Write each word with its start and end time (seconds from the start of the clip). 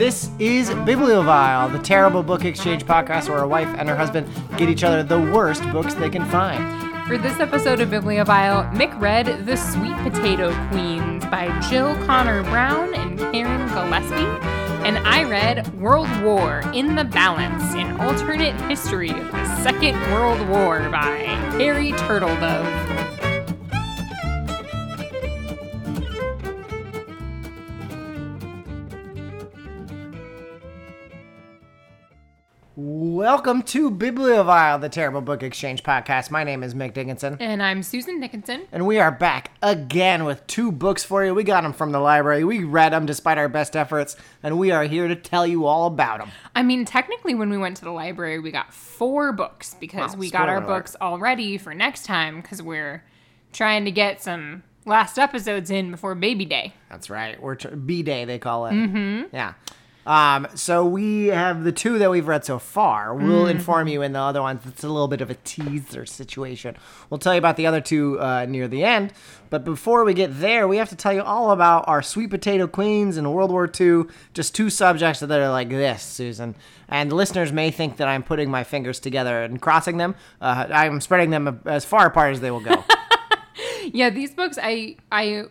This 0.00 0.30
is 0.38 0.70
Bibliophile, 0.86 1.68
the 1.68 1.78
terrible 1.78 2.22
book 2.22 2.46
exchange 2.46 2.86
podcast 2.86 3.28
where 3.28 3.42
a 3.42 3.46
wife 3.46 3.68
and 3.76 3.86
her 3.86 3.94
husband 3.94 4.26
get 4.56 4.70
each 4.70 4.82
other 4.82 5.02
the 5.02 5.20
worst 5.20 5.62
books 5.72 5.92
they 5.92 6.08
can 6.08 6.24
find. 6.30 7.06
For 7.06 7.18
this 7.18 7.38
episode 7.38 7.80
of 7.80 7.90
Bibliophile, 7.90 8.64
Mick 8.74 8.98
read 8.98 9.44
The 9.44 9.56
Sweet 9.56 9.94
Potato 9.98 10.54
Queens 10.70 11.26
by 11.26 11.48
Jill 11.68 11.94
Conner 12.06 12.42
Browne 12.44 12.94
and 12.94 13.18
Karin 13.18 13.68
Gillespie. 13.68 14.24
And 14.86 14.96
I 15.06 15.24
read 15.24 15.70
World 15.78 16.08
War 16.22 16.62
in 16.72 16.94
the 16.94 17.04
Balance, 17.04 17.74
an 17.74 18.00
alternate 18.00 18.58
history 18.70 19.10
of 19.10 19.30
the 19.30 19.62
Second 19.62 20.00
World 20.14 20.48
War 20.48 20.88
by 20.88 21.18
Harry 21.58 21.92
Turtledove. 21.92 22.99
Welcome 33.20 33.64
to 33.64 33.90
Bibliophile, 33.90 34.78
the 34.78 34.88
terrible 34.88 35.20
book 35.20 35.42
exchange 35.42 35.82
podcast. 35.82 36.30
My 36.30 36.42
name 36.42 36.62
is 36.62 36.72
Mick 36.72 36.94
Dickinson. 36.94 37.36
And 37.38 37.62
I'm 37.62 37.82
Susan 37.82 38.18
Dickinson. 38.18 38.62
And 38.72 38.86
we 38.86 38.98
are 38.98 39.10
back 39.10 39.50
again 39.60 40.24
with 40.24 40.46
two 40.46 40.72
books 40.72 41.04
for 41.04 41.22
you. 41.22 41.34
We 41.34 41.44
got 41.44 41.60
them 41.60 41.74
from 41.74 41.92
the 41.92 42.00
library. 42.00 42.44
We 42.44 42.64
read 42.64 42.94
them 42.94 43.04
despite 43.04 43.36
our 43.36 43.50
best 43.50 43.76
efforts, 43.76 44.16
and 44.42 44.58
we 44.58 44.70
are 44.70 44.84
here 44.84 45.06
to 45.06 45.14
tell 45.14 45.46
you 45.46 45.66
all 45.66 45.86
about 45.86 46.20
them. 46.20 46.30
I 46.56 46.62
mean, 46.62 46.86
technically, 46.86 47.34
when 47.34 47.50
we 47.50 47.58
went 47.58 47.76
to 47.76 47.84
the 47.84 47.90
library, 47.90 48.38
we 48.38 48.50
got 48.50 48.72
four 48.72 49.32
books 49.32 49.76
because 49.78 50.16
we 50.16 50.30
got 50.30 50.48
our 50.48 50.56
alert. 50.56 50.66
books 50.66 50.96
all 50.98 51.18
ready 51.18 51.58
for 51.58 51.74
next 51.74 52.06
time 52.06 52.40
because 52.40 52.62
we're 52.62 53.04
trying 53.52 53.84
to 53.84 53.90
get 53.90 54.22
some 54.22 54.62
last 54.86 55.18
episodes 55.18 55.70
in 55.70 55.90
before 55.90 56.14
baby 56.14 56.46
day. 56.46 56.72
That's 56.88 57.10
right. 57.10 57.38
We're 57.38 57.56
tr- 57.56 57.76
B 57.76 58.02
Day, 58.02 58.24
they 58.24 58.38
call 58.38 58.64
it. 58.64 58.72
Mm-hmm. 58.72 59.34
Yeah. 59.34 59.52
Um, 60.10 60.48
so 60.56 60.84
we 60.84 61.26
have 61.26 61.62
the 61.62 61.70
two 61.70 62.00
that 62.00 62.10
we've 62.10 62.26
read 62.26 62.44
so 62.44 62.58
far. 62.58 63.14
We'll 63.14 63.46
inform 63.46 63.86
you 63.86 64.02
in 64.02 64.12
the 64.12 64.18
other 64.18 64.42
ones. 64.42 64.60
It's 64.66 64.82
a 64.82 64.88
little 64.88 65.06
bit 65.06 65.20
of 65.20 65.30
a 65.30 65.36
teaser 65.44 66.04
situation. 66.04 66.76
We'll 67.08 67.18
tell 67.18 67.32
you 67.32 67.38
about 67.38 67.56
the 67.56 67.68
other 67.68 67.80
two 67.80 68.18
uh, 68.18 68.44
near 68.46 68.66
the 68.66 68.82
end. 68.82 69.12
But 69.50 69.64
before 69.64 70.04
we 70.04 70.12
get 70.12 70.40
there, 70.40 70.66
we 70.66 70.78
have 70.78 70.88
to 70.88 70.96
tell 70.96 71.12
you 71.12 71.22
all 71.22 71.52
about 71.52 71.84
our 71.86 72.02
sweet 72.02 72.30
potato 72.30 72.66
queens 72.66 73.18
in 73.18 73.30
World 73.30 73.52
War 73.52 73.70
II. 73.80 74.06
Just 74.34 74.52
two 74.52 74.68
subjects 74.68 75.20
that 75.20 75.30
are 75.30 75.50
like 75.50 75.68
this, 75.68 76.02
Susan. 76.02 76.56
And 76.88 77.12
listeners 77.12 77.52
may 77.52 77.70
think 77.70 77.96
that 77.98 78.08
I'm 78.08 78.24
putting 78.24 78.50
my 78.50 78.64
fingers 78.64 78.98
together 78.98 79.44
and 79.44 79.62
crossing 79.62 79.98
them. 79.98 80.16
Uh, 80.40 80.66
I'm 80.72 81.00
spreading 81.00 81.30
them 81.30 81.60
as 81.66 81.84
far 81.84 82.06
apart 82.06 82.32
as 82.32 82.40
they 82.40 82.50
will 82.50 82.58
go. 82.58 82.82
Yeah, 83.92 84.10
these 84.10 84.34
books, 84.34 84.58
I 84.62 84.96
I 85.10 85.44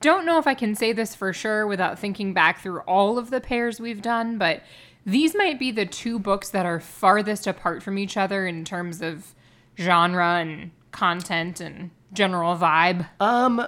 don't 0.00 0.26
know 0.26 0.38
if 0.38 0.46
I 0.46 0.54
can 0.54 0.74
say 0.74 0.92
this 0.92 1.14
for 1.14 1.32
sure 1.32 1.66
without 1.66 1.98
thinking 1.98 2.34
back 2.34 2.60
through 2.60 2.80
all 2.80 3.18
of 3.18 3.30
the 3.30 3.40
pairs 3.40 3.80
we've 3.80 4.02
done, 4.02 4.38
but 4.38 4.62
these 5.06 5.34
might 5.34 5.58
be 5.58 5.70
the 5.70 5.86
two 5.86 6.18
books 6.18 6.50
that 6.50 6.66
are 6.66 6.80
farthest 6.80 7.46
apart 7.46 7.82
from 7.82 7.98
each 7.98 8.16
other 8.16 8.46
in 8.46 8.64
terms 8.64 9.00
of 9.00 9.34
genre 9.78 10.38
and 10.38 10.70
content 10.92 11.60
and 11.60 11.90
general 12.12 12.56
vibe. 12.56 13.08
Um, 13.18 13.66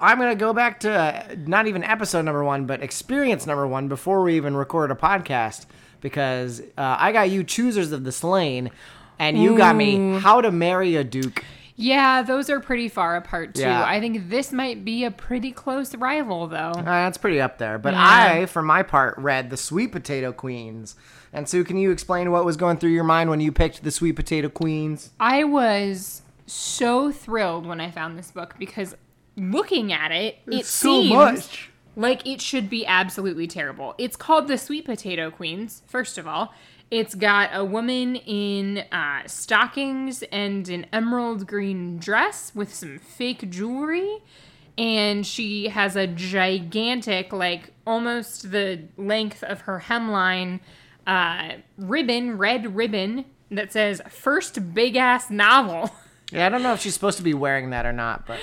I'm 0.00 0.18
gonna 0.18 0.36
go 0.36 0.52
back 0.52 0.80
to 0.80 0.92
uh, 0.92 1.34
not 1.46 1.66
even 1.66 1.82
episode 1.82 2.22
number 2.22 2.44
one, 2.44 2.66
but 2.66 2.82
experience 2.82 3.46
number 3.46 3.66
one 3.66 3.88
before 3.88 4.22
we 4.22 4.36
even 4.36 4.56
record 4.56 4.90
a 4.92 4.94
podcast 4.94 5.66
because 6.00 6.60
uh, 6.60 6.96
I 6.98 7.10
got 7.10 7.30
you 7.30 7.42
choosers 7.42 7.90
of 7.90 8.04
the 8.04 8.12
slain, 8.12 8.70
and 9.18 9.36
you 9.36 9.56
got 9.56 9.74
me 9.74 10.18
how 10.20 10.40
to 10.40 10.52
marry 10.52 10.94
a 10.94 11.02
duke. 11.02 11.44
Yeah, 11.80 12.22
those 12.22 12.50
are 12.50 12.58
pretty 12.58 12.88
far 12.88 13.14
apart 13.14 13.54
too. 13.54 13.60
Yeah. 13.62 13.84
I 13.84 14.00
think 14.00 14.30
this 14.30 14.52
might 14.52 14.84
be 14.84 15.04
a 15.04 15.12
pretty 15.12 15.52
close 15.52 15.94
rival 15.94 16.48
though. 16.48 16.72
Uh, 16.76 16.82
that's 16.82 17.16
pretty 17.18 17.40
up 17.40 17.58
there. 17.58 17.78
But 17.78 17.92
Yeah. 17.94 18.02
I, 18.40 18.46
for 18.46 18.62
my 18.62 18.82
part, 18.82 19.16
read 19.16 19.48
the 19.50 19.56
Sweet 19.56 19.92
Potato 19.92 20.32
Queens. 20.32 20.96
And 21.32 21.48
Sue, 21.48 21.62
can 21.62 21.76
you 21.76 21.92
explain 21.92 22.32
what 22.32 22.44
was 22.44 22.56
going 22.56 22.78
through 22.78 22.90
your 22.90 23.04
mind 23.04 23.30
when 23.30 23.38
you 23.40 23.52
picked 23.52 23.84
the 23.84 23.92
Sweet 23.92 24.14
Potato 24.16 24.48
Queens? 24.48 25.10
I 25.20 25.44
was 25.44 26.22
so 26.46 27.12
thrilled 27.12 27.64
when 27.64 27.80
I 27.80 27.92
found 27.92 28.18
this 28.18 28.32
book 28.32 28.56
because 28.58 28.96
looking 29.36 29.92
at 29.92 30.10
it, 30.10 30.38
it 30.48 30.66
seems 30.66 31.48
like 31.94 32.26
it 32.26 32.40
should 32.40 32.68
be 32.68 32.84
absolutely 32.86 33.46
terrible. 33.46 33.94
It's 33.98 34.16
called 34.16 34.48
the 34.48 34.58
Sweet 34.58 34.84
Potato 34.84 35.30
Queens, 35.30 35.82
first 35.86 36.18
of 36.18 36.26
all. 36.26 36.52
It's 36.90 37.14
got 37.14 37.50
a 37.52 37.64
woman 37.64 38.16
in 38.16 38.78
uh, 38.90 39.26
stockings 39.26 40.22
and 40.32 40.68
an 40.68 40.86
emerald 40.92 41.46
green 41.46 41.98
dress 41.98 42.52
with 42.54 42.74
some 42.74 42.98
fake 42.98 43.50
jewelry. 43.50 44.18
And 44.78 45.26
she 45.26 45.68
has 45.68 45.96
a 45.96 46.06
gigantic, 46.06 47.32
like 47.32 47.72
almost 47.86 48.52
the 48.52 48.84
length 48.96 49.42
of 49.42 49.62
her 49.62 49.84
hemline, 49.86 50.60
uh, 51.06 51.54
ribbon, 51.76 52.38
red 52.38 52.76
ribbon 52.76 53.24
that 53.50 53.72
says 53.72 54.00
first 54.08 54.74
big 54.74 54.96
ass 54.96 55.30
novel. 55.30 55.90
Yeah, 56.30 56.44
I 56.44 56.50
don't 56.50 56.62
know 56.62 56.74
if 56.74 56.80
she's 56.80 56.92
supposed 56.92 57.16
to 57.16 57.22
be 57.22 57.32
wearing 57.32 57.70
that 57.70 57.86
or 57.86 57.92
not, 57.94 58.26
but 58.26 58.38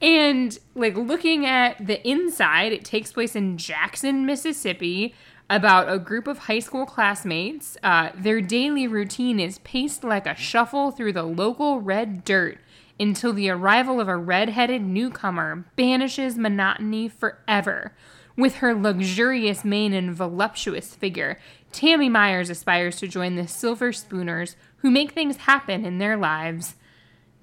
And 0.00 0.58
like 0.74 0.96
looking 0.96 1.44
at 1.44 1.84
the 1.84 2.06
inside, 2.08 2.72
it 2.72 2.86
takes 2.86 3.12
place 3.12 3.36
in 3.36 3.58
Jackson, 3.58 4.24
Mississippi, 4.24 5.14
about 5.50 5.90
a 5.90 5.98
group 5.98 6.26
of 6.26 6.38
high 6.40 6.58
school 6.58 6.84
classmates. 6.84 7.76
Uh, 7.82 8.10
their 8.14 8.40
daily 8.40 8.86
routine 8.86 9.40
is 9.40 9.58
paced 9.60 10.04
like 10.04 10.26
a 10.26 10.34
shuffle 10.34 10.90
through 10.90 11.12
the 11.12 11.22
local 11.22 11.80
red 11.80 12.24
dirt 12.24 12.58
until 13.00 13.32
the 13.32 13.48
arrival 13.48 14.00
of 14.00 14.08
a 14.08 14.16
red-headed 14.16 14.82
newcomer 14.82 15.64
banishes 15.76 16.36
monotony 16.36 17.08
forever. 17.08 17.92
With 18.36 18.56
her 18.56 18.74
luxurious 18.74 19.64
mane 19.64 19.92
and 19.92 20.14
voluptuous 20.14 20.94
figure, 20.94 21.38
Tammy 21.72 22.08
Myers 22.08 22.50
aspires 22.50 22.96
to 22.96 23.08
join 23.08 23.34
the 23.34 23.48
Silver 23.48 23.92
Spooners 23.92 24.54
who 24.78 24.90
make 24.90 25.12
things 25.12 25.38
happen 25.38 25.84
in 25.84 25.98
their 25.98 26.16
lives. 26.16 26.76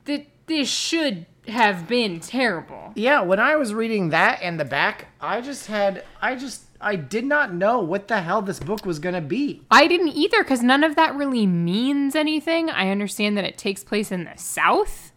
Th- 0.05 0.27
this 0.45 0.69
should 0.69 1.25
have 1.47 1.87
been 1.87 2.19
terrible. 2.19 2.91
Yeah, 2.95 3.21
when 3.21 3.39
I 3.39 3.55
was 3.55 3.73
reading 3.73 4.09
that 4.09 4.41
and 4.41 4.59
the 4.59 4.65
back, 4.65 5.07
I 5.19 5.41
just 5.41 5.67
had, 5.67 6.03
I 6.21 6.35
just, 6.35 6.64
I 6.85 6.95
did 6.95 7.25
not 7.25 7.53
know 7.53 7.79
what 7.79 8.07
the 8.07 8.21
hell 8.21 8.41
this 8.41 8.59
book 8.59 8.85
was 8.85 8.99
gonna 8.99 9.19
be. 9.21 9.63
I 9.71 9.87
didn't 9.87 10.09
either 10.09 10.43
because 10.43 10.61
none 10.61 10.83
of 10.83 10.95
that 10.95 11.15
really 11.15 11.45
means 11.47 12.15
anything. 12.15 12.69
I 12.69 12.89
understand 12.91 13.35
that 13.37 13.43
it 13.43 13.57
takes 13.57 13.83
place 13.83 14.11
in 14.11 14.23
the 14.25 14.37
South. 14.37 15.11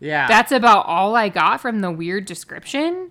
Yeah, 0.00 0.26
That's 0.26 0.50
about 0.52 0.86
all 0.86 1.14
I 1.14 1.28
got 1.28 1.60
from 1.60 1.80
the 1.80 1.90
weird 1.90 2.24
description. 2.24 3.10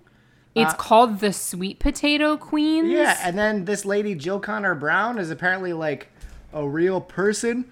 It's 0.54 0.72
Uh, 0.74 0.76
called 0.76 1.20
the 1.20 1.32
Sweet 1.32 1.78
Potato 1.80 2.36
Queens. 2.36 2.88
yeah. 2.88 3.18
And 3.22 3.36
then 3.38 3.64
this 3.64 3.84
lady 3.84 4.14
Jill 4.14 4.38
Conner 4.40 4.74
Browne 4.74 5.18
is 5.18 5.30
apparently 5.30 5.72
like 5.72 6.08
a 6.52 6.68
real 6.68 7.00
person 7.00 7.64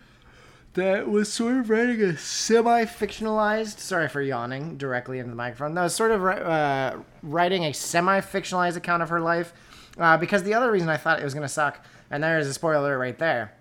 that 0.75 1.09
was 1.09 1.32
sort 1.32 1.56
of 1.59 1.71
writing 1.71 2.00
a 2.03 2.16
semi-fictionalized. 2.16 3.78
Sorry 3.78 4.09
for 4.09 4.22
yawning 4.22 4.77
directly 4.78 5.19
into 5.19 5.31
the 5.31 5.37
microphone. 5.37 5.75
That 5.75 5.82
was 5.82 5.94
sort 5.94 6.11
of 6.11 6.25
uh, 6.25 6.97
writing 7.22 7.65
a 7.65 7.72
semi-fictionalized 7.72 8.77
account 8.77 9.03
of 9.03 9.09
her 9.11 9.21
life. 9.21 9.53
Uh, 9.99 10.17
because 10.17 10.43
the 10.43 10.55
other 10.55 10.71
reason 10.71 10.89
I 10.89 10.97
thought 10.97 11.21
it 11.21 11.25
was 11.25 11.35
gonna 11.35 11.49
suck, 11.49 11.85
and 12.11 12.23
there 12.23 12.39
is 12.39 12.47
a 12.47 12.55
spoiler 12.55 12.99
right 12.99 13.19
there. 13.19 13.55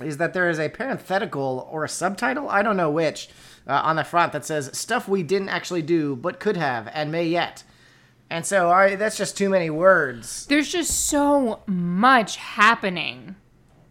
is 0.00 0.16
that 0.16 0.32
there 0.32 0.48
is 0.48 0.58
a 0.58 0.70
parenthetical 0.70 1.68
or 1.70 1.84
a 1.84 1.88
subtitle, 1.88 2.48
I 2.48 2.62
don't 2.62 2.78
know 2.78 2.90
which, 2.90 3.28
uh, 3.66 3.80
on 3.84 3.96
the 3.96 4.04
front 4.04 4.32
that 4.32 4.44
says 4.44 4.70
stuff 4.76 5.06
we 5.06 5.22
didn't 5.22 5.50
actually 5.50 5.82
do 5.82 6.16
but 6.16 6.40
could 6.40 6.56
have 6.56 6.88
and 6.94 7.12
may 7.12 7.26
yet. 7.26 7.62
And 8.30 8.46
so 8.46 8.70
I, 8.70 8.94
that's 8.94 9.18
just 9.18 9.36
too 9.36 9.50
many 9.50 9.68
words. 9.68 10.46
There's 10.46 10.72
just 10.72 11.08
so 11.08 11.62
much 11.66 12.36
happening 12.36 13.36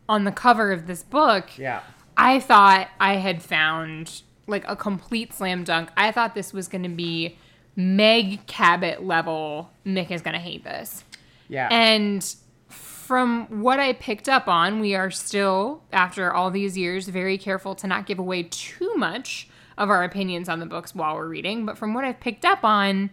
on 0.09 0.24
the 0.24 0.32
cover 0.32 0.72
of 0.72 0.88
this 0.88 1.03
book. 1.03 1.56
Yeah. 1.58 1.82
I 2.17 2.40
thought 2.40 2.90
I 3.00 3.17
had 3.17 3.44
found 3.44 4.24
like 4.47 4.66
a 4.67 4.76
complete 4.76 5.34
slam 5.34 5.64
dunk. 5.64 5.90
I 5.96 6.12
thought 6.12 6.34
this 6.34 6.53
was 6.53 6.67
going 6.67 6.84
to 6.84 6.90
be 6.90 7.38
Meg 7.76 8.46
Cabot 8.47 9.03
level. 9.03 9.70
Mick 9.85 10.09
is 10.09 10.24
going 10.24 10.34
to 10.34 10.40
hate 10.40 10.64
this. 10.64 11.03
Yeah. 11.52 11.68
And 11.70 12.24
from 12.70 13.62
what 13.62 13.78
I 13.78 13.92
picked 13.92 14.30
up 14.30 14.48
on, 14.48 14.80
we 14.80 14.96
are 14.96 15.12
still, 15.12 15.84
after 15.92 16.34
all 16.34 16.50
these 16.50 16.78
years, 16.78 17.09
very 17.09 17.38
careful 17.38 17.76
to 17.76 17.88
not 17.88 18.06
give 18.06 18.20
away 18.20 18.44
too 18.44 18.94
much 18.96 19.50
of 19.78 19.90
our 19.90 20.06
opinions 20.06 20.48
on 20.48 20.62
the 20.62 20.66
books 20.66 20.96
while 20.96 21.16
we're 21.16 21.28
reading. 21.28 21.66
But 21.66 21.78
from 21.78 21.94
what 21.94 22.06
I've 22.06 22.22
picked 22.22 22.46
up 22.46 22.64
on, 22.64 23.09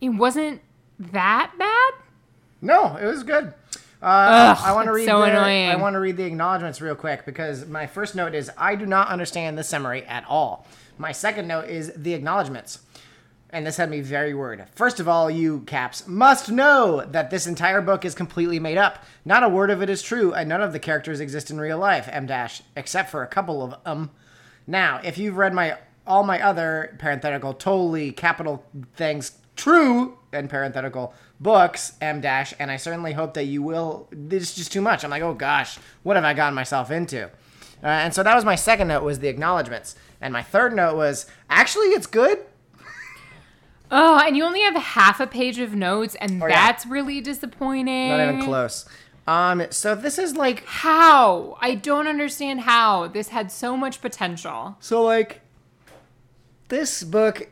it 0.00 0.10
wasn't 0.10 0.60
that 1.00 1.52
bad. 1.58 1.92
No, 2.62 2.94
it 2.94 3.06
was 3.06 3.24
good. 3.24 3.52
Uh, 4.00 4.54
I 4.62 4.72
want 4.72 4.86
to 4.86 4.92
read. 4.92 5.06
so 5.06 5.18
the, 5.18 5.30
annoying. 5.30 5.68
I 5.68 5.76
want 5.76 5.94
to 5.94 5.98
read 5.98 6.16
the 6.16 6.24
acknowledgments 6.24 6.80
real 6.80 6.94
quick 6.94 7.26
because 7.26 7.66
my 7.66 7.88
first 7.88 8.14
note 8.14 8.36
is 8.36 8.52
I 8.56 8.76
do 8.76 8.86
not 8.86 9.08
understand 9.08 9.58
the 9.58 9.64
summary 9.64 10.04
at 10.04 10.24
all. 10.28 10.64
My 10.96 11.10
second 11.10 11.48
note 11.48 11.68
is 11.68 11.92
the 11.96 12.14
acknowledgments, 12.14 12.78
and 13.54 13.64
this 13.64 13.76
had 13.76 13.88
me 13.88 14.00
very 14.00 14.34
worried. 14.34 14.64
First 14.74 14.98
of 14.98 15.08
all, 15.08 15.30
you 15.30 15.60
caps 15.60 16.08
must 16.08 16.50
know 16.50 17.04
that 17.06 17.30
this 17.30 17.46
entire 17.46 17.80
book 17.80 18.04
is 18.04 18.12
completely 18.12 18.58
made 18.58 18.76
up. 18.76 19.04
Not 19.24 19.44
a 19.44 19.48
word 19.48 19.70
of 19.70 19.80
it 19.80 19.88
is 19.88 20.02
true, 20.02 20.34
and 20.34 20.48
none 20.48 20.60
of 20.60 20.72
the 20.72 20.80
characters 20.80 21.20
exist 21.20 21.52
in 21.52 21.60
real 21.60 21.78
life. 21.78 22.08
M 22.10 22.26
dash, 22.26 22.62
except 22.76 23.10
for 23.10 23.22
a 23.22 23.28
couple 23.28 23.62
of 23.62 23.76
um. 23.86 24.10
Now, 24.66 25.00
if 25.04 25.18
you've 25.18 25.36
read 25.36 25.54
my 25.54 25.78
all 26.04 26.24
my 26.24 26.42
other 26.42 26.96
parenthetical 26.98 27.54
totally 27.54 28.10
capital 28.10 28.64
things 28.94 29.38
true 29.56 30.18
and 30.32 30.50
parenthetical 30.50 31.14
books 31.40 31.94
m 32.02 32.20
dash 32.20 32.52
and 32.58 32.70
i 32.70 32.76
certainly 32.76 33.12
hope 33.12 33.32
that 33.32 33.44
you 33.44 33.62
will 33.62 34.06
this 34.12 34.42
is 34.42 34.54
just 34.54 34.70
too 34.70 34.82
much 34.82 35.02
i'm 35.02 35.10
like 35.10 35.22
oh 35.22 35.32
gosh 35.32 35.78
what 36.02 36.16
have 36.16 36.24
i 36.24 36.34
gotten 36.34 36.54
myself 36.54 36.90
into 36.90 37.24
uh, 37.24 37.86
and 37.86 38.12
so 38.12 38.22
that 38.22 38.34
was 38.34 38.44
my 38.44 38.54
second 38.54 38.88
note 38.88 39.02
was 39.02 39.20
the 39.20 39.28
acknowledgments 39.28 39.96
and 40.20 40.30
my 40.30 40.42
third 40.42 40.74
note 40.74 40.94
was 40.94 41.24
actually 41.48 41.86
it's 41.86 42.06
good 42.06 42.44
Oh, 43.96 44.18
and 44.18 44.36
you 44.36 44.44
only 44.44 44.60
have 44.60 44.74
half 44.74 45.20
a 45.20 45.26
page 45.26 45.58
of 45.58 45.74
notes, 45.74 46.16
and 46.16 46.40
yeah. 46.40 46.48
that's 46.48 46.84
really 46.84 47.20
disappointing. 47.20 48.08
not 48.08 48.20
even 48.20 48.44
close 48.44 48.86
um 49.26 49.64
so 49.70 49.94
this 49.94 50.18
is 50.18 50.36
like 50.36 50.64
How? 50.66 51.56
I 51.60 51.74
don't 51.74 52.06
understand 52.06 52.60
how. 52.60 53.08
This 53.08 53.28
had 53.28 53.50
so 53.50 53.76
much 53.76 54.00
potential. 54.00 54.76
So, 54.80 55.02
like, 55.02 55.40
this 56.68 57.02
book 57.02 57.48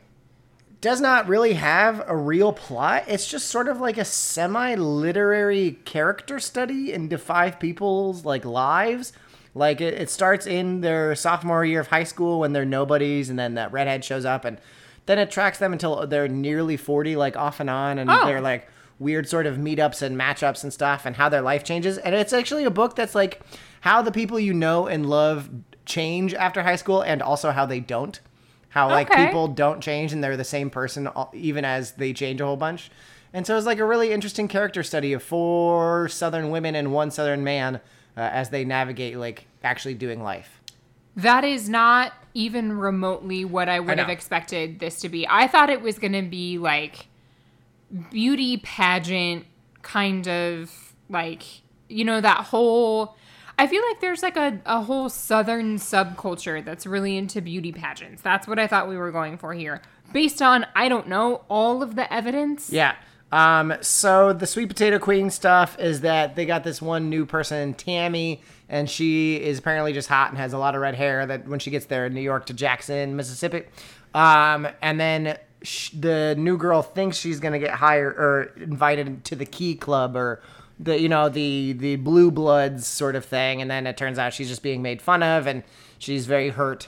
does 0.81 0.99
not 0.99 1.27
really 1.27 1.53
have 1.53 2.03
a 2.07 2.15
real 2.15 2.53
plot. 2.53 3.05
It's 3.07 3.27
just 3.27 3.47
sort 3.47 3.67
of 3.67 3.79
like 3.79 3.97
a 3.97 4.05
semi 4.05 4.75
literary 4.75 5.79
character 5.85 6.39
study 6.39 6.93
into 6.93 7.17
five 7.17 7.59
people's, 7.59 8.25
like, 8.25 8.45
lives. 8.45 9.13
Like, 9.55 9.81
it, 9.81 9.93
it 9.95 10.09
starts 10.09 10.45
in 10.45 10.81
their 10.81 11.15
sophomore 11.15 11.63
year 11.63 11.79
of 11.79 11.87
high 11.87 12.03
school 12.03 12.39
when 12.39 12.53
they're 12.53 12.65
nobodies, 12.65 13.29
and 13.29 13.39
then 13.39 13.55
that 13.55 13.71
redhead 13.71 14.03
shows 14.03 14.25
up, 14.25 14.45
and 14.45 14.59
then 15.05 15.19
it 15.19 15.29
tracks 15.31 15.57
them 15.59 15.73
until 15.73 16.07
they're 16.07 16.27
nearly 16.27 16.77
40, 16.77 17.15
like, 17.15 17.35
off 17.37 17.59
and 17.59 17.69
on, 17.69 17.99
and 17.99 18.09
Oh. 18.09 18.25
they're 18.25 18.41
like, 18.41 18.67
weird 18.99 19.27
sort 19.27 19.45
of 19.45 19.57
meetups 19.57 20.01
and 20.01 20.17
matchups 20.17 20.63
and 20.63 20.71
stuff 20.71 21.05
and 21.05 21.15
how 21.17 21.27
their 21.27 21.41
life 21.41 21.63
changes. 21.63 21.97
And 21.97 22.13
it's 22.15 22.31
actually 22.31 22.63
a 22.63 22.69
book 22.69 22.95
that's 22.95 23.15
like 23.15 23.41
how 23.81 24.01
the 24.01 24.11
people 24.11 24.39
you 24.39 24.53
know 24.53 24.87
and 24.87 25.09
love 25.09 25.49
change 25.85 26.33
after 26.33 26.61
high 26.63 26.77
school 26.77 27.01
and 27.01 27.21
also 27.21 27.51
how 27.51 27.65
they 27.65 27.79
don't. 27.81 28.19
How 28.69 28.87
like 28.89 29.11
Okay. 29.11 29.25
people 29.25 29.47
don't 29.49 29.81
change 29.81 30.13
and 30.13 30.23
they're 30.23 30.37
the 30.37 30.43
same 30.45 30.69
person 30.69 31.09
even 31.33 31.65
as 31.65 31.93
they 31.93 32.13
change 32.13 32.39
a 32.39 32.45
whole 32.45 32.55
bunch. 32.55 32.91
And 33.33 33.45
so 33.45 33.57
it's 33.57 33.65
like 33.65 33.79
a 33.79 33.85
really 33.85 34.11
interesting 34.13 34.47
character 34.47 34.83
study 34.83 35.11
of 35.11 35.21
four 35.23 36.07
southern 36.07 36.49
women 36.49 36.73
and 36.75 36.93
one 36.93 37.11
southern 37.11 37.43
man 37.43 37.81
uh, 38.15 38.21
as 38.21 38.51
they 38.51 38.63
navigate 38.63 39.17
like 39.17 39.47
actually 39.63 39.95
doing 39.95 40.23
life. 40.23 40.61
That 41.15 41.43
is 41.43 41.69
not 41.69 42.13
even 42.33 42.77
remotely 42.77 43.45
what 43.45 43.69
I 43.69 43.79
would 43.79 43.99
have 43.99 44.09
expected 44.09 44.79
this 44.79 44.99
to 45.01 45.09
be. 45.09 45.27
I 45.27 45.47
thought 45.47 45.69
it 45.69 45.81
was 45.81 45.99
going 45.99 46.13
to 46.13 46.23
be 46.23 46.57
like 46.57 47.07
beauty 48.09 48.57
pageant 48.57 49.45
kind 49.83 50.27
of 50.27 50.95
like, 51.09 51.43
you 51.89 52.03
know, 52.03 52.21
that 52.21 52.45
whole. 52.45 53.15
I 53.59 53.67
feel 53.67 53.83
like 53.87 54.01
there's 54.01 54.23
like 54.23 54.35
a, 54.35 54.59
a 54.65 54.81
whole 54.81 55.09
southern 55.09 55.77
subculture 55.77 56.65
that's 56.65 56.87
really 56.87 57.17
into 57.17 57.39
beauty 57.39 57.71
pageants. 57.71 58.23
That's 58.23 58.47
what 58.47 58.57
I 58.57 58.65
thought 58.65 58.89
we 58.89 58.97
were 58.97 59.11
going 59.11 59.37
for 59.37 59.53
here. 59.53 59.79
Based 60.11 60.41
on, 60.41 60.65
I 60.75 60.89
don't 60.89 61.07
know, 61.07 61.43
all 61.49 61.83
of 61.83 61.95
the 61.95 62.11
evidence. 62.11 62.71
Yeah. 62.71 62.95
Um, 63.33 63.73
so 63.81 64.31
the 64.31 64.45
sweet 64.45 64.67
potato 64.67 64.99
queen 64.99 65.31
stuff 65.31 65.79
is 65.79 66.01
that 66.01 66.35
they 66.35 66.45
got 66.45 66.63
this 66.63 66.79
one 66.83 67.09
new 67.09 67.25
person, 67.25 67.73
Tammy, 67.73 68.43
and 68.69 68.87
she 68.87 69.37
is 69.37 69.57
apparently 69.57 69.91
just 69.91 70.07
hot 70.07 70.29
and 70.29 70.37
has 70.37 70.53
a 70.53 70.59
lot 70.59 70.75
of 70.75 70.81
red 70.81 70.93
hair. 70.93 71.25
That 71.25 71.47
when 71.47 71.57
she 71.57 71.71
gets 71.71 71.87
there 71.87 72.05
in 72.05 72.13
New 72.13 72.21
York 72.21 72.45
to 72.45 72.53
Jackson, 72.53 73.15
Mississippi, 73.15 73.63
um, 74.13 74.67
and 74.83 74.99
then 74.99 75.39
sh- 75.63 75.89
the 75.97 76.35
new 76.37 76.57
girl 76.57 76.83
thinks 76.83 77.17
she's 77.17 77.39
gonna 77.39 77.57
get 77.57 77.71
hired 77.71 78.15
or 78.19 78.53
invited 78.57 79.25
to 79.25 79.35
the 79.35 79.47
Key 79.47 79.73
Club 79.73 80.15
or 80.15 80.39
the 80.79 80.99
you 80.99 81.09
know 81.09 81.27
the 81.27 81.73
the 81.73 81.95
blue 81.95 82.29
bloods 82.29 82.85
sort 82.85 83.15
of 83.15 83.25
thing, 83.25 83.63
and 83.63 83.71
then 83.71 83.87
it 83.87 83.97
turns 83.97 84.19
out 84.19 84.35
she's 84.35 84.47
just 84.47 84.61
being 84.61 84.83
made 84.83 85.01
fun 85.01 85.23
of 85.23 85.47
and 85.47 85.63
she's 85.97 86.27
very 86.27 86.49
hurt. 86.49 86.87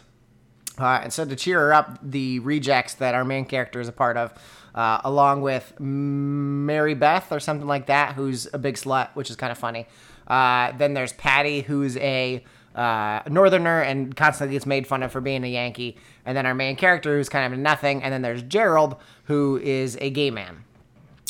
Uh, 0.77 0.99
and 1.03 1.13
so 1.13 1.25
to 1.25 1.35
cheer 1.35 1.59
her 1.59 1.73
up, 1.73 1.97
the 2.03 2.39
rejects 2.39 2.95
that 2.95 3.15
our 3.15 3.23
main 3.23 3.45
character 3.45 3.79
is 3.79 3.87
a 3.87 3.93
part 3.93 4.17
of, 4.17 4.33
uh, 4.75 4.99
along 5.03 5.41
with 5.41 5.73
Mary 5.79 6.93
Beth 6.93 7.31
or 7.31 7.39
something 7.39 7.67
like 7.67 7.87
that, 7.87 8.13
who's 8.13 8.47
a 8.53 8.59
big 8.59 8.75
slut, 8.75 9.09
which 9.15 9.29
is 9.29 9.35
kind 9.35 9.51
of 9.51 9.57
funny. 9.57 9.87
Uh, 10.27 10.73
then 10.77 10.93
there's 10.93 11.13
Patty, 11.13 11.61
who's 11.61 11.97
a 11.97 12.43
uh, 12.75 13.21
northerner 13.29 13.81
and 13.81 14.15
constantly 14.15 14.53
gets 14.53 14.65
made 14.65 14.85
fun 14.85 15.01
of 15.01 15.11
for 15.11 15.21
being 15.21 15.43
a 15.43 15.47
Yankee. 15.47 15.97
And 16.25 16.35
then 16.35 16.45
our 16.45 16.53
main 16.53 16.75
character, 16.75 17.17
who's 17.17 17.29
kind 17.29 17.51
of 17.53 17.57
nothing. 17.57 18.03
And 18.03 18.13
then 18.13 18.21
there's 18.21 18.41
Gerald, 18.41 18.97
who 19.25 19.57
is 19.63 19.97
a 20.01 20.09
gay 20.09 20.29
man. 20.29 20.63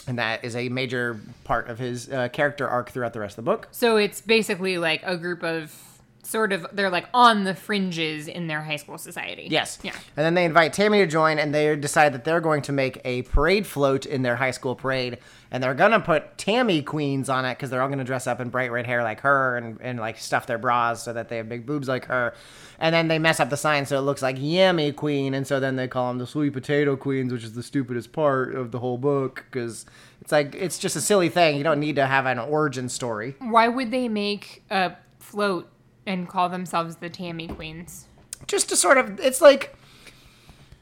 And 0.07 0.19
that 0.19 0.43
is 0.43 0.55
a 0.55 0.69
major 0.69 1.19
part 1.43 1.69
of 1.69 1.79
his 1.79 2.09
uh, 2.09 2.29
character 2.29 2.67
arc 2.67 2.89
throughout 2.89 3.13
the 3.13 3.19
rest 3.19 3.37
of 3.37 3.45
the 3.45 3.51
book. 3.51 3.67
So 3.71 3.97
it's 3.97 4.21
basically 4.21 4.77
like 4.77 5.01
a 5.03 5.17
group 5.17 5.43
of 5.43 5.94
sort 6.25 6.51
of, 6.51 6.65
they're 6.73 6.89
like 6.89 7.07
on 7.13 7.43
the 7.43 7.53
fringes 7.53 8.27
in 8.27 8.47
their 8.47 8.61
high 8.61 8.75
school 8.75 8.97
society. 8.97 9.47
Yes. 9.49 9.77
Yeah. 9.83 9.93
And 10.17 10.25
then 10.25 10.33
they 10.33 10.45
invite 10.45 10.73
Tammy 10.73 10.99
to 10.99 11.07
join, 11.07 11.37
and 11.37 11.53
they 11.53 11.75
decide 11.75 12.13
that 12.13 12.23
they're 12.23 12.41
going 12.41 12.61
to 12.63 12.71
make 12.71 12.99
a 13.05 13.21
parade 13.23 13.67
float 13.67 14.05
in 14.05 14.23
their 14.23 14.35
high 14.35 14.51
school 14.51 14.75
parade, 14.75 15.19
and 15.51 15.63
they're 15.63 15.75
gonna 15.75 15.99
put 15.99 16.37
Tammy 16.37 16.81
queens 16.81 17.29
on 17.29 17.45
it 17.45 17.55
because 17.55 17.69
they're 17.69 17.81
all 17.81 17.89
gonna 17.89 18.03
dress 18.03 18.27
up 18.27 18.39
in 18.41 18.49
bright 18.49 18.71
red 18.71 18.85
hair 18.85 19.03
like 19.03 19.21
her, 19.21 19.57
and, 19.57 19.79
and 19.81 19.99
like 19.99 20.17
stuff 20.17 20.47
their 20.47 20.57
bras 20.57 21.03
so 21.03 21.13
that 21.13 21.29
they 21.29 21.37
have 21.37 21.47
big 21.47 21.65
boobs 21.65 21.87
like 21.87 22.05
her. 22.05 22.33
And 22.79 22.93
then 22.93 23.07
they 23.07 23.19
mess 23.19 23.39
up 23.39 23.49
the 23.49 23.57
sign 23.57 23.85
so 23.85 23.97
it 23.97 24.01
looks 24.01 24.21
like 24.21 24.37
Yummy 24.39 24.91
Queen, 24.91 25.33
and 25.33 25.45
so 25.45 25.59
then 25.59 25.75
they 25.75 25.87
call 25.87 26.09
them 26.09 26.17
the 26.17 26.27
Sweet 26.27 26.51
Potato 26.51 26.95
Queens, 26.97 27.31
which 27.31 27.43
is 27.43 27.53
the 27.53 27.63
stupidest 27.63 28.11
part 28.11 28.55
of 28.55 28.71
the 28.71 28.79
whole 28.79 28.97
book 28.97 29.45
because 29.49 29.85
it's 30.21 30.31
like 30.31 30.55
it's 30.55 30.79
just 30.79 30.95
a 30.95 31.01
silly 31.01 31.29
thing. 31.29 31.55
You 31.57 31.63
don't 31.63 31.79
need 31.79 31.95
to 31.97 32.07
have 32.07 32.25
an 32.25 32.39
origin 32.39 32.89
story. 32.89 33.35
Why 33.39 33.67
would 33.67 33.91
they 33.91 34.09
make 34.09 34.63
a 34.71 34.93
float 35.19 35.69
and 36.05 36.27
call 36.27 36.49
themselves 36.49 36.97
the 36.97 37.09
Tammy 37.09 37.47
Queens? 37.47 38.07
just 38.47 38.69
to 38.69 38.75
sort 38.75 38.97
of 38.97 39.19
it's 39.19 39.41
like 39.41 39.75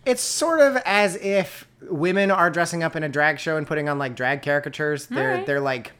it's 0.05 0.21
sort 0.21 0.59
of 0.59 0.75
as 0.85 1.15
if 1.17 1.65
women 1.83 2.29
are 2.31 2.49
dressing 2.49 2.83
up 2.83 2.95
in 2.95 3.03
a 3.03 3.09
drag 3.09 3.39
show 3.39 3.55
and 3.57 3.65
putting 3.67 3.87
on 3.87 3.97
like 3.97 4.15
drag 4.15 4.41
caricatures 4.41 5.05
they're 5.07 5.31
Alright. 5.31 5.45
they're 5.45 5.61
like 5.61 5.91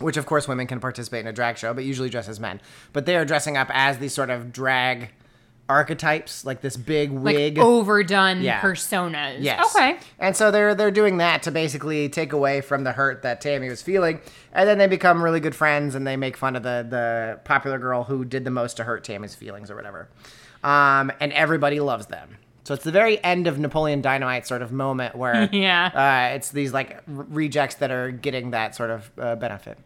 which 0.00 0.16
of 0.16 0.24
course 0.24 0.48
women 0.48 0.66
can 0.66 0.80
participate 0.80 1.20
in 1.20 1.26
a 1.26 1.32
drag 1.32 1.58
show 1.58 1.74
but 1.74 1.84
usually 1.84 2.08
dress 2.08 2.28
as 2.28 2.40
men 2.40 2.60
but 2.92 3.06
they 3.06 3.16
are 3.16 3.24
dressing 3.24 3.56
up 3.56 3.68
as 3.72 3.98
these 3.98 4.14
sort 4.14 4.30
of 4.30 4.52
drag 4.52 5.10
archetypes 5.68 6.44
like 6.44 6.60
this 6.60 6.76
big 6.76 7.10
Like 7.12 7.34
wig 7.36 7.58
overdone 7.58 8.42
Yeah. 8.42 8.60
personas. 8.60 9.36
Yes. 9.40 9.74
Okay. 9.74 9.98
And 10.18 10.36
so 10.36 10.50
they're 10.50 10.74
they're 10.74 10.90
doing 10.90 11.16
that 11.18 11.42
to 11.44 11.50
basically 11.50 12.08
take 12.08 12.32
away 12.32 12.60
from 12.60 12.84
the 12.84 12.92
hurt 12.92 13.22
that 13.22 13.40
Tammy 13.40 13.68
was 13.68 13.80
feeling, 13.82 14.20
and 14.52 14.68
then 14.68 14.78
they 14.78 14.86
become 14.86 15.22
really 15.22 15.40
good 15.40 15.54
friends, 15.54 15.94
and 15.94 16.06
they 16.06 16.16
make 16.16 16.36
fun 16.36 16.54
of 16.56 16.62
the 16.62 16.86
the 16.88 17.40
popular 17.44 17.78
girl 17.78 18.04
who 18.04 18.24
did 18.24 18.44
the 18.44 18.50
most 18.50 18.76
to 18.76 18.84
hurt 18.84 19.04
Tammy's 19.04 19.34
feelings 19.34 19.70
or 19.70 19.76
whatever. 19.76 20.08
Um, 20.62 21.12
and 21.20 21.32
everybody 21.32 21.80
loves 21.80 22.06
them. 22.06 22.36
So 22.64 22.72
it's 22.72 22.84
the 22.84 22.92
very 22.92 23.22
end 23.22 23.46
of 23.46 23.58
Napoleon 23.58 24.00
Dynamite 24.00 24.46
sort 24.46 24.62
of 24.62 24.72
moment 24.72 25.14
where 25.14 25.48
Yeah. 25.52 26.30
uh, 26.32 26.34
it's 26.36 26.50
these 26.50 26.72
like 26.72 27.02
rejects 27.06 27.74
that 27.76 27.90
are 27.90 28.10
getting 28.10 28.52
that 28.52 28.74
sort 28.74 28.90
of 28.90 29.10
uh, 29.18 29.36
benefit. 29.36 29.76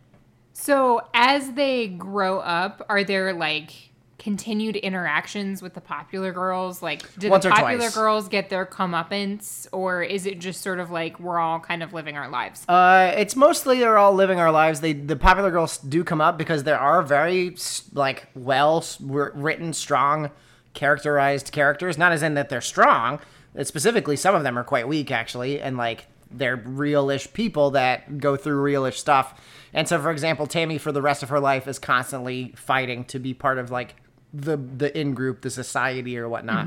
So 0.52 1.02
as 1.14 1.52
they 1.52 1.88
grow 1.88 2.38
up, 2.38 2.85
are 2.88 3.02
there 3.02 3.32
like 3.32 3.88
continued 4.18 4.76
interactions 4.76 5.62
with 5.62 5.75
the 5.75 5.80
popular 5.80 6.32
girls? 6.32 6.82
Like, 6.82 7.02
did 7.18 7.30
Once 7.30 7.44
the 7.44 7.50
popular 7.50 7.90
girls 7.90 8.28
get 8.28 8.50
their 8.50 8.66
comeuppance, 8.66 9.66
or 9.72 10.02
is 10.02 10.26
it 10.26 10.38
just 10.38 10.60
sort 10.60 10.80
of 10.80 10.90
like 10.90 11.18
we're 11.20 11.38
all 11.38 11.60
kind 11.60 11.82
of 11.82 11.92
living 11.92 12.16
our 12.16 12.28
lives? 12.28 12.64
Uh, 12.68 13.12
it's 13.16 13.37
mostly 13.37 13.78
they're 13.78 13.98
all 13.98 14.12
living 14.12 14.40
our 14.40 14.50
lives. 14.50 14.80
They 14.80 14.92
the 14.92 15.16
popular 15.16 15.50
girls 15.50 15.78
do 15.78 16.04
come 16.04 16.20
up 16.20 16.37
because 16.37 16.64
there 16.64 16.78
are 16.78 17.02
very 17.02 17.56
like 17.92 18.26
well 18.34 18.84
written, 19.00 19.72
strong, 19.72 20.30
characterized 20.75 21.52
characters. 21.52 21.96
Not 21.96 22.12
as 22.12 22.22
in 22.22 22.34
that 22.34 22.48
they're 22.48 22.60
strong. 22.60 23.20
Specifically, 23.62 24.16
some 24.16 24.34
of 24.34 24.42
them 24.42 24.58
are 24.58 24.64
quite 24.64 24.87
weak 24.87 25.10
actually, 25.10 25.60
and 25.60 25.76
like 25.76 26.06
they're 26.30 26.58
realish 26.58 27.32
people 27.32 27.70
that 27.70 28.18
go 28.18 28.37
through 28.37 28.62
realish 28.62 28.94
stuff. 28.94 29.40
And 29.72 29.88
so, 29.88 30.00
for 30.00 30.10
example, 30.10 30.46
Tammy 30.46 30.78
for 30.78 30.92
the 30.92 31.02
rest 31.02 31.22
of 31.22 31.28
her 31.28 31.40
life 31.40 31.66
is 31.68 31.78
constantly 31.78 32.52
fighting 32.56 33.04
to 33.06 33.18
be 33.18 33.34
part 33.34 33.58
of 33.58 33.70
like 33.70 33.94
the 34.35 34.56
the 34.56 34.97
in 34.99 35.14
group, 35.14 35.40
the 35.40 35.50
society 35.50 36.18
or 36.18 36.28
whatnot, 36.28 36.66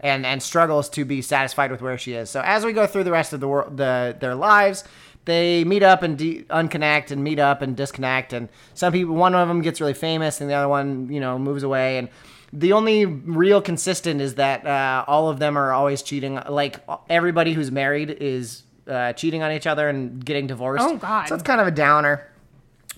and 0.00 0.24
and 0.24 0.42
struggles 0.42 0.88
to 0.90 1.04
be 1.04 1.20
satisfied 1.22 1.70
with 1.70 1.82
where 1.82 1.98
she 1.98 2.14
is. 2.14 2.30
So 2.30 2.40
as 2.40 2.64
we 2.64 2.72
go 2.72 2.86
through 2.86 3.04
the 3.04 3.12
rest 3.12 3.32
of 3.32 3.40
the 3.40 3.48
world, 3.48 3.76
the 3.76 4.16
their 4.18 4.34
lives, 4.34 4.84
they 5.24 5.64
meet 5.64 5.82
up 5.82 6.02
and 6.02 6.16
de- 6.16 6.42
unconnect 6.44 7.10
and 7.10 7.22
meet 7.22 7.38
up 7.38 7.62
and 7.62 7.76
disconnect. 7.76 8.32
And 8.32 8.48
some 8.74 8.92
people, 8.92 9.14
one 9.14 9.34
of 9.34 9.46
them 9.48 9.60
gets 9.62 9.80
really 9.80 9.94
famous, 9.94 10.40
and 10.40 10.48
the 10.48 10.54
other 10.54 10.68
one, 10.68 11.08
you 11.10 11.20
know, 11.20 11.38
moves 11.38 11.62
away. 11.62 11.98
And 11.98 12.08
the 12.52 12.72
only 12.72 13.04
real 13.06 13.60
consistent 13.62 14.20
is 14.20 14.34
that 14.36 14.66
uh, 14.66 15.04
all 15.06 15.28
of 15.28 15.38
them 15.38 15.56
are 15.56 15.72
always 15.72 16.02
cheating. 16.02 16.40
Like 16.48 16.80
everybody 17.08 17.52
who's 17.52 17.70
married 17.70 18.10
is 18.10 18.62
uh, 18.88 19.12
cheating 19.12 19.42
on 19.42 19.52
each 19.52 19.66
other 19.66 19.88
and 19.88 20.24
getting 20.24 20.46
divorced. 20.46 20.84
Oh, 20.84 20.96
God. 20.96 21.28
So 21.28 21.34
it's 21.34 21.44
kind 21.44 21.60
of 21.60 21.66
a 21.66 21.70
downer. 21.70 22.28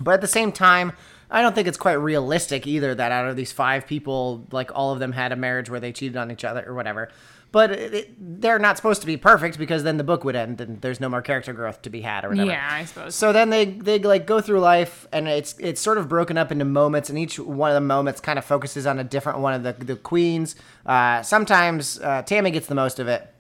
But 0.00 0.14
at 0.14 0.20
the 0.20 0.26
same 0.26 0.50
time, 0.50 0.92
I 1.30 1.42
don't 1.42 1.54
think 1.54 1.66
it's 1.68 1.78
quite 1.78 1.94
realistic 1.94 2.66
either 2.66 2.94
that 2.94 3.12
out 3.12 3.28
of 3.28 3.36
these 3.36 3.52
five 3.52 3.86
people, 3.86 4.46
like 4.52 4.70
all 4.74 4.92
of 4.92 4.98
them 4.98 5.12
had 5.12 5.32
a 5.32 5.36
marriage 5.36 5.70
where 5.70 5.80
they 5.80 5.92
cheated 5.92 6.16
on 6.16 6.30
each 6.30 6.44
other 6.44 6.64
or 6.66 6.74
whatever. 6.74 7.08
But 7.52 7.70
it, 7.70 7.94
it, 7.94 8.40
they're 8.40 8.58
not 8.58 8.76
supposed 8.76 9.00
to 9.02 9.06
be 9.06 9.16
perfect 9.16 9.58
because 9.58 9.84
then 9.84 9.96
the 9.96 10.02
book 10.02 10.24
would 10.24 10.34
end 10.34 10.60
and 10.60 10.80
there's 10.80 10.98
no 10.98 11.08
more 11.08 11.22
character 11.22 11.52
growth 11.52 11.82
to 11.82 11.90
be 11.90 12.00
had 12.00 12.24
or 12.24 12.30
whatever. 12.30 12.50
Yeah, 12.50 12.68
I 12.68 12.84
suppose. 12.84 13.14
So 13.14 13.32
then 13.32 13.50
they 13.50 13.64
they 13.64 14.00
like 14.00 14.26
go 14.26 14.40
through 14.40 14.58
life 14.58 15.06
and 15.12 15.28
it's 15.28 15.54
it's 15.60 15.80
sort 15.80 15.96
of 15.98 16.08
broken 16.08 16.36
up 16.36 16.50
into 16.50 16.64
moments 16.64 17.10
and 17.10 17.18
each 17.18 17.38
one 17.38 17.70
of 17.70 17.74
the 17.76 17.80
moments 17.80 18.20
kind 18.20 18.40
of 18.40 18.44
focuses 18.44 18.86
on 18.86 18.98
a 18.98 19.04
different 19.04 19.38
one 19.38 19.54
of 19.54 19.62
the 19.62 19.84
the 19.84 19.94
queens. 19.94 20.56
Uh, 20.84 21.22
sometimes 21.22 22.00
uh, 22.00 22.22
Tammy 22.22 22.50
gets 22.50 22.66
the 22.66 22.74
most 22.74 22.98
of 22.98 23.06
it. 23.06 23.30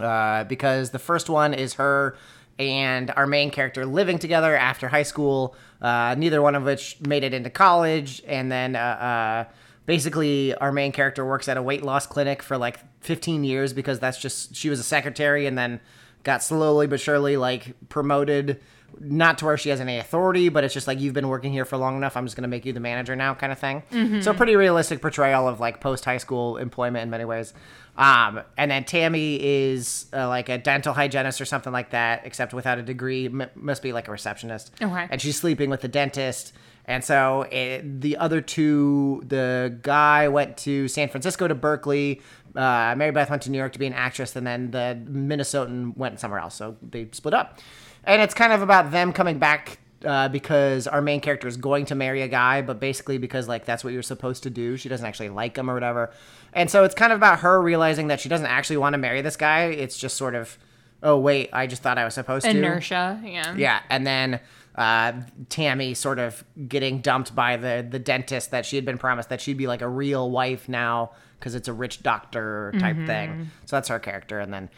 uh, 0.00 0.42
because 0.44 0.90
the 0.90 0.98
first 0.98 1.30
one 1.30 1.54
is 1.54 1.74
her 1.74 2.16
and 2.58 3.10
our 3.16 3.26
main 3.26 3.50
character 3.50 3.84
living 3.84 4.18
together 4.18 4.56
after 4.56 4.88
high 4.88 5.02
school, 5.02 5.54
uh, 5.82 6.14
neither 6.16 6.40
one 6.40 6.54
of 6.54 6.64
which 6.64 6.98
made 7.00 7.22
it 7.24 7.34
into 7.34 7.50
college, 7.50 8.22
and 8.26 8.50
then 8.50 8.76
uh, 8.76 8.78
uh, 8.78 9.52
basically 9.84 10.54
our 10.54 10.72
main 10.72 10.92
character 10.92 11.24
works 11.24 11.48
at 11.48 11.56
a 11.56 11.62
weight 11.62 11.82
loss 11.82 12.06
clinic 12.06 12.42
for 12.42 12.56
like 12.58 12.78
15 13.00 13.44
years 13.44 13.72
because 13.72 14.00
that's 14.00 14.18
just 14.18 14.54
she 14.56 14.68
was 14.70 14.80
a 14.80 14.84
secretary 14.84 15.46
and 15.46 15.56
then 15.56 15.80
got 16.24 16.42
slowly 16.42 16.86
but 16.86 17.00
surely 17.00 17.36
like 17.36 17.74
promoted. 17.88 18.60
Not 18.98 19.38
to 19.38 19.44
where 19.44 19.58
she 19.58 19.68
has 19.68 19.80
any 19.80 19.98
authority 19.98 20.48
but 20.48 20.64
it's 20.64 20.72
just 20.72 20.86
like 20.86 21.00
you've 21.00 21.12
been 21.12 21.28
working 21.28 21.52
here 21.52 21.66
for 21.66 21.76
long 21.76 21.96
enough 21.98 22.16
i'm 22.16 22.24
just 22.24 22.34
going 22.34 22.44
to 22.44 22.48
make 22.48 22.64
you 22.64 22.72
the 22.72 22.80
manager 22.80 23.14
now 23.14 23.34
kind 23.34 23.52
of 23.52 23.58
thing. 23.58 23.82
So 24.22 24.32
pretty 24.32 24.56
realistic 24.56 25.02
portrayal 25.02 25.46
of 25.46 25.60
like 25.60 25.80
post 25.80 26.04
high 26.06 26.16
school 26.16 26.56
employment 26.56 27.02
in 27.02 27.10
many 27.10 27.26
ways 27.26 27.52
um, 27.98 28.40
and 28.56 28.70
then 28.70 28.84
tammy 28.84 29.36
is 29.42 30.06
uh, 30.12 30.28
like 30.28 30.48
a 30.48 30.58
dental 30.58 30.92
hygienist 30.94 31.40
or 31.40 31.44
something 31.44 31.72
like 31.72 31.90
that 31.90 32.22
except 32.24 32.52
without 32.54 32.78
a 32.78 32.82
degree 32.82 33.26
M- 33.26 33.50
must 33.54 33.82
be 33.82 33.92
like 33.92 34.08
a 34.08 34.10
receptionist 34.10 34.72
Okay. 34.80 35.06
and 35.10 35.20
she's 35.20 35.36
sleeping 35.36 35.70
with 35.70 35.80
the 35.80 35.88
dentist 35.88 36.52
and 36.88 37.02
so 37.02 37.42
it, 37.50 38.00
the 38.00 38.16
other 38.16 38.40
two, 38.40 39.20
the 39.26 39.76
guy 39.82 40.28
went 40.28 40.56
to 40.58 40.86
San 40.86 41.08
Francisco 41.08 41.48
to 41.48 41.54
Berkeley. 41.56 42.20
Uh, 42.54 42.94
Mary 42.96 43.10
Beth 43.10 43.28
went 43.28 43.42
to 43.42 43.50
New 43.50 43.58
York 43.58 43.72
to 43.72 43.80
be 43.80 43.86
an 43.88 43.92
actress, 43.92 44.36
and 44.36 44.46
then 44.46 44.70
the 44.70 44.96
Minnesotan 45.10 45.96
went 45.96 46.20
somewhere 46.20 46.38
else. 46.38 46.54
So 46.54 46.76
they 46.88 47.08
split 47.10 47.34
up. 47.34 47.58
And 48.04 48.22
it's 48.22 48.34
kind 48.34 48.52
of 48.52 48.62
about 48.62 48.92
them 48.92 49.12
coming 49.12 49.40
back 49.40 49.78
uh, 50.04 50.28
because 50.28 50.86
our 50.86 51.00
main 51.00 51.20
character 51.20 51.48
is 51.48 51.56
going 51.56 51.86
to 51.86 51.94
marry 51.94 52.22
a 52.22 52.28
guy, 52.28 52.62
but 52.62 52.78
basically 52.80 53.18
because 53.18 53.48
like 53.48 53.64
that's 53.64 53.82
what 53.82 53.92
you're 53.92 54.02
supposed 54.02 54.42
to 54.42 54.50
do. 54.50 54.76
She 54.76 54.88
doesn't 54.88 55.06
actually 55.06 55.30
like 55.30 55.56
him 55.56 55.70
or 55.70 55.74
whatever. 55.74 56.10
And 56.52 56.70
so 56.70 56.84
it's 56.84 56.94
kind 56.94 57.12
of 57.12 57.16
about 57.16 57.40
her 57.40 57.60
realizing 57.60 58.08
that 58.08 58.20
she 58.20 58.28
doesn't 58.28 58.46
actually 58.46 58.78
want 58.78 58.94
to 58.94 58.98
marry 58.98 59.22
this 59.22 59.36
guy. 59.36 59.64
It's 59.64 59.96
just 59.98 60.16
sort 60.16 60.34
of, 60.34 60.58
oh 61.02 61.18
wait, 61.18 61.50
I 61.52 61.66
just 61.66 61.82
thought 61.82 61.98
I 61.98 62.04
was 62.04 62.14
supposed 62.14 62.44
to. 62.44 62.50
Inertia. 62.50 63.20
Yeah. 63.24 63.54
Yeah, 63.56 63.80
and 63.90 64.06
then 64.06 64.40
uh, 64.74 65.12
Tammy 65.48 65.94
sort 65.94 66.18
of 66.18 66.44
getting 66.68 67.00
dumped 67.00 67.34
by 67.34 67.56
the 67.56 67.86
the 67.88 67.98
dentist 67.98 68.50
that 68.50 68.66
she 68.66 68.76
had 68.76 68.84
been 68.84 68.98
promised 68.98 69.30
that 69.30 69.40
she'd 69.40 69.56
be 69.56 69.66
like 69.66 69.82
a 69.82 69.88
real 69.88 70.30
wife 70.30 70.68
now 70.68 71.12
because 71.38 71.54
it's 71.54 71.68
a 71.68 71.72
rich 71.72 72.02
doctor 72.02 72.72
type 72.78 72.96
thing. 73.06 73.50
So 73.66 73.76
that's 73.76 73.88
her 73.88 73.98
character, 73.98 74.38
and 74.40 74.52
then 74.52 74.68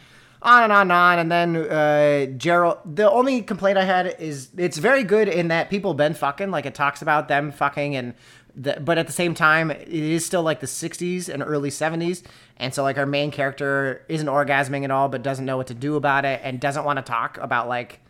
on 0.41 0.63
and 0.63 0.71
on 0.71 0.81
and 0.81 0.91
on, 0.91 1.19
and 1.19 1.31
then 1.31 1.55
uh, 1.55 2.25
Gerald. 2.37 2.77
The 2.85 3.09
only 3.09 3.41
complaint 3.41 3.77
I 3.77 3.83
had 3.83 4.15
is 4.19 4.49
it's 4.57 4.77
very 4.77 5.03
good 5.03 5.27
in 5.27 5.49
that 5.49 5.69
people 5.69 5.93
been 5.93 6.13
fucking 6.13 6.51
like 6.51 6.65
it 6.65 6.75
talks 6.75 7.01
about 7.01 7.27
them 7.27 7.51
fucking 7.51 7.95
and. 7.95 8.13
The, 8.55 8.77
but 8.81 8.97
at 8.97 9.05
the 9.05 9.13
same 9.13 9.35
time, 9.35 9.69
it 9.71 9.87
is 9.87 10.25
still 10.25 10.41
like 10.41 10.59
the 10.59 10.65
60s 10.65 11.29
and 11.29 11.41
early 11.43 11.69
70s. 11.69 12.23
And 12.57 12.73
so, 12.73 12.81
like, 12.81 12.97
our 12.97 13.05
main 13.05 13.29
character 13.31 14.03
isn't 14.09 14.27
orgasming 14.27 14.83
at 14.83 14.91
all, 14.91 15.07
but 15.07 15.21
doesn't 15.21 15.45
know 15.45 15.55
what 15.55 15.67
to 15.67 15.75
do 15.75 15.95
about 15.95 16.25
it 16.25 16.41
and 16.43 16.59
doesn't 16.59 16.83
want 16.83 16.97
to 16.97 17.03
talk 17.03 17.37
about, 17.37 17.69
like, 17.69 18.01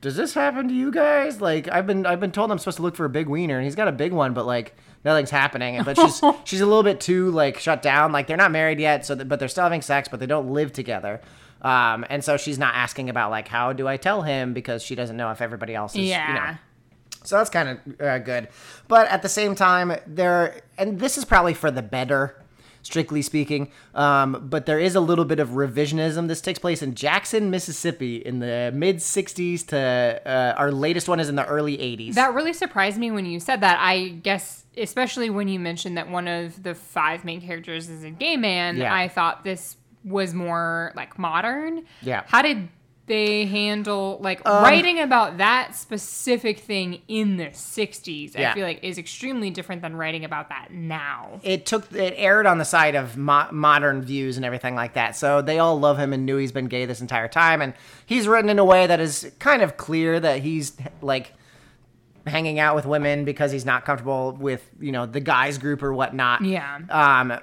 does 0.00 0.16
this 0.16 0.34
happen 0.34 0.68
to 0.68 0.74
you 0.74 0.90
guys? 0.92 1.40
Like 1.40 1.68
I've 1.68 1.86
been 1.86 2.06
I've 2.06 2.20
been 2.20 2.30
told 2.30 2.50
I'm 2.50 2.58
supposed 2.58 2.76
to 2.76 2.82
look 2.82 2.94
for 2.96 3.04
a 3.04 3.10
big 3.10 3.28
wiener 3.28 3.56
and 3.56 3.64
he's 3.64 3.74
got 3.74 3.88
a 3.88 3.92
big 3.92 4.12
one, 4.12 4.32
but 4.32 4.46
like 4.46 4.76
nothing's 5.04 5.30
happening. 5.30 5.82
But 5.82 5.96
she's 5.96 6.22
she's 6.44 6.60
a 6.60 6.66
little 6.66 6.82
bit 6.82 7.00
too 7.00 7.30
like 7.30 7.58
shut 7.58 7.82
down. 7.82 8.12
Like 8.12 8.26
they're 8.26 8.36
not 8.36 8.52
married 8.52 8.78
yet, 8.78 9.04
so 9.04 9.16
but 9.16 9.38
they're 9.38 9.48
still 9.48 9.64
having 9.64 9.82
sex, 9.82 10.08
but 10.08 10.20
they 10.20 10.26
don't 10.26 10.50
live 10.50 10.72
together. 10.72 11.20
Um, 11.62 12.04
and 12.08 12.22
so 12.22 12.36
she's 12.36 12.58
not 12.58 12.74
asking 12.74 13.10
about 13.10 13.30
like 13.30 13.48
how 13.48 13.72
do 13.72 13.88
I 13.88 13.96
tell 13.96 14.22
him 14.22 14.52
because 14.54 14.82
she 14.82 14.94
doesn't 14.94 15.16
know 15.16 15.30
if 15.30 15.40
everybody 15.40 15.74
else 15.74 15.94
is 15.96 16.02
Yeah. 16.08 16.28
you 16.28 16.34
know. 16.52 16.56
So 17.24 17.36
that's 17.36 17.50
kind 17.50 17.68
of 17.68 18.00
uh, 18.00 18.18
good. 18.20 18.48
But 18.86 19.08
at 19.08 19.22
the 19.22 19.28
same 19.28 19.54
time, 19.54 19.92
there, 20.06 20.62
and 20.78 21.00
this 21.00 21.18
is 21.18 21.24
probably 21.24 21.52
for 21.52 21.70
the 21.70 21.82
better, 21.82 22.40
strictly 22.82 23.20
speaking, 23.22 23.70
um, 23.94 24.46
but 24.48 24.64
there 24.66 24.78
is 24.78 24.94
a 24.94 25.00
little 25.00 25.24
bit 25.24 25.40
of 25.40 25.50
revisionism. 25.50 26.28
This 26.28 26.40
takes 26.40 26.60
place 26.60 26.80
in 26.80 26.94
Jackson, 26.94 27.50
Mississippi 27.50 28.16
in 28.16 28.38
the 28.38 28.70
mid 28.72 28.98
60s 28.98 29.66
to 29.66 30.22
uh, 30.24 30.54
our 30.56 30.70
latest 30.70 31.08
one 31.08 31.18
is 31.20 31.28
in 31.28 31.34
the 31.34 31.44
early 31.46 31.76
80s. 31.76 32.14
That 32.14 32.32
really 32.34 32.52
surprised 32.54 32.98
me 32.98 33.10
when 33.10 33.26
you 33.26 33.40
said 33.40 33.60
that. 33.62 33.78
I 33.80 34.08
guess, 34.08 34.64
especially 34.76 35.28
when 35.28 35.48
you 35.48 35.58
mentioned 35.58 35.98
that 35.98 36.08
one 36.08 36.28
of 36.28 36.62
the 36.62 36.74
five 36.74 37.24
main 37.24 37.40
characters 37.42 37.88
is 37.90 38.04
a 38.04 38.10
gay 38.10 38.36
man, 38.36 38.76
Yeah. 38.76 38.94
I 38.94 39.08
thought 39.08 39.42
this 39.44 39.76
was 40.08 40.34
more 40.34 40.92
like 40.96 41.18
modern. 41.18 41.84
Yeah. 42.02 42.22
How 42.26 42.42
did 42.42 42.68
they 43.06 43.46
handle 43.46 44.18
like 44.20 44.46
Um, 44.46 44.62
writing 44.62 45.00
about 45.00 45.38
that 45.38 45.74
specific 45.74 46.58
thing 46.58 47.00
in 47.08 47.38
the 47.38 47.46
60s? 47.46 48.34
Yeah. 48.38 48.50
I 48.50 48.54
feel 48.54 48.66
like 48.66 48.80
is 48.84 48.98
extremely 48.98 49.48
different 49.50 49.80
than 49.80 49.96
writing 49.96 50.26
about 50.26 50.50
that 50.50 50.68
now. 50.72 51.40
it 51.42 51.64
took 51.64 51.90
it 51.94 52.12
erred 52.18 52.44
on 52.44 52.58
the 52.58 52.66
side 52.66 52.94
of 52.94 53.16
mo- 53.16 53.48
modern 53.50 54.02
views 54.02 54.36
and 54.36 54.44
everything 54.44 54.74
like 54.74 54.92
that. 54.92 55.16
So 55.16 55.40
they 55.40 55.58
all 55.58 55.80
love 55.80 55.98
him 55.98 56.12
and 56.12 56.26
knew 56.26 56.36
he's 56.36 56.52
been 56.52 56.66
gay 56.66 56.84
this 56.84 57.00
entire 57.00 57.28
time, 57.28 57.62
and 57.62 57.72
he's 58.04 58.28
written 58.28 58.50
in 58.50 58.58
a 58.58 58.64
way 58.64 58.86
that 58.86 59.00
is 59.00 59.32
kind 59.38 59.62
of 59.62 59.78
clear 59.78 60.20
that 60.20 60.40
he's 60.42 60.76
like 61.00 61.32
hanging 62.26 62.58
out 62.58 62.76
with 62.76 62.84
women 62.84 63.24
because 63.24 63.50
he's 63.52 63.64
not 63.64 63.86
comfortable 63.86 64.32
with 64.32 64.68
you 64.78 64.92
know 64.92 65.06
the 65.06 65.20
guys 65.20 65.56
group 65.56 65.82
or 65.82 65.94
whatnot. 65.94 66.44
Yeah. 66.44 66.80
Um, 66.90 67.38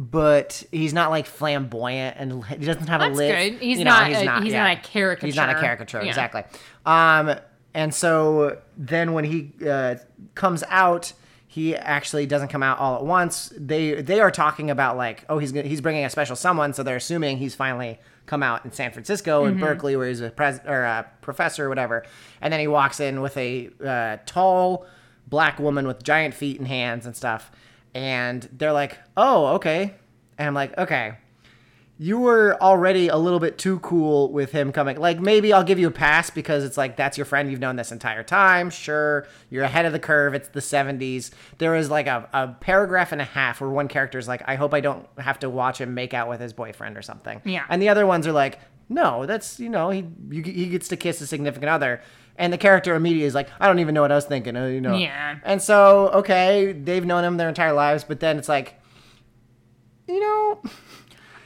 but 0.00 0.62
he's 0.70 0.94
not 0.94 1.10
like 1.10 1.26
flamboyant 1.26 2.16
and 2.20 2.44
he 2.44 2.64
doesn't 2.64 2.86
have 2.86 3.00
That's 3.00 3.14
a 3.14 3.16
lip. 3.16 3.36
good. 3.36 3.60
He's 3.60 3.80
you 3.80 3.84
know, 3.84 3.90
not 3.90 4.02
a- 4.04 4.40
he's 4.44 4.52
yeah. 4.52 4.62
not 4.62 4.78
a 4.78 4.80
caricature. 4.80 5.26
He's 5.26 5.34
not 5.34 5.50
a 5.50 5.54
caricature, 5.54 6.00
Yeah. 6.00 6.08
exactly. 6.08 6.44
Um, 6.86 7.34
and 7.74 7.92
so 7.92 8.58
then 8.76 9.12
when 9.12 9.24
he 9.24 9.52
uh, 9.68 9.96
comes 10.36 10.62
out, 10.68 11.12
he 11.48 11.74
actually 11.74 12.26
doesn't 12.26 12.46
come 12.46 12.62
out 12.62 12.78
all 12.78 12.94
at 12.96 13.04
once. 13.04 13.52
They 13.56 14.00
they 14.00 14.20
are 14.20 14.30
talking 14.30 14.70
about 14.70 14.96
like, 14.96 15.24
oh, 15.28 15.38
he's 15.38 15.50
he's 15.50 15.80
bringing 15.80 16.04
a 16.04 16.10
special 16.10 16.36
someone, 16.36 16.74
so 16.74 16.84
they're 16.84 16.94
assuming 16.96 17.38
he's 17.38 17.56
finally 17.56 17.98
come 18.26 18.44
out 18.44 18.64
in 18.64 18.70
San 18.70 18.92
Francisco 18.92 19.46
Mm-hmm. 19.46 19.58
Berkeley, 19.58 19.96
where 19.96 20.06
he's 20.06 20.20
a 20.20 20.30
pres 20.30 20.60
or 20.64 20.82
a 20.84 21.06
professor 21.22 21.66
or 21.66 21.68
whatever. 21.68 22.04
And 22.40 22.52
then 22.52 22.60
he 22.60 22.68
walks 22.68 23.00
in 23.00 23.20
with 23.20 23.36
a 23.36 23.70
uh, 23.84 24.18
tall 24.26 24.86
black 25.26 25.58
woman 25.58 25.88
with 25.88 26.04
giant 26.04 26.34
feet 26.34 26.58
and 26.60 26.68
hands 26.68 27.04
and 27.04 27.16
stuff. 27.16 27.50
And 27.98 28.48
they're 28.52 28.72
like, 28.72 28.98
oh, 29.16 29.46
okay. 29.56 29.94
And 30.38 30.46
I'm 30.46 30.54
like, 30.54 30.76
okay 30.78 31.16
you 32.00 32.18
were 32.18 32.56
already 32.62 33.08
a 33.08 33.16
little 33.16 33.40
bit 33.40 33.58
too 33.58 33.80
cool 33.80 34.30
with 34.32 34.52
him 34.52 34.70
coming. 34.70 34.96
Like 34.96 35.18
maybe 35.18 35.52
I'll 35.52 35.64
give 35.64 35.80
you 35.80 35.88
a 35.88 35.92
pass 35.92 36.30
because 36.30 36.62
it's 36.62 36.76
like 36.76 36.96
that's 36.96 37.18
your 37.18 37.24
friend 37.24 37.50
you've 37.50 37.58
known 37.58 37.74
this 37.74 37.90
entire 37.90 38.22
time. 38.22 38.70
Sure, 38.70 39.26
you're 39.50 39.64
ahead 39.64 39.84
of 39.84 39.92
the 39.92 39.98
curve. 39.98 40.32
It's 40.32 40.48
the 40.48 40.60
70s. 40.60 41.32
There 41.58 41.74
is 41.74 41.90
like 41.90 42.06
a, 42.06 42.28
a 42.32 42.48
paragraph 42.60 43.10
and 43.10 43.20
a 43.20 43.24
half 43.24 43.60
where 43.60 43.68
one 43.68 43.88
character's 43.88 44.28
like, 44.28 44.42
I 44.46 44.54
hope 44.54 44.74
I 44.74 44.80
don't 44.80 45.06
have 45.18 45.40
to 45.40 45.50
watch 45.50 45.80
him 45.80 45.92
make 45.94 46.14
out 46.14 46.28
with 46.28 46.40
his 46.40 46.52
boyfriend 46.52 46.96
or 46.96 47.02
something. 47.02 47.42
Yeah. 47.44 47.64
And 47.68 47.82
the 47.82 47.88
other 47.88 48.06
ones 48.06 48.28
are 48.28 48.32
like, 48.32 48.60
no, 48.88 49.26
that's 49.26 49.58
you 49.58 49.68
know 49.68 49.90
he 49.90 50.06
you, 50.30 50.42
he 50.42 50.66
gets 50.66 50.88
to 50.88 50.96
kiss 50.96 51.20
a 51.20 51.26
significant 51.26 51.68
other. 51.68 52.00
And 52.38 52.52
the 52.52 52.58
character 52.58 52.94
immediately 52.94 53.26
is 53.26 53.34
like, 53.34 53.48
I 53.60 53.66
don't 53.66 53.80
even 53.80 53.94
know 53.94 54.00
what 54.02 54.12
I 54.12 54.14
was 54.14 54.24
thinking, 54.24 54.56
uh, 54.56 54.66
you 54.66 54.80
know. 54.80 54.96
Yeah. 54.96 55.38
And 55.44 55.60
so, 55.60 56.08
okay, 56.14 56.72
they've 56.72 57.04
known 57.04 57.24
him 57.24 57.36
their 57.36 57.48
entire 57.48 57.72
lives, 57.72 58.04
but 58.04 58.20
then 58.20 58.38
it's 58.38 58.48
like, 58.48 58.80
you 60.06 60.20
know, 60.20 60.60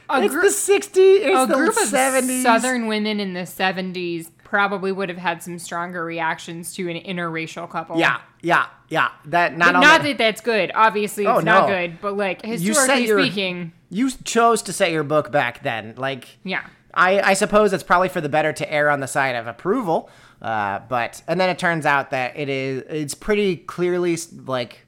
A, 0.09 0.21
it's 0.23 0.33
gr- 0.33 0.41
the 0.41 0.47
60s. 0.47 0.89
It's 0.95 1.43
a 1.43 1.45
the 1.47 1.55
group 1.55 1.69
of 1.69 1.83
70s. 1.89 2.43
Southern 2.43 2.87
women 2.87 3.19
in 3.19 3.33
the 3.33 3.41
70s 3.41 4.29
probably 4.43 4.91
would 4.91 5.09
have 5.09 5.17
had 5.17 5.41
some 5.41 5.57
stronger 5.57 6.05
reactions 6.05 6.73
to 6.75 6.87
an 6.89 6.97
interracial 7.01 7.67
couple. 7.69 7.97
Yeah, 7.97 8.21
yeah, 8.41 8.67
yeah. 8.89 9.09
That 9.25 9.57
not 9.57 9.73
not 9.73 10.03
that 10.03 10.17
that's 10.19 10.41
good. 10.41 10.71
Obviously, 10.75 11.23
it's 11.25 11.31
Oh, 11.37 11.39
not 11.39 11.67
no. 11.67 11.75
good. 11.75 11.99
But 11.99 12.15
like 12.15 12.45
historically 12.45 13.07
your- 13.07 13.19
speaking, 13.19 13.73
you 13.89 14.11
chose 14.23 14.61
to 14.63 14.73
set 14.73 14.91
your 14.91 15.03
book 15.03 15.31
back 15.31 15.63
then. 15.63 15.95
Like, 15.97 16.37
yeah. 16.43 16.65
I, 16.93 17.19
I 17.21 17.33
suppose 17.33 17.73
it's 17.73 17.81
probably 17.81 18.09
for 18.09 18.21
the 18.21 18.29
better 18.29 18.53
to 18.53 18.71
err 18.71 18.91
on 18.91 18.99
the 18.99 19.07
side 19.07 19.35
of 19.35 19.47
approval. 19.47 20.11
Uh, 20.43 20.79
but 20.89 21.23
and 21.27 21.39
then 21.39 21.49
it 21.49 21.57
turns 21.57 21.85
out 21.85 22.11
that 22.11 22.37
it 22.37 22.49
is 22.49 22.83
it's 22.89 23.13
pretty 23.15 23.55
clearly 23.55 24.17
like 24.45 24.85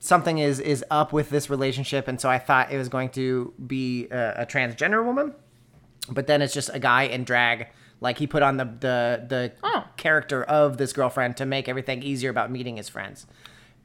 something 0.00 0.38
is 0.38 0.58
is 0.58 0.84
up 0.90 1.12
with 1.12 1.30
this 1.30 1.48
relationship, 1.48 2.08
and 2.08 2.20
so 2.20 2.28
I 2.28 2.38
thought 2.40 2.72
it 2.72 2.78
was 2.78 2.88
going 2.88 3.10
to 3.10 3.54
be 3.64 4.08
a, 4.10 4.42
a 4.42 4.46
transgender 4.46 5.04
woman, 5.04 5.34
but 6.10 6.26
then 6.26 6.42
it's 6.42 6.52
just 6.52 6.68
a 6.74 6.80
guy 6.80 7.04
in 7.04 7.22
drag. 7.24 7.68
Like 8.00 8.18
he 8.18 8.26
put 8.26 8.42
on 8.42 8.56
the 8.56 8.64
the 8.64 9.24
the 9.28 9.52
Oh. 9.62 9.84
character 9.96 10.42
of 10.42 10.76
this 10.78 10.92
girlfriend 10.92 11.36
to 11.36 11.46
make 11.46 11.68
everything 11.68 12.02
easier 12.02 12.30
about 12.30 12.50
meeting 12.50 12.76
his 12.76 12.88
friends, 12.88 13.28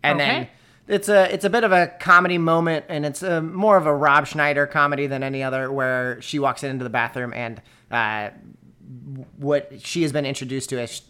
and 0.01 0.19
then 0.19 0.47
it's 0.87 1.09
a 1.09 1.31
it's 1.31 1.45
a 1.45 1.49
bit 1.51 1.63
of 1.63 1.71
a 1.71 1.93
comedy 1.99 2.39
moment, 2.39 2.85
and 2.89 3.05
it's 3.05 3.21
a, 3.21 3.39
more 3.39 3.77
of 3.77 3.85
a 3.85 3.93
Rob 3.93 4.25
Schneider 4.25 4.65
comedy 4.65 5.05
than 5.05 5.21
any 5.21 5.43
other, 5.43 5.71
where 5.71 6.19
she 6.23 6.39
walks 6.39 6.63
into 6.63 6.83
the 6.83 6.89
bathroom 6.89 7.31
and 7.35 7.61
uh, 7.91 8.29
what 9.37 9.71
she 9.83 10.01
has 10.03 10.11
been 10.11 10.25
introduced 10.25 10.69
to 10.69 10.79
as 10.79 11.01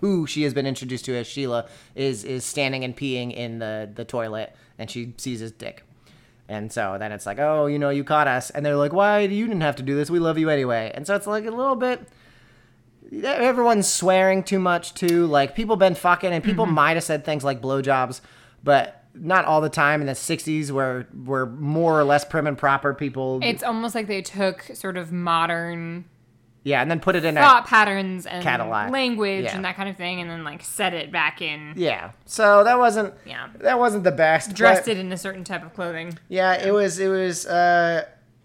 who 0.00 0.26
she 0.26 0.42
has 0.44 0.54
been 0.54 0.66
introduced 0.66 1.04
to 1.04 1.16
as 1.16 1.26
Sheila 1.26 1.68
is 1.94 2.24
is 2.24 2.44
standing 2.44 2.84
and 2.84 2.96
peeing 2.96 3.34
in 3.34 3.58
the 3.58 3.90
the 3.94 4.04
toilet, 4.04 4.54
and 4.78 4.90
she 4.90 5.14
sees 5.18 5.40
his 5.40 5.52
dick. 5.52 5.82
And 6.48 6.72
so 6.72 6.96
then 6.98 7.12
it's 7.12 7.26
like, 7.26 7.38
oh, 7.38 7.66
you 7.66 7.78
know, 7.78 7.90
you 7.90 8.04
caught 8.04 8.28
us. 8.28 8.50
And 8.50 8.64
they're 8.64 8.76
like, 8.76 8.92
why? 8.92 9.20
You 9.20 9.46
didn't 9.46 9.62
have 9.62 9.76
to 9.76 9.82
do 9.82 9.96
this. 9.96 10.10
We 10.10 10.20
love 10.20 10.38
you 10.38 10.48
anyway. 10.48 10.92
And 10.94 11.06
so 11.06 11.16
it's 11.16 11.26
like 11.26 11.44
a 11.44 11.50
little 11.50 11.74
bit. 11.74 12.08
Everyone's 13.24 13.88
swearing 13.88 14.44
too 14.44 14.60
much 14.60 14.94
too. 14.94 15.26
Like 15.26 15.54
people 15.54 15.76
been 15.76 15.94
fucking, 15.94 16.32
and 16.32 16.44
people 16.44 16.64
mm-hmm. 16.64 16.74
might 16.74 16.96
have 16.96 17.04
said 17.04 17.24
things 17.24 17.44
like 17.44 17.60
blowjobs, 17.60 18.20
but 18.62 19.04
not 19.14 19.44
all 19.44 19.60
the 19.60 19.68
time 19.68 20.00
in 20.00 20.06
the 20.06 20.12
60s 20.12 20.70
where 20.70 21.06
were 21.24 21.46
more 21.46 21.98
or 21.98 22.04
less 22.04 22.24
prim 22.24 22.46
and 22.46 22.58
proper 22.58 22.92
people 22.94 23.40
It's 23.42 23.62
almost 23.62 23.94
like 23.94 24.08
they 24.08 24.22
took 24.22 24.62
sort 24.74 24.96
of 24.96 25.10
modern 25.10 26.04
yeah 26.66 26.82
and 26.82 26.90
then 26.90 26.98
put 27.00 27.14
it 27.16 27.24
in 27.24 27.36
a 27.36 27.40
thought 27.40 27.66
patterns 27.66 28.26
and 28.26 28.42
Cadillac. 28.42 28.90
language 28.90 29.44
Yeah. 29.44 29.54
and 29.56 29.64
that 29.64 29.76
kind 29.76 29.88
of 29.88 29.96
thing, 29.96 30.20
and 30.20 30.28
then 30.28 30.42
like 30.44 30.62
set 30.62 30.92
it 30.92 31.10
back 31.12 31.40
in, 31.40 31.74
yeah 31.76 32.10
so 32.26 32.64
that 32.64 32.78
wasn't 32.78 33.14
Yeah. 33.24 33.48
that 33.60 33.78
wasn't 33.78 34.04
the 34.04 34.12
best 34.12 34.54
dressed 34.54 34.84
but- 34.86 34.92
it 34.92 34.98
in 34.98 35.10
a 35.12 35.16
certain 35.18 35.44
type 35.44 35.64
of 35.64 35.72
clothing. 35.74 36.18
Yeah, 36.28 36.52
it 36.54 36.72
was 36.72 36.98
it 36.98 37.08
was 37.08 37.46
uh 37.46 38.04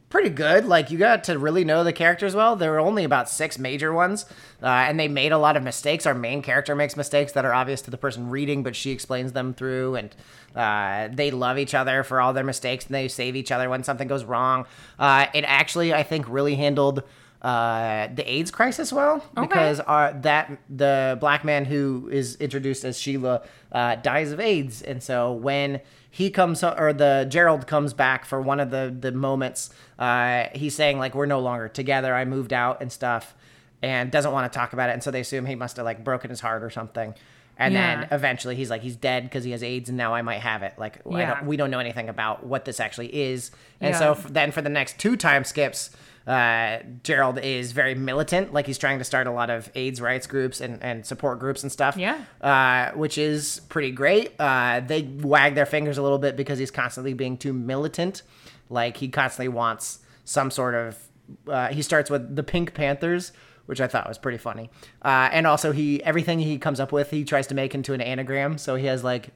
pretty 0.09 0.29
good. 0.29 0.65
Like 0.65 0.91
you 0.91 0.97
got 0.97 1.23
to 1.25 1.39
really 1.39 1.63
know 1.63 1.85
the 1.85 1.93
characters 1.93 2.35
well. 2.35 2.57
There 2.57 2.69
were 2.71 2.79
only 2.81 3.05
about 3.05 3.29
six 3.29 3.57
major 3.57 3.93
ones, 3.93 4.25
uh, 4.61 4.65
and 4.67 4.99
they 4.99 5.07
made 5.07 5.31
a 5.31 5.37
lot 5.37 5.55
of 5.55 5.63
mistakes. 5.63 6.05
Our 6.05 6.13
main 6.13 6.41
character 6.41 6.75
makes 6.75 6.97
mistakes 6.97 7.31
that 7.31 7.45
are 7.45 7.53
obvious 7.53 7.81
to 7.83 7.91
the 7.91 7.97
person 7.97 8.29
reading, 8.29 8.61
but 8.61 8.75
she 8.75 8.91
explains 8.91 9.31
them 9.31 9.53
through, 9.53 9.95
and 9.95 10.13
uh, 10.53 11.07
they 11.15 11.31
love 11.31 11.57
each 11.57 11.73
other 11.73 12.03
for 12.03 12.19
all 12.19 12.33
their 12.33 12.43
mistakes, 12.43 12.85
and 12.87 12.93
they 12.93 13.07
save 13.07 13.37
each 13.37 13.53
other 13.53 13.69
when 13.69 13.85
something 13.85 14.09
goes 14.09 14.25
wrong. 14.25 14.65
Uh, 14.99 15.27
it 15.33 15.45
actually, 15.47 15.93
I 15.93 16.03
think, 16.03 16.25
really 16.27 16.55
handled. 16.55 17.03
Uh, 17.41 18.07
the 18.13 18.31
AIDS 18.31 18.51
crisis 18.51 18.93
well 18.93 19.23
because 19.33 19.79
our 19.79 20.13
that 20.13 20.59
the 20.69 21.17
black 21.19 21.43
man 21.43 21.65
who 21.65 22.07
is 22.11 22.35
introduced 22.35 22.83
as 22.85 22.99
Sheila 22.99 23.41
uh, 23.71 23.95
dies 23.95 24.31
of 24.31 24.39
AIDS, 24.39 24.83
and 24.83 25.01
so 25.01 25.33
when 25.33 25.81
he 26.11 26.29
comes 26.29 26.63
or 26.63 26.93
the 26.93 27.25
Gerald 27.29 27.65
comes 27.65 27.93
back 27.93 28.25
for 28.25 28.39
one 28.41 28.59
of 28.59 28.69
the 28.69 28.95
the 28.97 29.11
moments. 29.11 29.71
Uh, 29.97 30.49
he's 30.53 30.75
saying 30.75 30.99
like 30.99 31.15
we're 31.15 31.25
no 31.25 31.39
longer 31.39 31.67
together. 31.67 32.13
I 32.13 32.25
moved 32.25 32.53
out 32.53 32.79
and 32.81 32.91
stuff, 32.91 33.33
and 33.81 34.11
doesn't 34.11 34.31
want 34.31 34.51
to 34.51 34.55
talk 34.57 34.73
about 34.73 34.89
it. 34.89 34.93
And 34.93 35.01
so 35.03 35.09
they 35.09 35.21
assume 35.21 35.45
he 35.47 35.55
must 35.55 35.77
have 35.77 35.85
like 35.85 36.03
broken 36.03 36.29
his 36.29 36.41
heart 36.41 36.61
or 36.63 36.69
something. 36.69 37.15
And 37.57 37.73
Yeah. 37.73 38.01
then 38.01 38.07
eventually 38.11 38.55
he's 38.55 38.69
like 38.69 38.81
he's 38.81 38.95
dead 38.95 39.23
because 39.23 39.43
he 39.43 39.51
has 39.51 39.63
AIDS, 39.63 39.89
and 39.89 39.97
now 39.97 40.13
I 40.13 40.21
might 40.21 40.41
have 40.41 40.61
it. 40.61 40.73
Like 40.77 40.99
I 41.11 41.19
Yeah. 41.19 41.33
don't, 41.35 41.45
we 41.47 41.57
don't 41.57 41.71
know 41.71 41.79
anything 41.79 42.07
about 42.09 42.45
what 42.45 42.65
this 42.65 42.79
actually 42.79 43.15
is. 43.15 43.49
And 43.79 43.93
Yeah. 43.93 43.99
so 43.99 44.11
f- 44.11 44.27
then 44.29 44.51
for 44.51 44.61
the 44.61 44.69
next 44.69 44.99
two 44.99 45.15
time 45.15 45.43
skips. 45.43 45.89
Uh, 46.27 46.77
Gerald 47.03 47.39
is 47.39 47.71
very 47.71 47.95
militant, 47.95 48.53
like 48.53 48.67
he's 48.67 48.77
trying 48.77 48.99
to 48.99 49.03
start 49.03 49.25
a 49.27 49.31
lot 49.31 49.49
of 49.49 49.71
AIDS 49.73 49.99
rights 49.99 50.27
groups 50.27 50.61
and, 50.61 50.81
and 50.83 51.05
support 51.05 51.39
groups 51.39 51.63
and 51.63 51.71
stuff 51.71 51.97
Yeah. 51.97 52.23
uh, 52.41 52.91
which 52.95 53.17
is 53.17 53.61
pretty 53.69 53.91
great. 53.91 54.33
Uh, 54.39 54.81
they 54.81 55.01
wag 55.01 55.55
their 55.55 55.65
fingers 55.65 55.97
a 55.97 56.01
little 56.03 56.19
bit 56.19 56.35
because 56.37 56.59
he's 56.59 56.71
constantly 56.71 57.13
being 57.13 57.37
too 57.37 57.53
militant. 57.53 58.21
Like 58.69 58.97
he 58.97 59.09
constantly 59.09 59.47
wants 59.49 59.99
some 60.23 60.51
sort 60.51 60.75
of. 60.75 60.97
Uh, 61.47 61.67
he 61.69 61.81
starts 61.81 62.09
with 62.09 62.35
the 62.35 62.43
Pink 62.43 62.73
Panthers, 62.73 63.31
which 63.65 63.81
I 63.81 63.87
thought 63.87 64.07
was 64.07 64.17
pretty 64.17 64.37
funny. 64.37 64.69
Uh, 65.01 65.29
and 65.31 65.47
also, 65.47 65.71
he 65.71 66.03
everything 66.03 66.39
he 66.39 66.57
comes 66.57 66.79
up 66.79 66.91
with, 66.91 67.09
he 67.09 67.23
tries 67.25 67.47
to 67.47 67.55
make 67.55 67.73
into 67.73 67.93
an 67.93 68.01
anagram. 68.01 68.57
So 68.57 68.75
he 68.75 68.85
has 68.85 69.03
like. 69.03 69.29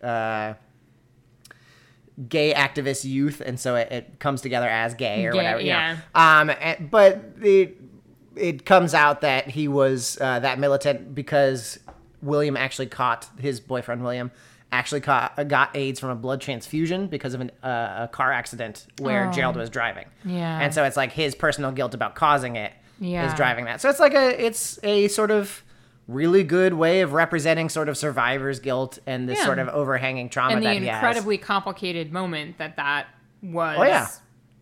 Uh, 2.17 2.23
gay 2.29 2.53
activist 2.53 3.03
youth 3.03 3.41
and 3.45 3.59
so 3.59 3.75
it, 3.75 3.91
it 3.91 4.19
comes 4.19 4.41
together 4.41 4.67
as 4.69 4.93
gay 4.93 5.25
or 5.25 5.31
Gay, 5.33 5.37
whatever 5.37 5.59
you 5.59 5.73
know. 5.73 5.95
yeah. 6.15 6.39
um 6.41 6.49
and, 6.49 6.89
but 6.89 7.21
it 7.41 7.77
it 8.37 8.65
comes 8.65 8.93
out 8.93 9.19
that 9.21 9.49
he 9.49 9.67
was 9.67 10.17
uh, 10.21 10.39
that 10.39 10.57
militant 10.59 11.13
because 11.13 11.77
William 12.21 12.55
actually 12.55 12.85
caught 12.87 13.27
his 13.37 13.59
boyfriend 13.59 14.01
William 14.01 14.31
actually 14.71 15.01
caught 15.01 15.47
got 15.49 15.75
AIDS 15.75 15.99
from 15.99 16.09
a 16.09 16.15
blood 16.15 16.39
transfusion 16.39 17.07
because 17.07 17.33
of 17.33 17.41
an, 17.41 17.51
uh, 17.63 18.03
a 18.03 18.09
car 18.11 18.31
accident 18.31 18.87
where 18.99 19.27
Oh. 19.27 19.31
Gerald 19.33 19.57
was 19.57 19.69
driving. 19.69 20.05
Yeah. 20.23 20.59
and 20.61 20.73
so 20.73 20.83
it's 20.85 20.95
like 20.97 21.11
his 21.11 21.35
personal 21.35 21.71
guilt 21.73 21.93
about 21.93 22.15
causing 22.15 22.55
it 22.55 22.71
Yeah. 22.97 23.27
is 23.27 23.33
driving 23.33 23.65
that. 23.65 23.81
So 23.81 23.89
it's 23.89 23.99
like 23.99 24.13
a 24.13 24.45
it's 24.45 24.79
a 24.83 25.09
sort 25.09 25.31
of 25.31 25.63
really 26.07 26.43
good 26.43 26.73
way 26.73 27.01
of 27.01 27.13
representing 27.13 27.67
sort 27.69 27.89
of 27.89 27.97
survivor's 27.97 28.59
guilt 28.59 28.99
and 29.07 29.27
this 29.27 29.39
Yeah. 29.39 29.45
sort 29.45 29.59
of 29.59 29.67
overhanging 29.69 30.29
trauma 30.29 30.53
and 30.55 30.61
the 30.63 30.67
that 30.67 30.77
incredibly 30.95 31.37
complicated 31.37 32.11
moment 32.13 32.57
that 32.59 32.75
that 32.75 33.07
was. 33.41 33.77
Oh 33.79 33.83
yeah, 33.83 34.07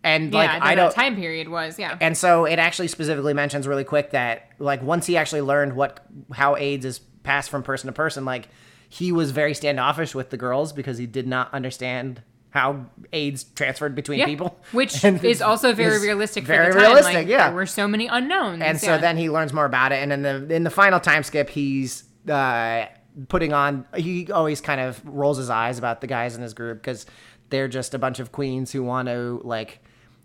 and 0.02 0.32
yeah, 0.32 0.38
like 0.38 0.50
that, 0.50 0.62
I 0.62 0.74
that 0.74 0.82
don't. 0.82 0.94
time 0.94 1.16
period 1.16 1.48
was. 1.48 1.78
Yeah, 1.78 1.96
And 2.00 2.16
so 2.16 2.44
it 2.46 2.58
actually 2.58 2.88
specifically 2.88 3.34
mentions 3.34 3.66
really 3.68 3.84
quick 3.84 4.10
that 4.12 4.48
like 4.58 4.82
once 4.82 5.06
he 5.06 5.16
actually 5.16 5.42
learned 5.42 5.74
what 5.74 6.00
how 6.32 6.56
AIDS 6.56 6.84
is 6.86 6.98
passed 7.24 7.50
from 7.50 7.62
person 7.62 7.86
to 7.88 7.92
person, 7.92 8.24
like 8.24 8.48
he 8.88 9.12
was 9.12 9.30
very 9.30 9.54
standoffish 9.54 10.14
with 10.14 10.30
the 10.30 10.36
girls 10.36 10.72
because 10.72 10.98
he 10.98 11.06
did 11.06 11.26
not 11.26 11.52
understand 11.52 12.22
how 12.54 12.86
AIDS 13.12 13.42
transferred 13.56 13.96
between 13.96 14.20
yeah. 14.20 14.26
people, 14.26 14.56
which 14.70 15.04
And 15.04 15.22
is 15.24 15.42
also 15.42 15.72
very 15.72 15.96
is 15.96 16.02
realistic. 16.02 16.44
Very 16.44 16.66
for 16.66 16.74
the 16.74 16.78
time. 16.78 16.86
realistic, 16.86 17.14
like, 17.14 17.26
yeah. 17.26 17.48
There 17.48 17.56
were 17.56 17.66
so 17.66 17.88
many 17.88 18.06
unknowns. 18.06 18.62
and 18.62 18.80
so 18.80 18.92
yeah. 18.92 18.98
then 18.98 19.16
he 19.16 19.28
learns 19.28 19.52
more 19.52 19.64
about 19.64 19.90
it 19.90 19.96
and 19.96 20.12
in 20.12 20.22
the 20.22 20.54
in 20.54 20.62
the 20.62 20.70
final 20.70 21.00
time 21.00 21.24
skip 21.24 21.50
he's 21.50 22.04
uh 22.30 22.86
putting 23.28 23.52
on 23.52 23.84
he 23.96 24.30
always 24.30 24.60
kind 24.60 24.80
of 24.80 25.04
rolls 25.04 25.36
his 25.36 25.50
eyes 25.50 25.78
about 25.78 26.00
the 26.00 26.06
guys 26.06 26.36
in 26.36 26.42
his 26.42 26.54
group 26.54 26.78
because 26.78 27.06
they're 27.50 27.66
just 27.66 27.92
a 27.92 27.98
bunch 27.98 28.20
of 28.20 28.30
queens 28.30 28.70
who 28.70 28.84
want 28.84 29.08
to 29.08 29.40
like 29.42 29.80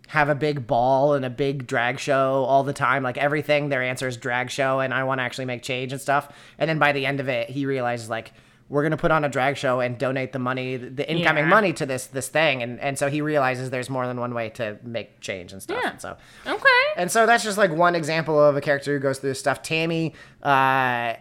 have 0.06 0.28
a 0.28 0.34
big 0.36 0.68
ball 0.68 1.14
and 1.14 1.24
a 1.24 1.30
big 1.30 1.66
drag 1.66 1.98
show 1.98 2.44
all 2.44 2.62
the 2.62 2.72
time 2.72 3.02
like 3.02 3.18
everything 3.18 3.70
their 3.70 3.82
answer 3.82 4.06
is 4.06 4.16
drag 4.16 4.50
show 4.50 4.78
and 4.78 4.94
i 4.94 5.02
want 5.02 5.18
to 5.18 5.22
actually 5.24 5.46
make 5.46 5.62
change 5.64 5.90
and 5.92 6.00
stuff 6.00 6.32
and 6.58 6.68
then 6.70 6.78
by 6.78 6.92
the 6.92 7.04
end 7.06 7.18
of 7.18 7.28
it 7.28 7.50
he 7.50 7.66
realizes 7.66 8.08
like 8.08 8.32
we're 8.70 8.82
gonna 8.84 8.96
put 8.96 9.10
on 9.10 9.24
a 9.24 9.28
drag 9.28 9.56
show 9.58 9.80
and 9.80 9.98
donate 9.98 10.32
the 10.32 10.38
money, 10.38 10.76
the 10.78 11.06
incoming 11.10 11.44
Yeah. 11.44 11.50
money 11.50 11.72
to 11.74 11.84
this 11.84 12.06
this 12.06 12.28
thing, 12.28 12.62
and 12.62 12.80
and 12.80 12.96
so 12.96 13.10
he 13.10 13.20
realizes 13.20 13.68
there's 13.70 13.90
more 13.90 14.06
than 14.06 14.18
one 14.18 14.32
way 14.32 14.48
to 14.50 14.78
make 14.82 15.20
change 15.20 15.52
and 15.52 15.60
stuff. 15.62 15.80
Yeah. 15.82 15.90
And 15.90 16.00
so 16.00 16.16
okay. 16.46 16.68
and 16.96 17.10
so 17.10 17.26
that's 17.26 17.44
just 17.44 17.58
like 17.58 17.72
one 17.72 17.94
example 17.94 18.40
of 18.42 18.56
a 18.56 18.60
character 18.60 18.94
who 18.94 19.00
goes 19.00 19.18
through 19.18 19.30
this 19.30 19.40
stuff. 19.40 19.60
Tammy 19.62 20.14
uh, 20.44 21.14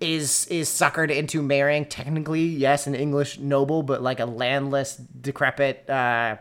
is 0.00 0.46
is 0.48 0.68
suckered 0.68 1.10
into 1.10 1.42
marrying 1.42 1.84
technically, 1.84 2.44
yes, 2.44 2.86
an 2.86 2.94
English 2.94 3.38
noble, 3.38 3.82
but 3.82 4.00
like 4.02 4.20
a 4.20 4.26
landless, 4.26 4.96
decrepit, 4.96 5.88
uh, 5.90 6.36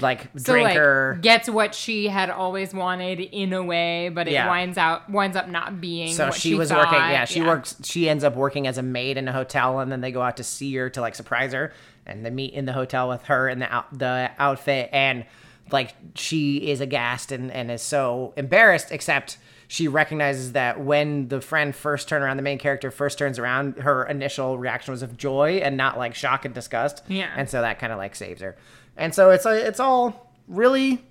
like 0.00 0.28
so 0.36 0.52
drinker. 0.54 1.12
like 1.14 1.22
gets 1.22 1.48
what 1.48 1.74
she 1.74 2.08
had 2.08 2.30
always 2.30 2.72
wanted 2.72 3.20
in 3.20 3.52
a 3.52 3.62
way, 3.62 4.08
but 4.08 4.28
it 4.28 4.32
Yeah. 4.32 4.48
winds 4.48 4.78
out 4.78 5.08
winds 5.10 5.36
up 5.36 5.48
not 5.48 5.80
being. 5.80 6.12
so 6.14 6.26
what 6.26 6.34
she, 6.34 6.50
she 6.50 6.54
was 6.54 6.68
thought. 6.70 6.78
working. 6.92 6.98
Yeah, 7.10 7.24
she 7.24 7.42
works. 7.42 7.76
She 7.82 8.08
ends 8.08 8.24
up 8.24 8.34
working 8.36 8.66
as 8.66 8.78
a 8.78 8.82
maid 8.82 9.16
in 9.16 9.28
a 9.28 9.32
hotel, 9.32 9.80
and 9.80 9.90
then 9.90 10.00
they 10.00 10.12
go 10.12 10.22
out 10.22 10.36
to 10.38 10.44
see 10.44 10.74
her 10.76 10.88
to 10.90 11.00
like 11.00 11.14
surprise 11.14 11.52
her, 11.52 11.72
and 12.06 12.24
they 12.24 12.30
meet 12.30 12.54
in 12.54 12.64
the 12.64 12.72
hotel 12.72 13.08
with 13.08 13.24
her 13.24 13.48
in 13.48 13.58
the 13.58 13.72
out, 13.72 13.86
the 13.98 14.30
outfit, 14.38 14.88
and 14.92 15.24
like 15.70 15.94
she 16.14 16.70
is 16.70 16.80
aghast 16.80 17.32
and 17.32 17.50
and 17.50 17.70
is 17.70 17.82
so 17.82 18.32
embarrassed, 18.36 18.92
except. 18.92 19.38
She 19.68 19.88
recognizes 19.88 20.52
that 20.52 20.82
when 20.84 21.28
the 21.28 21.40
friend 21.40 21.74
first 21.74 22.06
turned 22.06 22.22
around, 22.22 22.36
the 22.36 22.42
main 22.42 22.58
character 22.58 22.90
first 22.90 23.16
turns 23.16 23.38
around, 23.38 23.78
her 23.78 24.04
initial 24.04 24.58
reaction 24.58 24.92
was 24.92 25.00
of 25.00 25.16
joy 25.16 25.62
and 25.64 25.78
not 25.78 25.96
like 25.96 26.14
shock 26.14 26.44
and 26.44 26.54
disgust. 26.54 27.02
Yeah. 27.08 27.30
And 27.34 27.48
so 27.48 27.62
that 27.62 27.78
kind 27.78 27.90
of 27.90 27.96
like 27.98 28.14
saves 28.14 28.42
her. 28.42 28.54
And 28.96 29.14
so 29.14 29.30
it's 29.30 29.46
a, 29.46 29.66
it's 29.66 29.80
all 29.80 30.32
really 30.48 31.04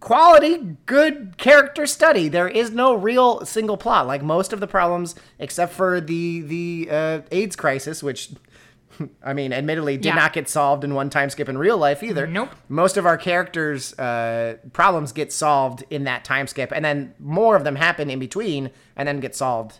quality, 0.00 0.76
good 0.86 1.34
character 1.36 1.86
study. 1.86 2.28
There 2.28 2.48
is 2.48 2.70
no 2.70 2.94
real 2.94 3.44
single 3.44 3.76
plot. 3.76 4.06
Like 4.06 4.22
most 4.22 4.52
of 4.52 4.60
the 4.60 4.66
problems, 4.66 5.14
except 5.38 5.72
for 5.72 6.00
the 6.00 6.40
the 6.42 6.88
uh, 6.90 7.20
AIDS 7.30 7.56
crisis, 7.56 8.02
which 8.02 8.30
I 9.24 9.32
mean, 9.32 9.52
admittedly, 9.52 9.96
did 9.96 10.06
Yeah. 10.06 10.14
not 10.16 10.32
get 10.32 10.48
solved 10.48 10.84
in 10.84 10.94
one 10.94 11.10
time 11.10 11.30
skip 11.30 11.48
in 11.48 11.56
real 11.58 11.78
life 11.78 12.02
either. 12.02 12.26
Nope. 12.26 12.50
Most 12.68 12.96
of 12.96 13.06
our 13.06 13.16
characters' 13.16 13.98
uh, 13.98 14.56
problems 14.72 15.12
get 15.12 15.32
solved 15.32 15.84
in 15.90 16.04
that 16.04 16.24
time 16.24 16.46
skip, 16.46 16.72
and 16.72 16.84
then 16.84 17.14
more 17.18 17.56
of 17.56 17.64
them 17.64 17.76
happen 17.76 18.10
in 18.10 18.18
between, 18.18 18.70
and 18.96 19.06
then 19.08 19.20
get 19.20 19.34
solved. 19.34 19.78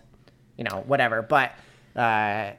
You 0.56 0.64
know, 0.64 0.85
whatever. 0.87 1.22
But 1.22 1.52
uh, 1.96 2.52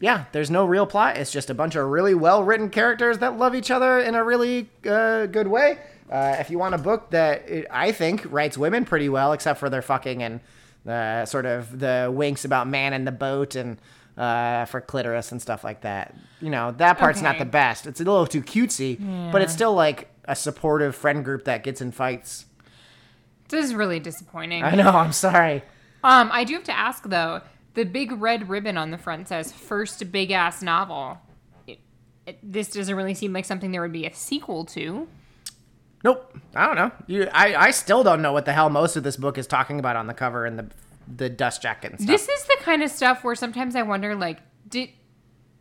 yeah, 0.00 0.24
there's 0.32 0.50
no 0.50 0.64
real 0.66 0.86
plot. 0.86 1.16
It's 1.16 1.30
just 1.30 1.50
a 1.50 1.54
bunch 1.54 1.74
of 1.74 1.86
really 1.88 2.14
well 2.14 2.42
written 2.44 2.68
characters 2.70 3.18
that 3.18 3.38
love 3.38 3.54
each 3.54 3.70
other 3.70 3.98
in 3.98 4.14
a 4.14 4.22
really 4.22 4.68
uh, 4.88 5.26
good 5.26 5.48
way. 5.48 5.78
Uh, 6.10 6.36
if 6.38 6.50
you 6.50 6.58
want 6.58 6.74
a 6.74 6.78
book 6.78 7.10
that 7.10 7.48
it, 7.48 7.66
I 7.70 7.92
think 7.92 8.26
writes 8.30 8.56
women 8.56 8.84
pretty 8.84 9.08
well, 9.08 9.32
except 9.32 9.58
for 9.58 9.68
their 9.70 9.82
fucking 9.82 10.22
and 10.22 10.40
uh, 10.88 11.24
sort 11.26 11.46
of 11.46 11.78
the 11.80 12.10
winks 12.14 12.44
about 12.44 12.68
man 12.68 12.92
in 12.92 13.04
the 13.04 13.12
boat 13.12 13.56
and 13.56 13.78
uh, 14.16 14.64
for 14.66 14.80
clitoris 14.80 15.32
and 15.32 15.42
stuff 15.42 15.64
like 15.64 15.82
that, 15.82 16.14
you 16.40 16.48
know, 16.48 16.72
that 16.78 16.98
part's 16.98 17.20
not 17.20 17.38
the 17.38 17.44
best. 17.44 17.86
It's 17.86 18.00
a 18.00 18.04
little 18.04 18.26
too 18.26 18.42
cutesy, 18.42 18.98
but 19.32 19.42
it's 19.42 19.52
still 19.52 19.74
like 19.74 20.08
a 20.24 20.36
supportive 20.36 20.94
friend 20.94 21.24
group 21.24 21.44
that 21.44 21.62
gets 21.62 21.80
in 21.80 21.90
fights. 21.92 22.46
This 23.48 23.64
is 23.64 23.74
really 23.74 24.00
disappointing. 24.00 24.62
I 24.64 24.74
know. 24.74 24.90
I'm 24.90 25.12
sorry. 25.12 25.62
Um, 26.02 26.30
I 26.32 26.44
do 26.44 26.54
have 26.54 26.64
to 26.64 26.76
ask 26.76 27.02
though. 27.04 27.40
The 27.76 27.84
big 27.84 28.10
red 28.10 28.48
ribbon 28.48 28.76
on 28.76 28.90
the 28.90 28.98
front 28.98 29.28
says 29.28 29.52
first 29.52 30.10
big 30.10 30.30
ass 30.30 30.62
novel. 30.62 31.18
It, 31.66 31.78
it, 32.26 32.38
this 32.42 32.72
doesn't 32.72 32.96
really 32.96 33.14
seem 33.14 33.32
like 33.32 33.44
something 33.44 33.70
there 33.70 33.82
would 33.82 33.92
be 33.92 34.06
a 34.06 34.14
sequel 34.14 34.64
to. 34.64 35.06
Nope. 36.02 36.38
I 36.54 36.66
don't 36.66 36.76
know. 36.76 36.90
You, 37.06 37.28
I, 37.32 37.54
I 37.54 37.70
still 37.70 38.02
don't 38.02 38.22
know 38.22 38.32
what 38.32 38.46
the 38.46 38.52
hell 38.52 38.70
most 38.70 38.96
of 38.96 39.02
this 39.02 39.16
book 39.16 39.36
is 39.38 39.46
talking 39.46 39.78
about 39.78 39.94
on 39.94 40.06
the 40.06 40.14
cover 40.14 40.46
and 40.46 40.58
the 40.58 40.66
the 41.16 41.28
dust 41.28 41.62
jacket 41.62 41.92
and 41.92 42.00
stuff. 42.00 42.08
This 42.08 42.28
is 42.28 42.44
the 42.46 42.56
kind 42.62 42.82
of 42.82 42.90
stuff 42.90 43.22
where 43.22 43.36
sometimes 43.36 43.76
I 43.76 43.82
wonder, 43.82 44.16
like, 44.16 44.40
did 44.68 44.90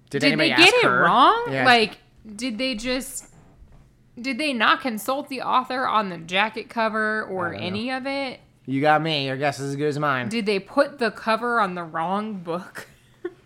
did, 0.09 0.21
did 0.21 0.23
anybody 0.23 0.49
they 0.49 0.55
get 0.55 0.67
ask 0.73 0.75
it 0.75 0.85
her? 0.85 1.03
wrong? 1.03 1.45
Yeah. 1.51 1.65
Like, 1.65 1.97
did 2.35 2.57
they 2.57 2.75
just 2.75 3.27
did 4.19 4.37
they 4.37 4.53
not 4.53 4.81
consult 4.81 5.27
the 5.27 5.41
author 5.41 5.85
on 5.85 6.09
the 6.09 6.17
jacket 6.17 6.69
cover 6.69 7.23
or 7.23 7.53
any 7.53 7.91
of 7.91 8.07
it? 8.07 8.39
You 8.65 8.81
got 8.81 9.01
me. 9.01 9.27
Your 9.27 9.37
guess 9.37 9.59
is 9.59 9.71
as 9.71 9.75
good 9.75 9.87
as 9.87 9.99
mine. 9.99 10.29
Did 10.29 10.45
they 10.45 10.59
put 10.59 10.99
the 10.99 11.11
cover 11.11 11.59
on 11.59 11.75
the 11.75 11.83
wrong 11.83 12.35
book? 12.35 12.87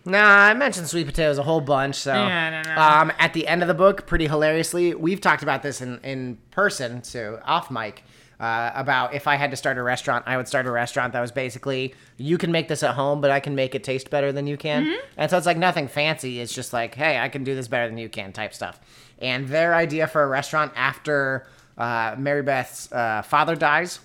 Nah, 0.06 0.18
I 0.46 0.54
mentioned 0.54 0.88
sweet 0.88 1.06
potatoes 1.06 1.36
a 1.36 1.42
whole 1.42 1.60
bunch. 1.60 1.94
So, 1.94 2.14
Yeah, 2.14 2.62
no, 2.62 2.74
no. 2.74 2.80
um, 2.80 3.12
at 3.18 3.34
the 3.34 3.46
end 3.46 3.60
of 3.60 3.68
the 3.68 3.74
book, 3.74 4.06
pretty 4.06 4.26
hilariously, 4.26 4.94
we've 4.94 5.20
talked 5.20 5.42
about 5.42 5.62
this 5.62 5.82
in 5.82 6.00
in 6.02 6.38
person, 6.50 7.02
so 7.04 7.38
off 7.44 7.70
mic. 7.70 8.02
Uh, 8.40 8.72
about 8.74 9.12
if 9.12 9.26
I 9.28 9.36
had 9.36 9.50
to 9.50 9.56
start 9.58 9.76
a 9.76 9.82
restaurant, 9.82 10.24
I 10.26 10.38
would 10.38 10.48
start 10.48 10.64
a 10.64 10.70
restaurant 10.70 11.12
that 11.12 11.20
was 11.20 11.30
basically 11.30 11.94
you 12.16 12.38
can 12.38 12.50
make 12.50 12.68
this 12.68 12.82
at 12.82 12.94
home, 12.94 13.20
but 13.20 13.30
I 13.30 13.38
can 13.40 13.54
make 13.54 13.74
it 13.74 13.84
taste 13.84 14.08
better 14.08 14.32
than 14.32 14.46
you 14.46 14.56
can. 14.56 14.84
Mm-hmm. 14.86 15.00
And 15.18 15.30
so 15.30 15.36
it's 15.36 15.44
like 15.44 15.58
nothing 15.58 15.86
fancy. 15.88 16.40
It's 16.40 16.54
just 16.54 16.72
like, 16.72 16.94
hey, 16.94 17.18
I 17.18 17.28
can 17.28 17.44
do 17.44 17.54
this 17.54 17.68
better 17.68 17.86
than 17.86 17.98
you 17.98 18.08
can 18.08 18.32
type 18.32 18.54
stuff. 18.54 18.80
And 19.18 19.46
their 19.48 19.74
idea 19.74 20.06
for 20.06 20.22
a 20.22 20.26
restaurant 20.26 20.72
after 20.74 21.46
uh, 21.76 22.14
Mary 22.16 22.42
Beth's 22.42 22.90
uh, 22.90 23.20
father 23.20 23.54
dies 23.54 24.00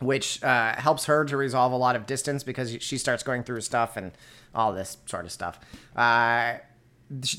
which 0.00 0.42
uh, 0.42 0.74
helps 0.76 1.06
her 1.06 1.24
to 1.24 1.36
resolve 1.36 1.72
a 1.72 1.76
lot 1.76 1.96
of 1.96 2.06
distance 2.06 2.42
because 2.42 2.76
she 2.80 2.98
starts 2.98 3.22
going 3.22 3.42
through 3.42 3.60
stuff 3.60 3.96
and 3.96 4.12
all 4.54 4.72
this 4.72 4.98
sort 5.06 5.24
of 5.24 5.32
stuff. 5.32 5.58
Uh, 5.96 6.54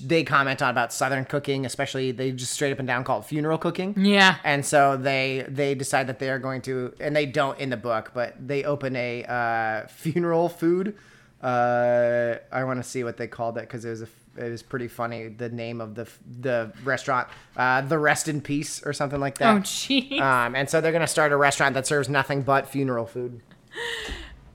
they 0.04 0.24
comment 0.24 0.62
on 0.62 0.70
about 0.70 0.94
Southern 0.94 1.26
cooking, 1.26 1.66
especially 1.66 2.12
they 2.12 2.32
just 2.32 2.54
straight 2.54 2.72
up 2.72 2.80
and 2.80 2.88
down 2.88 3.04
call 3.04 3.20
it 3.20 3.26
funeral 3.26 3.58
cooking. 3.58 3.96
Yeah. 3.98 4.36
And 4.44 4.66
so 4.66 4.98
they 4.98 5.46
they 5.48 5.74
decide 5.74 6.08
that 6.08 6.20
they 6.20 6.30
are 6.30 6.40
going 6.40 6.62
to, 6.64 6.94
and 7.00 7.16
they 7.16 7.26
don't 7.26 7.60
in 7.60 7.70
the 7.70 7.78
book, 7.78 8.12
but 8.14 8.36
they 8.48 8.64
open 8.64 8.96
a 8.96 9.24
uh, 9.24 9.88
funeral 9.88 10.50
food. 10.50 10.96
Uh, 11.42 12.36
I 12.52 12.64
want 12.64 12.84
to 12.84 12.88
see 12.88 13.04
what 13.04 13.18
they 13.18 13.28
called 13.28 13.58
it 13.58 13.62
because 13.62 13.84
it 13.84 13.90
was 13.90 14.02
a, 14.04 14.08
it 14.36 14.50
was 14.50 14.64
pretty 14.64 14.88
funny. 14.88 15.28
The 15.28 15.50
name 15.50 15.80
of 15.82 15.96
the 15.96 16.08
the 16.40 16.72
restaurant, 16.84 17.28
uh, 17.58 17.82
the 17.82 17.98
Rest 18.00 18.28
in 18.28 18.42
Peace 18.42 18.82
or 18.86 18.94
something 18.94 19.20
like 19.20 19.38
that. 19.38 19.56
Oh, 19.56 19.60
jeez. 19.60 20.20
Um, 20.20 20.56
and 20.56 20.70
so 20.70 20.82
they're 20.82 20.92
gonna 20.92 21.08
start 21.08 21.32
a 21.32 21.38
restaurant 21.38 21.74
that 21.76 21.86
serves 21.88 22.10
nothing 22.10 22.42
but 22.42 22.68
funeral 22.68 23.06
food, 23.06 23.42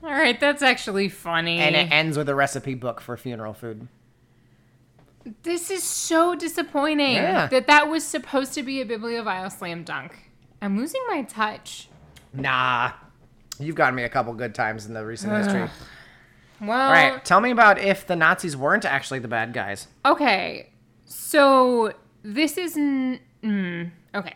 All 0.03 0.09
right, 0.11 0.39
that's 0.39 0.61
actually 0.61 1.09
funny. 1.09 1.59
and 1.59 1.75
it 1.75 1.91
ends 1.91 2.17
with 2.17 2.27
a 2.29 2.35
recipe 2.35 2.73
book 2.75 2.99
for 3.01 3.15
funeral 3.17 3.53
food. 3.53 3.87
this 5.43 5.69
is 5.69 5.83
so 5.83 6.35
disappointing 6.35 7.15
Yeah. 7.15 7.47
that 7.47 7.67
that 7.67 7.89
was 7.89 8.03
supposed 8.05 8.53
to 8.55 8.63
be 8.63 8.81
a 8.81 8.85
bibliophile 8.85 9.49
slam 9.49 9.83
dunk. 9.83 10.29
I'm 10.61 10.77
losing 10.77 11.01
my 11.09 11.23
touch. 11.23 11.87
Nah, 12.33 12.91
you've 13.59 13.75
gotten 13.75 13.95
me 13.95 14.03
a 14.03 14.09
couple 14.09 14.33
good 14.33 14.55
times 14.55 14.85
in 14.85 14.93
the 14.93 15.05
recent 15.05 15.33
history. 15.33 15.69
Well, 16.61 16.87
All 16.87 16.91
right, 16.91 17.23
tell 17.23 17.39
me 17.41 17.51
about 17.51 17.79
if 17.79 18.05
the 18.05 18.15
Nazis 18.15 18.55
weren't 18.57 18.85
actually 18.85 19.19
the 19.19 19.27
bad 19.27 19.53
guys. 19.53 19.87
Okay, 20.05 20.69
so 21.05 21.93
this 22.23 22.57
is 22.57 22.75
n- 22.75 23.19
mm, 23.43 23.91
okay. 24.13 24.35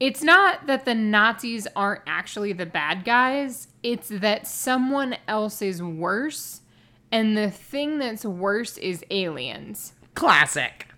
It's 0.00 0.22
not 0.22 0.66
that 0.66 0.84
the 0.84 0.94
Nazis 0.94 1.68
aren't 1.76 2.02
actually 2.06 2.52
the 2.52 2.66
bad 2.66 3.04
guys. 3.04 3.68
It's 3.82 4.08
that 4.08 4.46
someone 4.46 5.16
else 5.28 5.62
is 5.62 5.82
worse, 5.82 6.62
and 7.12 7.36
the 7.36 7.50
thing 7.50 7.98
that's 7.98 8.24
worse 8.24 8.76
is 8.78 9.04
aliens. 9.10 9.92
Classic. 10.14 10.88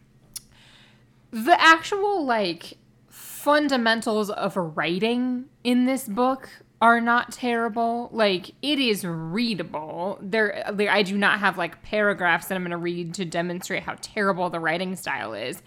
The 1.31 1.61
actual 1.61 2.25
like 2.25 2.79
fundamentals 3.09 4.31
of 4.31 4.57
writing 4.57 5.45
in 5.63 5.85
this 5.85 6.09
book 6.09 6.49
are 6.81 7.01
not 7.01 7.33
terrible. 7.33 8.11
Like 8.13 8.51
it 8.63 8.79
is 8.79 9.05
readable. 9.05 10.19
There, 10.21 10.65
there 10.73 10.91
I 10.91 11.03
do 11.03 11.17
not 11.17 11.41
have 11.41 11.57
like 11.57 11.83
paragraphs 11.83 12.49
that 12.49 12.55
I'm 12.55 12.63
going 12.63 12.71
to 12.71 12.77
read 12.77 13.15
to 13.15 13.25
demonstrate 13.25 13.85
how 13.85 13.97
terrible 14.01 14.51
the 14.51 14.61
writing 14.61 14.97
style 14.97 15.35
is. 15.35 15.63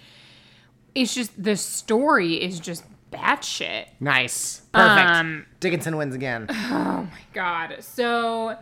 It's 0.95 1.13
just 1.13 1.41
the 1.41 1.55
story 1.55 2.41
is 2.41 2.59
just 2.59 2.83
batshit. 3.11 3.87
Nice. 3.99 4.61
Perfect. 4.71 5.09
Um, 5.09 5.45
Dickinson 5.59 5.97
wins 5.97 6.15
again. 6.15 6.47
Oh 6.71 7.07
my 7.11 7.21
god. 7.33 7.77
So, 7.79 8.57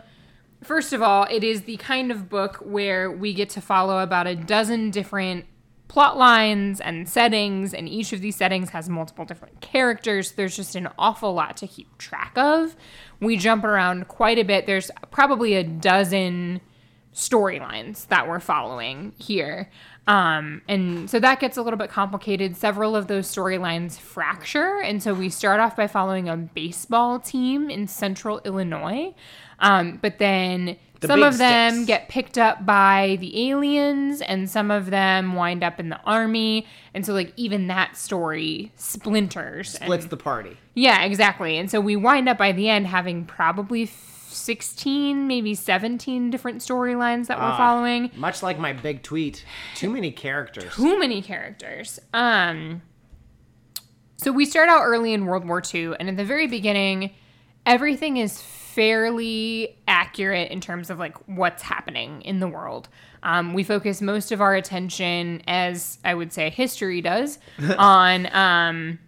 first 0.64 0.94
of 0.94 1.02
all, 1.02 1.26
it 1.30 1.44
is 1.44 1.64
the 1.64 1.78
kind 1.78 2.12
of 2.12 2.30
book 2.30 2.58
where 2.58 3.12
we 3.12 3.34
get 3.34 3.50
to 3.52 3.62
follow 3.62 4.00
about 4.00 4.28
a 4.28 4.36
dozen 4.36 4.92
different 4.92 5.46
plot 5.88 6.18
lines 6.18 6.82
and 6.82 7.08
settings, 7.08 7.74
and 7.74 7.88
each 7.88 8.14
of 8.14 8.22
these 8.22 8.36
settings 8.36 8.72
has 8.72 8.90
multiple 8.90 9.26
different 9.26 9.62
characters. 9.62 10.34
There's 10.34 10.56
just 10.56 10.76
an 10.76 10.90
awful 10.98 11.34
lot 11.34 11.58
to 11.58 11.68
keep 11.68 11.98
track 11.98 12.34
of. 12.38 12.76
We 13.20 13.38
jump 13.38 13.64
around 13.64 14.08
quite 14.08 14.38
a 14.38 14.44
bit. 14.44 14.66
There's 14.66 14.92
probably 15.12 15.56
a 15.56 15.64
dozen 15.64 16.62
storylines 17.14 18.08
that 18.10 18.28
we're 18.28 18.40
following 18.40 19.14
here. 19.18 19.70
Um, 20.06 20.62
and 20.70 21.10
so 21.10 21.20
that 21.20 21.40
gets 21.40 21.58
a 21.58 21.62
little 21.62 21.78
bit 21.78 21.90
complicated. 21.90 22.56
Several 22.56 22.96
of 22.96 23.08
those 23.08 23.28
storylines 23.28 24.00
fracture. 24.00 24.80
And 24.82 25.02
so 25.02 25.14
we 25.14 25.30
start 25.30 25.60
off 25.60 25.76
by 25.76 25.88
following 25.88 26.30
a 26.30 26.38
baseball 26.38 27.20
team 27.20 27.70
in 27.70 27.88
central 27.88 28.40
Illinois. 28.46 29.14
Um, 29.60 29.98
but 30.02 30.20
then 30.20 30.78
The 31.00 31.08
some 31.08 31.22
of 31.24 31.38
them 31.38 31.74
sticks. 31.74 31.88
get 31.88 32.10
picked 32.10 32.38
up 32.38 32.66
by 32.66 33.18
the 33.20 33.50
aliens, 33.52 34.22
and 34.22 34.50
some 34.50 34.72
of 34.72 34.90
them 34.90 35.34
wind 35.36 35.64
up 35.64 35.80
in 35.80 35.90
the 35.90 36.00
army. 36.06 36.66
And 36.94 37.06
so, 37.06 37.14
like, 37.14 37.34
even 37.36 37.68
that 37.68 37.96
story 37.96 38.72
splinters. 38.76 39.70
Splits 39.74 40.06
and- 40.06 40.10
the 40.12 40.18
party. 40.18 40.58
yeah, 40.74 41.04
exactly. 41.04 41.58
And 41.58 41.70
so 41.70 41.80
we 41.80 41.96
wind 41.96 42.28
up 42.28 42.38
by 42.40 42.52
the 42.52 42.68
end 42.70 42.88
having 42.88 43.26
probably 43.26 43.86
16, 43.86 45.28
maybe 45.28 45.54
17 45.56 46.30
different 46.30 46.60
storylines 46.62 47.28
that 47.28 47.38
we're 47.38 47.44
Ah. 47.46 47.58
following. 47.58 48.12
Much 48.16 48.42
like 48.42 48.58
my 48.60 48.74
big 48.74 49.04
tweet, 49.04 49.44
too 49.76 49.90
many 49.90 50.12
characters. 50.12 50.76
Too 50.76 50.98
many 51.00 51.22
characters. 51.22 52.00
Um 52.14 52.82
so 54.18 54.32
we 54.32 54.46
start 54.46 54.68
out 54.70 54.82
early 54.84 55.14
in 55.14 55.26
World 55.26 55.48
War 55.48 55.62
II 55.74 55.94
and 56.00 56.10
at 56.10 56.18
the 56.18 56.26
very 56.26 56.48
beginning 56.48 57.12
everything 57.66 58.18
is 58.18 58.42
fairly 58.78 59.76
accurate 59.88 60.52
in 60.52 60.62
terms 60.62 60.92
of 60.92 61.00
like 61.00 61.18
what's 61.28 61.64
happening 61.64 62.22
in 62.22 62.40
the 62.40 62.48
world. 62.48 62.88
Um, 63.24 63.56
we 63.56 63.64
focus 63.64 64.04
most 64.04 64.32
of 64.32 64.40
our 64.40 64.54
attention, 64.54 65.42
as 65.48 65.98
I 66.06 66.14
would 66.14 66.32
say 66.32 66.52
history 66.52 67.02
does, 67.02 67.40
on 67.80 68.28
um, 68.36 69.00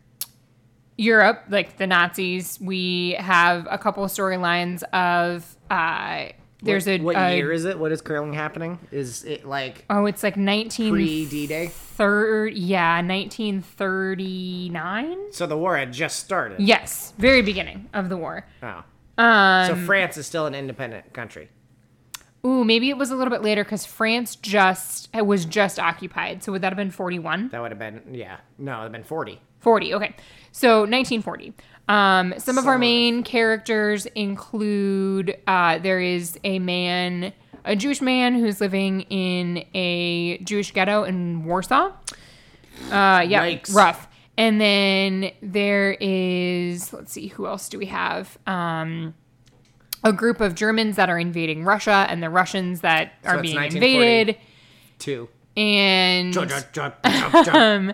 Europe, 0.98 1.44
like 1.50 1.78
the 1.78 1.86
Nazis. 1.86 2.58
We 2.60 3.12
have 3.20 3.68
a 3.70 3.78
couple 3.78 4.04
storylines 4.06 4.82
of 4.92 5.56
uh, 5.70 6.30
there's 6.64 6.88
what, 6.88 7.00
a, 7.00 7.04
What 7.04 7.16
a- 7.16 7.36
year 7.38 7.52
is 7.52 7.66
it? 7.66 7.78
What 7.78 7.92
is 7.92 8.02
currently 8.02 8.36
happening? 8.36 8.80
Is 8.92 9.24
it 9.24 9.46
like 9.46 9.86
oh, 9.92 10.08
it's 10.08 10.24
like 10.24 10.36
19 10.36 10.92
pre 10.92 11.26
D 11.28 11.46
Day? 11.46 11.68
third 11.68 12.56
yeah 12.56 12.96
1939 13.02 15.32
So 15.32 15.46
the 15.46 15.58
war 15.58 15.78
had 15.78 15.94
just 15.94 16.18
started. 16.20 16.60
yes 16.60 17.14
very 17.20 17.44
beginning 17.44 17.88
of 17.94 18.10
the 18.10 18.18
war 18.18 18.48
Oh. 18.64 18.84
Um 19.20 19.68
So 19.68 19.76
France 19.86 20.18
is 20.18 20.26
still 20.26 20.46
an 20.48 20.56
independent 20.56 21.14
country. 21.14 21.50
ooh 22.46 22.64
maybe 22.64 22.90
it 22.90 22.98
was 22.98 23.12
a 23.12 23.16
little 23.16 23.32
bit 23.32 23.42
later 23.44 23.64
because 23.66 23.86
france 23.86 24.36
just 24.38 25.10
it 25.14 25.26
was 25.26 25.44
just 25.46 25.78
occupied 25.78 26.42
so 26.44 26.52
would 26.54 26.62
that 26.62 26.72
have 26.72 26.78
been 26.78 26.90
41 26.92 27.50
That 27.50 27.62
would 27.62 27.72
have 27.72 27.80
been 27.80 28.02
yeah. 28.14 28.38
No, 28.58 28.72
it 28.74 28.78
would 28.78 28.84
have 28.84 28.92
been 28.94 29.04
forty. 29.04 29.42
40 29.60 29.94
okay 29.96 30.16
so 30.52 30.80
1940 30.88 31.54
um, 31.90 32.34
some 32.38 32.58
of 32.58 32.66
our 32.68 32.78
main 32.78 33.24
characters 33.24 34.06
include 34.16 35.36
uh, 35.48 35.80
there 35.80 36.00
is 36.00 36.40
a 36.44 36.60
man 36.60 37.34
a 37.66 37.76
jewish 37.76 38.02
man 38.02 38.36
who's 38.36 38.62
living 38.62 39.02
in 39.10 39.66
a 39.74 40.38
jewish 40.40 40.72
ghetto 40.72 41.04
in 41.04 41.44
warsaw 41.44 41.92
uh, 42.92 43.22
yeah 43.28 43.44
Yikes. 43.46 43.74
rough 43.76 44.08
and 44.40 44.60
then 44.60 45.32
there 45.44 45.96
is 46.00 46.92
let's 46.94 47.12
see 47.12 47.28
who 47.28 47.46
else 47.46 47.70
do 47.70 47.78
we 47.78 47.86
have 47.86 48.40
um, 48.48 49.14
a 50.04 50.12
group 50.12 50.42
of 50.42 50.56
germans 50.56 50.96
that 50.96 51.10
are 51.10 51.20
invading 51.20 51.64
russia 51.64 52.08
and 52.10 52.24
the 52.24 52.30
russians 52.30 52.82
that 52.82 53.14
are 53.26 53.40
being 53.42 53.62
invaded 53.62 54.38
Two. 54.98 55.30
and 55.56 56.36
um, 56.38 57.94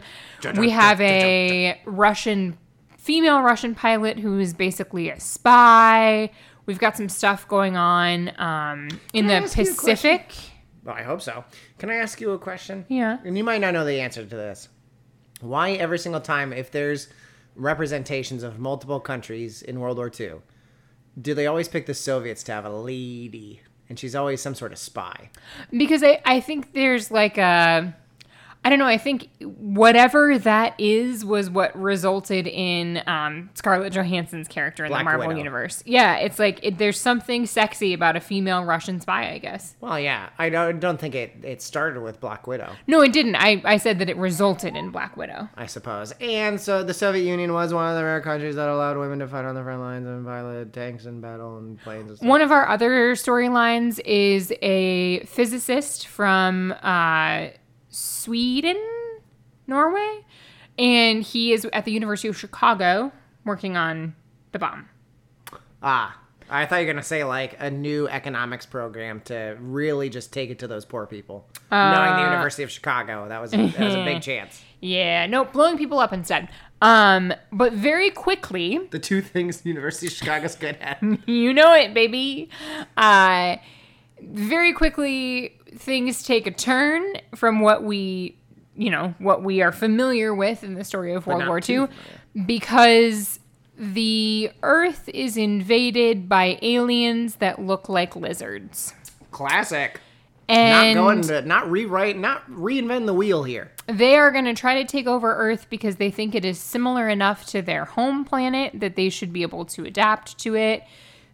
we 0.58 0.70
have 0.70 1.02
a 1.02 1.80
Russian 1.86 2.58
female 2.98 3.42
Russian 3.42 3.76
pilot 3.76 4.20
who 4.20 4.40
is 4.40 4.54
basically 4.54 5.10
a 5.10 5.20
spy. 5.20 6.32
We've 6.66 6.80
got 6.80 6.98
some 6.98 7.10
stuff 7.10 7.48
going 7.48 7.78
on 7.78 8.30
um, 8.40 8.90
in 9.14 9.26
Can 9.26 9.28
the 9.28 9.34
ask 9.34 9.58
you 9.58 9.64
a 9.64 9.68
Pacific. 9.68 10.34
Well, 10.84 10.96
I 10.96 11.04
hope 11.04 11.22
so. 11.22 11.44
Can 11.78 11.90
I 11.90 11.96
ask 11.96 12.20
you 12.20 12.32
a 12.32 12.40
question? 12.40 12.86
Yeah. 12.90 13.18
And 13.24 13.38
you 13.38 13.44
might 13.44 13.62
not 13.62 13.74
know 13.74 13.86
the 13.86 14.00
answer 14.02 14.26
to 14.26 14.36
this. 14.36 14.70
Why 15.42 15.72
every 15.72 16.00
single 16.00 16.22
time, 16.22 16.54
if 16.54 16.72
there's 16.72 17.08
representations 17.56 18.44
of 18.44 18.60
multiple 18.60 19.00
countries 19.00 19.62
in 19.62 19.80
World 19.80 19.98
War 19.98 20.12
II, 20.18 20.36
do 21.20 21.34
they 21.34 21.48
always 21.48 21.68
pick 21.68 21.86
the 21.86 21.94
Soviets 21.94 22.44
to 22.44 22.52
have 22.52 22.66
a 22.66 22.70
lady? 22.70 23.62
And 23.90 24.00
she's 24.00 24.16
always 24.16 24.42
some 24.42 24.56
sort 24.56 24.72
of 24.72 24.78
spy. 24.78 25.30
Because 25.76 26.04
I, 26.04 26.22
I 26.26 26.40
think 26.40 26.74
there's 26.74 27.12
like 27.12 27.38
a. 27.38 27.96
I 28.66 28.70
don't 28.70 28.80
know. 28.80 28.88
I 28.88 28.98
think 28.98 29.30
whatever 29.42 30.40
that 30.40 30.74
is 30.80 31.24
was 31.24 31.52
what 31.52 31.80
resulted 31.80 32.48
in 32.48 33.04
um, 33.06 33.52
Scarlett 33.54 33.94
Johansson's 33.94 34.48
character 34.48 34.86
in 34.86 34.90
Black 34.90 35.02
the 35.02 35.04
Marvel 35.06 35.28
Widow. 35.28 35.38
universe. 35.38 35.84
Yeah, 35.86 36.16
it's 36.18 36.40
like 36.40 36.60
it, 36.64 36.80
there's 36.80 37.00
something 37.00 37.46
sexy 37.46 37.94
about 37.94 38.16
a 38.16 38.20
female 38.20 38.64
Russian 38.64 39.00
spy. 39.00 39.32
I 39.32 39.38
guess. 39.38 39.76
Well, 39.82 40.00
yeah, 40.00 40.30
I 40.40 40.50
don't, 40.50 40.80
don't 40.80 41.00
think 41.00 41.14
it, 41.14 41.36
it 41.44 41.62
started 41.62 42.02
with 42.02 42.20
Black 42.20 42.48
Widow, 42.48 42.72
No, 42.88 43.02
it 43.02 43.14
didn't. 43.14 43.36
I, 43.36 43.62
I 43.64 43.78
said 43.78 44.00
that 44.00 44.10
it 44.10 44.18
resulted 44.18 44.76
in 44.76 44.90
Black 44.90 45.16
Widow. 45.16 45.48
I 45.56 45.68
suppose. 45.68 46.12
And 46.20 46.60
so 46.60 46.84
the 46.84 46.94
Soviet 46.94 47.24
Union 47.24 47.54
was 47.54 47.72
one 47.72 47.88
of 47.88 47.96
the 47.96 48.04
rare 48.04 48.22
countries 48.22 48.56
that 48.56 48.68
allowed 48.68 48.98
women 48.98 49.20
to 49.20 49.28
fight 49.28 49.46
on 49.46 49.54
the 49.54 49.62
front 49.62 49.82
lines 49.82 50.08
and 50.08 50.26
pilot 50.26 50.74
tanks 50.74 51.06
and 51.06 51.22
battle 51.22 51.60
and 51.60 51.80
planes 51.82 52.10
and 52.10 52.18
stuff. 52.18 52.28
One 52.28 52.42
of 52.42 52.52
our 52.52 52.68
other 52.68 53.14
storylines 53.14 54.00
is 54.06 54.52
a 54.64 55.20
physicist 55.26 56.08
from 56.08 56.74
uh, 56.82 57.50
Sweden, 57.96 58.78
Norway, 59.68 60.26
and 60.78 61.24
he 61.24 61.54
is 61.54 61.66
at 61.72 61.86
the 61.86 61.92
University 61.92 62.28
of 62.28 62.38
Chicago 62.38 63.14
working 63.46 63.78
on 63.78 64.16
the 64.52 64.60
bomb. 64.60 64.90
Ah, 65.82 66.20
I 66.50 66.66
thought 66.66 66.78
you 66.78 66.88
were 66.88 66.92
gonna 66.94 67.04
say 67.04 67.24
like 67.24 67.56
a 67.60 67.72
new 67.72 68.08
economics 68.10 68.66
program 68.66 69.22
to 69.26 69.56
really 69.62 70.10
just 70.10 70.34
take 70.34 70.50
it 70.50 70.60
to 70.60 70.68
those 70.68 70.84
poor 70.84 71.06
people. 71.06 71.48
Knowing 71.72 72.16
the 72.18 72.24
University 72.24 72.64
of 72.64 72.72
Chicago, 72.72 73.30
that 73.30 73.42
was 73.42 73.52
that 73.52 73.80
was 73.80 73.96
a 73.96 74.04
big 74.04 74.22
chance. 74.22 74.62
Yeah, 74.82 75.26
no, 75.26 75.46
blowing 75.46 75.78
people 75.78 76.00
up 76.00 76.12
instead. 76.12 76.50
Um, 76.82 77.34
but 77.52 77.72
very 77.72 78.12
quickly, 78.12 78.78
The 78.92 79.00
two 79.00 79.22
things 79.22 79.62
the 79.62 79.70
University 79.70 80.08
of 80.08 80.14
Chicago's 80.14 80.56
good 80.58 80.78
at. 80.82 81.02
you 81.28 81.54
know 81.54 81.74
it, 81.74 81.94
baby. 81.94 82.50
Uh, 82.98 83.56
very 84.22 84.74
quickly, 84.74 85.55
things 85.78 86.24
take 86.24 86.48
a 86.48 86.52
turn 86.52 87.16
from 87.36 87.60
what 87.60 87.84
we, 87.84 88.38
you 88.76 88.90
know, 88.90 89.14
what 89.20 89.44
we 89.44 89.62
are 89.62 89.72
familiar 89.72 90.34
with 90.34 90.64
in 90.64 90.74
the 90.74 90.84
story 90.84 91.14
of 91.14 91.28
World 91.28 91.48
War 91.48 91.60
II, 91.68 91.88
because 92.46 93.40
the 93.78 94.52
Earth 94.64 95.10
is 95.10 95.38
invaded 95.38 96.30
by 96.30 96.58
aliens 96.62 97.36
that 97.36 97.60
look 97.60 97.90
like 97.90 98.16
lizards. 98.16 98.94
Classic. 99.32 100.00
And 100.48 100.96
not 100.96 101.02
going 101.02 101.22
to 101.24 101.42
not 101.42 101.72
rewrite, 101.72 102.18
not 102.18 102.50
reinvent 102.50 103.08
the 103.08 103.14
wheel 103.14 103.44
here. 103.44 103.72
They 103.88 104.16
are 104.16 104.32
going 104.32 104.46
to 104.46 104.54
try 104.54 104.82
to 104.82 104.88
take 104.88 105.08
over 105.08 105.34
Earth 105.34 105.68
because 105.70 105.96
they 105.96 106.12
think 106.12 106.36
it 106.36 106.46
is 106.46 106.60
similar 106.60 107.10
enough 107.10 107.46
to 107.48 107.64
their 107.64 107.86
home 107.86 108.26
planet 108.26 108.80
that 108.80 108.96
they 108.96 109.10
should 109.10 109.34
be 109.34 109.42
able 109.42 109.66
to 109.66 109.86
adapt 109.86 110.38
to 110.40 110.56
it. 110.56 110.84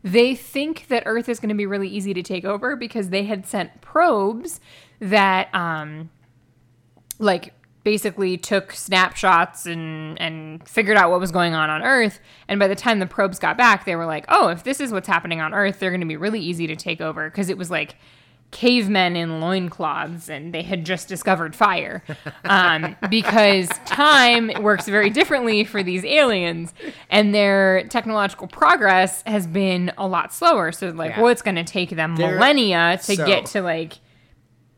They 0.04 0.36
think 0.36 0.88
that 0.88 1.04
Earth 1.06 1.30
is 1.30 1.40
going 1.40 1.50
to 1.50 1.56
be 1.56 1.66
really 1.66 1.88
easy 1.88 2.14
to 2.14 2.24
take 2.24 2.44
over 2.46 2.76
because 2.76 3.10
they 3.10 3.24
had 3.26 3.46
sent 3.46 3.82
probes 3.82 4.60
that, 5.00 5.54
um, 5.54 6.10
like, 7.20 7.54
basically 7.84 8.38
took 8.38 8.74
snapshots 8.74 9.66
and 9.66 10.20
and 10.22 10.68
figured 10.68 10.98
out 10.98 11.10
what 11.10 11.20
was 11.20 11.32
going 11.32 11.54
on 11.54 11.70
on 11.70 11.82
Earth. 11.82 12.20
And 12.48 12.60
by 12.60 12.68
the 12.68 12.76
time 12.76 13.00
the 13.00 13.08
probes 13.08 13.40
got 13.40 13.58
back, 13.58 13.86
they 13.86 13.96
were 13.96 14.06
like, 14.06 14.26
"Oh, 14.30 14.50
if 14.50 14.64
this 14.64 14.80
is 14.80 14.92
what's 14.92 15.08
happening 15.08 15.42
on 15.42 15.54
Earth, 15.54 15.80
they're 15.80 15.92
going 15.92 16.02
to 16.02 16.08
be 16.08 16.18
really 16.18 16.40
easy 16.40 16.68
to 16.68 16.76
take 16.76 17.02
over." 17.02 17.30
Because 17.30 17.50
it 17.50 17.58
was 17.58 17.72
like 17.72 17.96
cavemen 18.52 19.16
in 19.16 19.40
loincloths 19.40 20.30
and 20.30 20.54
they 20.54 20.62
had 20.62 20.86
just 20.86 21.08
discovered 21.08 21.56
fire 21.56 22.04
um, 22.44 22.96
because 23.10 23.70
time 23.86 24.52
works 24.62 24.88
very 24.88 25.10
differently 25.10 25.64
for 25.64 25.82
these 25.82 26.04
aliens 26.04 26.74
and 27.10 27.34
their 27.34 27.84
technological 27.88 28.48
progress 28.48 29.24
has 29.26 29.48
been 29.48 29.92
a 29.98 30.06
lot 30.06 30.34
slower 30.34 30.72
so 30.74 30.90
like 30.90 31.12
Yeah. 31.12 31.22
well 31.22 31.32
it's 31.32 31.42
going 31.42 31.56
to 31.56 31.64
take 31.64 31.92
them 31.92 32.18
They're- 32.18 32.34
millennia 32.36 33.00
to 33.06 33.16
so- 33.16 33.26
get 33.26 33.46
to 33.48 33.62
like 33.62 33.94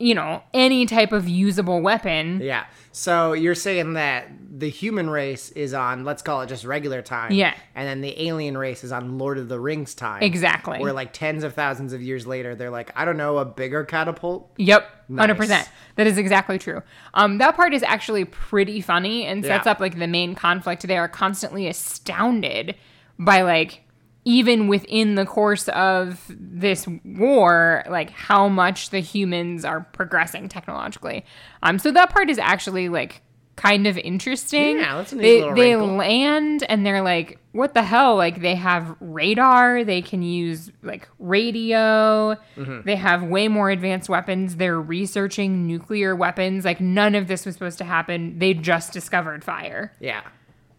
you 0.04 0.14
know 0.16 0.44
any 0.54 0.86
type 0.86 1.12
of 1.12 1.28
usable 1.30 1.82
weapon 1.82 2.40
Yeah. 2.42 2.66
So 2.96 3.34
you're 3.34 3.56
saying 3.56 3.94
that 3.94 4.28
the 4.60 4.70
human 4.70 5.10
race 5.10 5.50
is 5.52 5.74
on, 5.74 6.04
let's 6.04 6.22
call 6.22 6.42
it 6.42 6.48
just 6.48 6.64
regular 6.64 7.02
time. 7.02 7.32
Yeah. 7.32 7.56
And 7.74 7.88
then 7.88 8.02
the 8.02 8.28
alien 8.28 8.56
race 8.56 8.84
is 8.84 8.92
on 8.92 9.18
Lord 9.18 9.40
of 9.40 9.50
the 9.50 9.60
Rings 9.60 9.96
time. 9.96 10.22
Exactly. 10.22 10.78
Where 10.78 10.94
like 10.94 11.12
tens 11.12 11.44
of 11.44 11.56
thousands 11.56 11.94
of 11.94 12.04
years 12.04 12.28
later, 12.28 12.54
they're 12.54 12.70
like, 12.70 12.92
I 12.96 13.04
don't 13.06 13.18
know, 13.18 13.40
a 13.40 13.46
bigger 13.46 13.84
catapult. 13.84 14.52
Yep, 14.58 14.88
100%. 15.10 15.68
That 15.96 16.06
is 16.06 16.20
exactly 16.20 16.60
true. 16.60 16.84
Um, 17.16 17.40
that 17.40 17.56
part 17.56 17.74
is 17.74 17.82
actually 17.82 18.26
pretty 18.26 18.80
funny 18.80 19.26
and 19.26 19.44
sets 19.44 19.66
Yeah. 19.66 19.72
up 19.72 19.80
like 19.80 19.98
the 19.98 20.06
main 20.08 20.36
conflict. 20.36 20.84
They 20.88 20.98
are 20.98 21.08
constantly 21.08 21.68
astounded 21.68 22.76
by 23.18 23.42
like 23.42 23.82
even 24.26 24.68
within 24.68 25.16
the 25.16 25.26
course 25.26 25.68
of 25.70 26.24
this 26.30 26.88
war, 27.04 27.84
like 27.90 28.10
how 28.12 28.48
much 28.48 28.90
the 28.90 29.00
humans 29.00 29.66
are 29.66 29.82
progressing 29.92 30.48
technologically. 30.50 31.26
Um, 31.62 31.78
so 31.80 31.92
that 31.92 32.10
part 32.10 32.30
is 32.30 32.38
actually 32.38 32.90
like 32.90 33.22
kind 33.56 33.86
of 33.86 33.98
interesting. 34.00 34.78
Yeah, 34.80 34.96
that's 34.98 35.12
a 35.12 35.16
neat 35.16 35.22
they 35.22 35.40
little 35.42 35.56
they 35.56 35.76
wrinkle. 35.76 35.96
land 35.98 36.64
and 36.70 36.86
they're 36.86 37.02
like, 37.04 37.38
what 37.52 37.74
the 37.76 37.84
hell? 37.84 38.16
Like 38.16 38.42
they 38.42 38.56
have 38.56 38.96
radar, 39.00 39.84
they 39.84 40.02
can 40.02 40.22
use 40.24 40.72
like 40.82 41.08
radio, 41.20 42.36
Mm-hmm. 42.58 42.82
they 42.86 42.96
have 42.96 43.24
way 43.24 43.48
more 43.48 43.70
advanced 43.70 44.10
weapons. 44.10 44.56
They're 44.56 44.80
researching 44.82 45.68
nuclear 45.68 46.16
weapons. 46.16 46.66
Like 46.66 46.80
none 46.82 47.14
of 47.16 47.28
this 47.28 47.46
was 47.46 47.56
supposed 47.56 47.78
to 47.80 47.84
happen. 47.84 48.40
They 48.40 48.54
just 48.54 48.94
discovered 48.94 49.44
fire. 49.44 49.94
Yeah. 50.00 50.22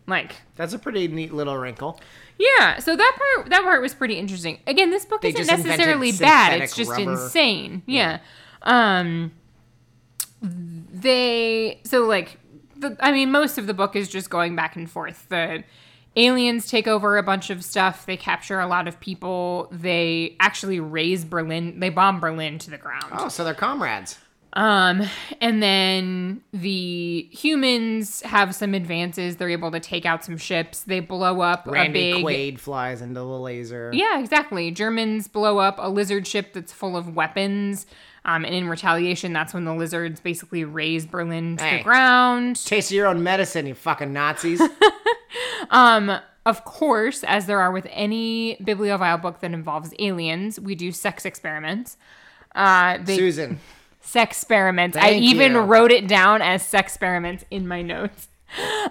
Like 0.06 0.36
That's 0.56 0.72
a 0.74 0.78
pretty 0.78 1.08
neat 1.08 1.32
little 1.32 1.56
wrinkle. 1.56 1.98
yeah, 2.38 2.78
so 2.78 2.94
that 2.94 3.16
part 3.18 3.50
that 3.50 3.62
part 3.62 3.80
was 3.82 3.94
pretty 3.94 4.14
interesting. 4.18 4.58
Again, 4.66 4.90
this 4.90 5.04
book 5.04 5.22
They 5.22 5.30
isn't 5.30 5.46
necessarily 5.46 6.12
bad. 6.12 6.60
It's 6.60 6.76
just 6.76 6.90
rubber. 6.90 7.12
insane. 7.12 7.82
Yeah. 7.86 8.18
Um 8.62 9.32
they 10.42 11.80
so 11.84 12.04
like 12.04 12.38
the 12.76 12.96
I 13.00 13.12
mean 13.12 13.30
most 13.30 13.58
of 13.58 13.66
the 13.66 13.74
book 13.74 13.96
is 13.96 14.08
just 14.08 14.30
going 14.30 14.54
back 14.56 14.76
and 14.76 14.90
forth. 14.90 15.26
The 15.28 15.64
aliens 16.16 16.68
take 16.68 16.86
over 16.86 17.16
a 17.16 17.22
bunch 17.22 17.50
of 17.50 17.64
stuff. 17.64 18.06
They 18.06 18.16
capture 18.16 18.60
a 18.60 18.66
lot 18.66 18.86
of 18.86 19.00
people. 19.00 19.68
They 19.72 20.36
actually 20.38 20.80
raze 20.80 21.24
Berlin. 21.24 21.80
They 21.80 21.88
bomb 21.88 22.20
Berlin 22.20 22.58
to 22.60 22.70
the 22.70 22.78
ground. 22.78 23.06
Oh, 23.12 23.28
so 23.28 23.42
they're 23.42 23.54
comrades. 23.54 24.18
Um, 24.54 25.02
and 25.40 25.62
then 25.62 26.40
the 26.52 27.28
humans 27.32 28.22
have 28.22 28.54
some 28.54 28.72
advances. 28.72 29.36
They're 29.36 29.50
able 29.50 29.72
to 29.72 29.80
take 29.80 30.06
out 30.06 30.24
some 30.24 30.36
ships. 30.36 30.80
They 30.84 31.00
blow 31.00 31.40
up 31.40 31.66
Randy 31.66 32.12
a 32.12 32.14
big 32.16 32.24
Quaid 32.24 32.58
flies 32.60 33.02
into 33.02 33.20
the 33.20 33.26
laser. 33.26 33.90
yeah, 33.92 34.20
exactly. 34.20 34.70
Germans 34.70 35.26
blow 35.28 35.58
up 35.58 35.74
a 35.78 35.88
lizard 35.88 36.26
ship 36.26 36.52
that's 36.52 36.72
full 36.72 36.96
of 36.96 37.16
weapons. 37.16 37.86
Um, 38.24 38.44
and 38.44 38.54
in 38.54 38.68
retaliation, 38.68 39.32
that's 39.32 39.52
when 39.52 39.64
the 39.64 39.74
lizards 39.74 40.20
basically 40.20 40.64
raze 40.64 41.04
Berlin 41.04 41.56
to 41.58 41.64
Hey. 41.64 41.78
the 41.78 41.82
ground. 41.84 42.64
Taste 42.64 42.90
of 42.90 42.94
your 42.94 43.06
own 43.08 43.22
medicine, 43.22 43.66
you 43.66 43.74
fucking 43.74 44.12
Nazis. 44.12 44.62
Um, 45.70 46.12
of 46.46 46.64
course, 46.64 47.24
as 47.24 47.46
there 47.46 47.58
are 47.60 47.72
with 47.72 47.86
any 47.90 48.56
bibliophile 48.62 49.18
book 49.18 49.40
that 49.40 49.52
involves 49.52 49.92
aliens, 49.98 50.60
we 50.60 50.74
do 50.74 50.92
sex 50.92 51.24
experiments. 51.24 51.96
Uh, 52.54 52.98
they 53.02 53.16
Susan. 53.16 53.58
Sex 54.04 54.38
experiments. 54.38 54.96
I 54.96 55.12
even 55.12 55.52
you. 55.52 55.60
wrote 55.60 55.90
it 55.90 56.06
down 56.06 56.42
as 56.42 56.64
sex 56.64 56.92
experiments 56.92 57.44
in 57.50 57.66
my 57.66 57.82
notes. 57.82 58.28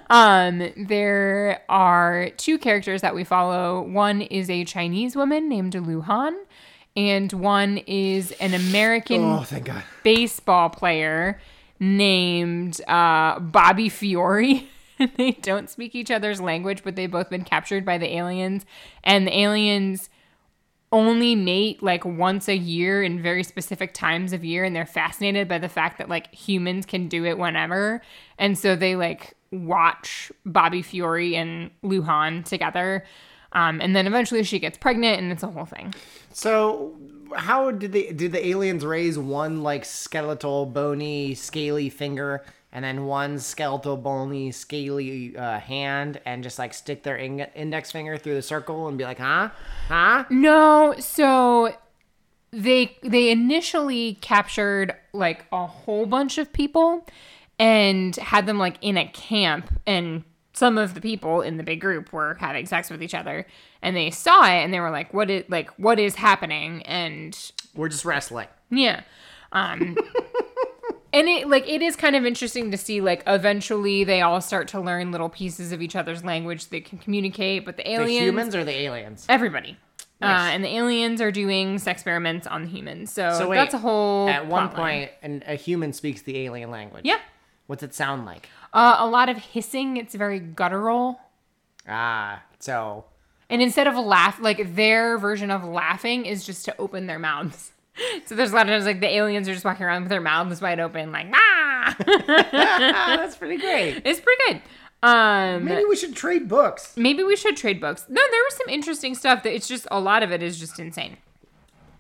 Um, 0.10 0.73
there 0.76 1.62
are 1.69 2.30
two 2.36 2.58
characters 2.58 3.02
that 3.02 3.15
we 3.15 3.23
follow. 3.23 3.82
One 3.82 4.21
is 4.21 4.49
a 4.49 4.65
Chinese 4.65 5.15
woman 5.15 5.47
named 5.47 5.73
Liu 5.76 6.02
Han, 6.02 6.36
and 6.97 7.32
one 7.32 7.78
is 7.88 8.32
an 8.34 8.54
American 8.54 9.23
Oh, 9.23 9.43
thank 9.43 9.65
God. 9.65 9.84
baseball 10.04 10.69
player 10.69 11.39
named 11.80 12.82
uh, 12.88 13.39
Bobby 13.39 13.88
Fiore. 13.88 14.67
they 15.17 15.32
don't 15.32 15.69
speak 15.69 15.95
each 15.95 16.12
other's 16.12 16.41
language, 16.41 16.84
but 16.84 16.95
they've 16.95 17.10
both 17.12 17.30
been 17.30 17.43
captured 17.45 17.86
by 17.86 17.97
the 17.97 18.13
aliens, 18.15 18.65
and 19.04 19.26
the 19.26 19.38
aliens 19.39 20.10
only 20.94 21.36
mate 21.36 21.82
like 21.82 22.06
once 22.06 22.48
a 22.48 22.56
year 22.56 23.04
in 23.04 23.22
very 23.22 23.44
specific 23.44 23.94
times 23.94 24.32
of 24.32 24.46
year 24.46 24.64
and 24.64 24.76
they're 24.76 24.86
fascinated 24.86 25.48
by 25.48 25.58
the 25.58 25.68
fact 25.68 25.98
that 25.98 26.08
like 26.08 26.34
humans 26.34 26.86
can 26.86 27.10
do 27.10 27.26
it 27.26 27.38
whenever. 27.38 28.02
And 28.38 28.58
so 28.58 28.76
they 28.76 28.96
like 28.96 29.34
watch 29.52 30.32
Bobby 30.46 30.84
Fiore 30.84 31.36
and 31.36 31.72
Liu 31.82 32.04
Han 32.04 32.44
together. 32.44 33.04
Um, 33.54 33.82
and 33.82 33.96
then 33.96 34.06
eventually 34.06 34.44
she 34.44 34.60
gets 34.60 34.78
pregnant 34.78 35.20
and 35.20 35.32
it's 35.32 35.44
a 35.44 35.48
whole 35.48 35.66
thing. 35.66 35.94
So, 36.32 36.96
how 37.36 37.72
did 37.72 37.92
they 37.92 38.12
did 38.12 38.32
the 38.32 38.46
aliens 38.48 38.86
raise 38.86 39.18
one 39.18 39.64
like 39.64 39.86
skeletal, 39.86 40.68
bony, 40.68 41.34
scaly 41.34 41.90
finger, 41.90 42.44
and 42.74 42.84
then 42.84 43.06
one 43.06 43.40
skeletal, 43.40 43.96
bony, 43.96 44.52
scaly 44.52 45.38
uh, 45.38 45.60
hand, 45.60 46.20
and 46.26 46.44
just 46.44 46.60
like 46.60 46.74
stick 46.74 47.04
their 47.04 47.18
ing- 47.18 47.40
index 47.56 47.92
finger 47.92 48.18
through 48.18 48.34
the 48.34 48.42
circle 48.42 48.88
and 48.90 48.98
be 48.98 49.04
like, 49.06 49.20
"Huh, 49.20 49.50
huh"? 49.88 50.26
No, 50.30 50.96
so 51.00 51.74
they 52.52 52.98
they 53.04 53.32
initially 53.32 54.16
captured 54.22 54.96
like 55.14 55.46
a 55.52 55.66
whole 55.66 56.06
bunch 56.06 56.38
of 56.38 56.52
people 56.52 57.06
and 57.60 58.16
had 58.18 58.46
them 58.46 58.58
like 58.60 58.78
in 58.82 58.98
a 58.98 59.08
camp 59.08 59.72
and 59.88 60.24
some 60.56 60.78
of 60.78 60.94
the 60.94 61.02
people 61.02 61.42
in 61.42 61.58
the 61.58 61.64
big 61.64 61.82
group 61.82 62.14
were 62.14 62.36
having 62.40 62.66
sex 62.68 62.92
with 62.92 63.02
each 63.02 63.16
other 63.16 63.48
and 63.82 63.96
they 63.96 64.12
saw 64.12 64.44
it 64.46 64.58
and 64.64 64.72
they 64.72 64.80
were 64.80 64.92
like 64.92 65.12
what 65.14 65.30
is 65.32 65.44
like 65.50 65.70
what 65.80 65.98
is 66.00 66.14
happening 66.16 66.84
and 66.84 67.52
We're 67.76 67.90
just 67.90 68.06
wrestling. 68.06 68.48
yeah 68.70 69.02
um 69.52 69.96
and 71.13 71.28
it 71.30 71.47
like 71.47 71.67
it 71.69 71.82
is 71.82 71.95
kind 71.95 72.15
of 72.15 72.26
interesting 72.26 72.71
to 72.71 72.78
see 72.78 72.99
like 73.02 73.23
eventually 73.28 74.04
they 74.04 74.21
all 74.21 74.41
start 74.41 74.67
to 74.69 74.82
learn 74.82 75.12
little 75.12 75.30
pieces 75.30 75.71
of 75.71 75.82
each 75.82 75.95
other's 75.95 76.23
language 76.23 76.67
they 76.69 76.82
can 76.82 76.97
communicate 76.97 77.63
but 77.65 77.78
the 77.78 77.88
aliens 77.89 78.10
The 78.19 78.26
humans 78.26 78.56
or 78.56 78.63
the 78.65 78.71
aliens? 78.76 79.26
everybody. 79.30 79.78
Uh, 80.21 80.26
and 80.54 80.63
the 80.63 80.69
aliens 80.73 81.19
are 81.19 81.32
doing 81.34 81.78
sex 81.80 81.97
experiments 81.99 82.47
on 82.47 82.63
the 82.63 82.69
humans. 82.69 83.12
So, 83.12 83.34
So 83.38 83.49
wait, 83.49 83.58
that's 83.58 83.73
a 83.73 83.78
whole 83.78 84.30
At 84.30 84.47
one 84.47 84.69
point, 84.69 85.12
a 85.21 85.56
human 85.56 85.91
speaks 85.91 86.21
the 86.21 86.38
alien 86.39 86.71
language. 86.71 87.02
yeah. 87.04 87.19
What's 87.67 87.84
it 87.84 87.93
sound 87.93 88.26
like? 88.26 88.47
uh, 88.73 88.95
a 88.99 89.06
lot 89.08 89.28
of 89.30 89.36
hissing. 89.38 89.97
It's 89.97 90.15
very 90.15 90.39
guttural. 90.39 91.19
Ah, 91.88 92.41
so 92.60 93.04
and 93.49 93.62
instead 93.62 93.86
of 93.88 93.95
laugh 93.97 94.39
like 94.39 94.76
their 94.76 95.17
version 95.17 95.52
of 95.52 95.65
laughing 95.65 96.26
is 96.26 96.45
just 96.45 96.63
to 96.65 96.76
open 96.80 97.08
their 97.08 97.19
mouths 97.19 97.73
so 98.26 98.36
there's 98.36 98.52
a 98.52 98.56
lot 98.56 98.68
of 98.68 98.72
times 98.72 98.86
like 98.86 99.00
the 99.02 99.08
aliens 99.14 99.48
are 99.48 99.54
just 99.54 99.66
walking 99.66 99.86
around 99.86 100.04
with 100.04 100.10
their 100.10 100.22
mouths 100.22 100.62
wide 100.62 100.80
open 100.80 101.12
like 101.12 101.28
ah 101.34 101.96
that's 102.08 103.36
pretty 103.36 103.58
great. 103.58 104.02
it's 104.06 104.20
pretty 104.20 104.42
good 104.48 104.62
um 105.08 105.66
Maybe 105.66 105.84
we 105.86 105.96
should 105.96 106.16
trade 106.16 106.48
books. 106.48 106.96
maybe 106.96 107.24
we 107.24 107.36
should 107.36 107.58
trade 107.58 107.82
books. 107.82 108.06
No, 108.08 108.22
there 108.32 108.44
was 108.46 108.56
some 108.56 108.70
interesting 108.70 109.16
stuff 109.16 109.44
that 109.44 109.54
it's 109.54 109.68
just 109.68 109.86
a 109.92 110.00
lot 110.00 110.24
of 110.24 110.32
it 110.32 110.42
is 110.42 110.58
just 110.60 110.80
insane. 110.80 111.18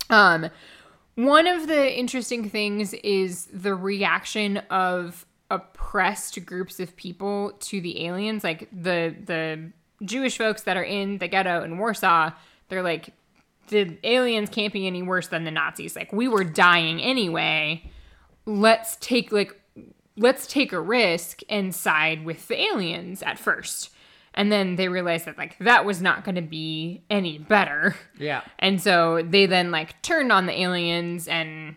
Um 0.09 0.49
one 1.15 1.45
of 1.45 1.67
the 1.67 1.99
interesting 1.99 2.49
things 2.49 2.93
is 2.93 3.45
the 3.53 3.75
reaction 3.75 4.57
of 4.69 5.25
oppressed 5.51 6.43
groups 6.45 6.79
of 6.79 6.95
people 6.95 7.51
to 7.59 7.79
the 7.81 8.05
aliens 8.05 8.43
like 8.43 8.67
the 8.71 9.13
the 9.25 9.71
Jewish 10.05 10.37
folks 10.37 10.63
that 10.63 10.75
are 10.77 10.83
in 10.83 11.17
the 11.19 11.27
ghetto 11.27 11.63
in 11.63 11.77
Warsaw, 11.77 12.31
they're 12.69 12.81
like 12.81 13.09
the 13.73 13.97
aliens 14.03 14.49
can't 14.49 14.71
be 14.71 14.87
any 14.87 15.03
worse 15.03 15.27
than 15.27 15.43
the 15.43 15.51
Nazis. 15.51 15.95
Like 15.95 16.13
we 16.13 16.27
were 16.27 16.43
dying 16.43 17.01
anyway. 17.01 17.89
Let's 18.45 18.95
take 18.97 19.31
like 19.31 19.59
let's 20.15 20.47
take 20.47 20.71
a 20.71 20.79
risk 20.79 21.41
and 21.49 21.73
side 21.73 22.23
with 22.23 22.47
the 22.47 22.61
aliens 22.61 23.23
at 23.23 23.39
first. 23.39 23.89
And 24.35 24.51
then 24.51 24.77
they 24.77 24.87
realized 24.87 25.25
that 25.25 25.37
like 25.37 25.57
that 25.59 25.85
was 25.85 26.01
not 26.01 26.23
going 26.23 26.35
to 26.35 26.41
be 26.41 27.03
any 27.09 27.37
better. 27.37 27.95
Yeah. 28.17 28.41
And 28.59 28.81
so 28.81 29.21
they 29.23 29.45
then 29.45 29.71
like 29.71 30.01
turned 30.01 30.31
on 30.31 30.45
the 30.45 30.59
aliens 30.59 31.27
and 31.27 31.75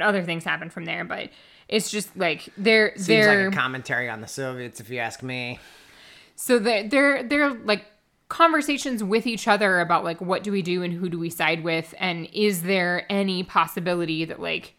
other 0.00 0.22
things 0.22 0.44
happened 0.44 0.72
from 0.72 0.84
there, 0.84 1.04
but 1.04 1.30
it's 1.68 1.90
just 1.90 2.16
like 2.16 2.48
they're 2.58 2.92
Seems 2.96 3.06
they're 3.06 3.44
like 3.46 3.54
a 3.54 3.56
commentary 3.56 4.08
on 4.08 4.20
the 4.20 4.26
Soviets, 4.26 4.80
if 4.80 4.90
you 4.90 4.98
ask 4.98 5.22
me. 5.22 5.58
so 6.36 6.58
they're 6.58 6.88
they're 6.88 7.22
they're 7.22 7.50
like 7.54 7.84
conversations 8.34 9.02
with 9.04 9.28
each 9.28 9.46
other 9.46 9.78
about 9.78 10.02
like 10.02 10.20
what 10.20 10.42
do 10.42 10.50
we 10.50 10.60
do 10.60 10.82
and 10.82 10.92
who 10.92 11.08
do 11.08 11.18
we 11.18 11.30
side 11.30 11.62
with? 11.62 11.94
And 11.98 12.28
is 12.32 12.62
there 12.64 13.06
any 13.08 13.44
possibility 13.44 14.24
that 14.24 14.40
like 14.40 14.74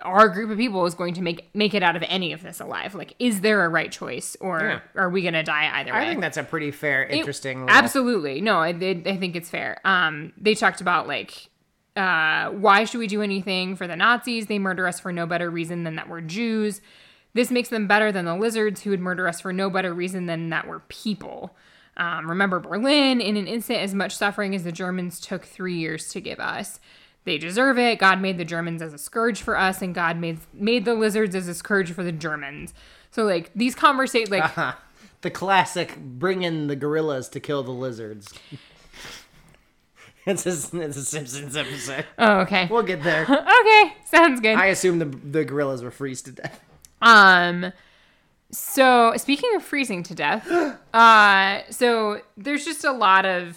our 0.00 0.28
group 0.30 0.50
of 0.50 0.56
people 0.56 0.86
is 0.86 0.94
going 0.94 1.12
to 1.14 1.20
make 1.22 1.50
make 1.54 1.74
it 1.74 1.82
out 1.82 1.96
of 1.96 2.04
any 2.08 2.32
of 2.32 2.42
this 2.42 2.58
alive? 2.58 2.94
Like 2.94 3.14
is 3.18 3.42
there 3.42 3.62
a 3.64 3.68
right 3.68 3.92
choice 3.92 4.36
or 4.40 4.60
Yeah. 4.60 4.80
are 5.02 5.10
we 5.10 5.20
gonna 5.22 5.42
die 5.42 5.70
either 5.80 5.92
way? 5.92 5.98
I 5.98 6.08
think 6.08 6.22
that's 6.22 6.38
a 6.38 6.42
pretty 6.44 6.70
fair, 6.70 7.02
It- 7.04 7.16
interesting. 7.18 7.66
little- 7.66 7.76
absolutely. 7.76 8.40
No 8.40 8.56
I, 8.60 8.68
I 8.68 9.02
I 9.04 9.16
think 9.18 9.36
it's 9.36 9.50
fair. 9.50 9.78
Um 9.84 10.32
they 10.38 10.54
talked 10.54 10.80
about 10.80 11.06
like 11.06 11.48
uh 11.94 12.48
why 12.50 12.84
should 12.84 12.98
we 13.00 13.06
do 13.06 13.20
anything 13.20 13.76
for 13.76 13.86
the 13.86 13.96
nazis? 13.96 14.46
They 14.46 14.58
murder 14.58 14.86
us 14.86 14.98
for 14.98 15.12
no 15.12 15.26
better 15.26 15.50
reason 15.50 15.84
than 15.84 15.96
that 15.96 16.08
we're 16.08 16.22
jews. 16.22 16.80
This 17.34 17.50
makes 17.50 17.68
them 17.68 17.86
better 17.86 18.10
than 18.12 18.24
the 18.24 18.34
lizards 18.34 18.82
who 18.82 18.90
would 18.90 19.00
murder 19.00 19.28
us 19.28 19.42
for 19.42 19.52
no 19.52 19.68
better 19.68 19.92
reason 19.92 20.24
than 20.24 20.48
that 20.48 20.66
we're 20.66 20.80
people 20.88 21.54
um, 21.96 22.28
remember 22.28 22.60
berlin 22.60 23.20
in 23.20 23.36
an 23.36 23.46
instant 23.46 23.80
as 23.80 23.94
much 23.94 24.16
suffering 24.16 24.54
as 24.54 24.64
the 24.64 24.72
germans 24.72 25.20
took 25.20 25.44
three 25.44 25.76
years 25.76 26.08
to 26.10 26.20
give 26.20 26.38
us 26.40 26.78
they 27.24 27.38
deserve 27.38 27.78
it 27.78 27.98
god 27.98 28.20
made 28.20 28.38
the 28.38 28.44
germans 28.44 28.80
as 28.82 28.92
a 28.92 28.98
scourge 28.98 29.40
for 29.42 29.56
us 29.58 29.80
and 29.82 29.94
god 29.94 30.16
made 30.18 30.38
made 30.52 30.84
the 30.84 30.94
lizards 30.94 31.34
as 31.34 31.48
a 31.48 31.54
scourge 31.54 31.90
for 31.92 32.02
the 32.04 32.12
germans 32.12 32.72
so 33.10 33.24
like 33.24 33.50
these 33.54 33.74
conversations 33.74 34.30
like 34.30 34.42
Huh. 34.42 34.72
The 35.22 35.30
classic 35.30 35.96
bring 35.98 36.42
in 36.42 36.66
the 36.68 36.76
gorillas 36.76 37.28
to 37.30 37.40
kill 37.40 37.62
the 37.64 37.72
lizards. 37.72 38.32
it's, 40.26 40.44
a, 40.46 40.78
it's 40.80 40.96
a 40.96 41.04
Simpsons 41.04 41.56
episode. 41.56 42.04
oh 42.18 42.40
okay 42.40 42.68
We'll 42.70 42.82
get 42.82 43.02
there. 43.02 43.22
okay, 43.28 43.92
sounds 44.04 44.40
good. 44.40 44.56
I 44.56 44.66
assume 44.66 44.98
the 44.98 45.06
the 45.06 45.44
gorillas 45.44 45.82
were 45.82 45.90
freezed 45.90 46.26
to 46.26 46.32
death. 46.32 46.60
um 47.00 47.72
so 48.50 49.12
speaking 49.16 49.50
of 49.56 49.62
freezing 49.62 50.02
to 50.04 50.14
death, 50.14 50.46
uh 50.94 51.60
so 51.70 52.20
there's 52.36 52.64
just 52.64 52.84
a 52.84 52.92
lot 52.92 53.24
of 53.26 53.56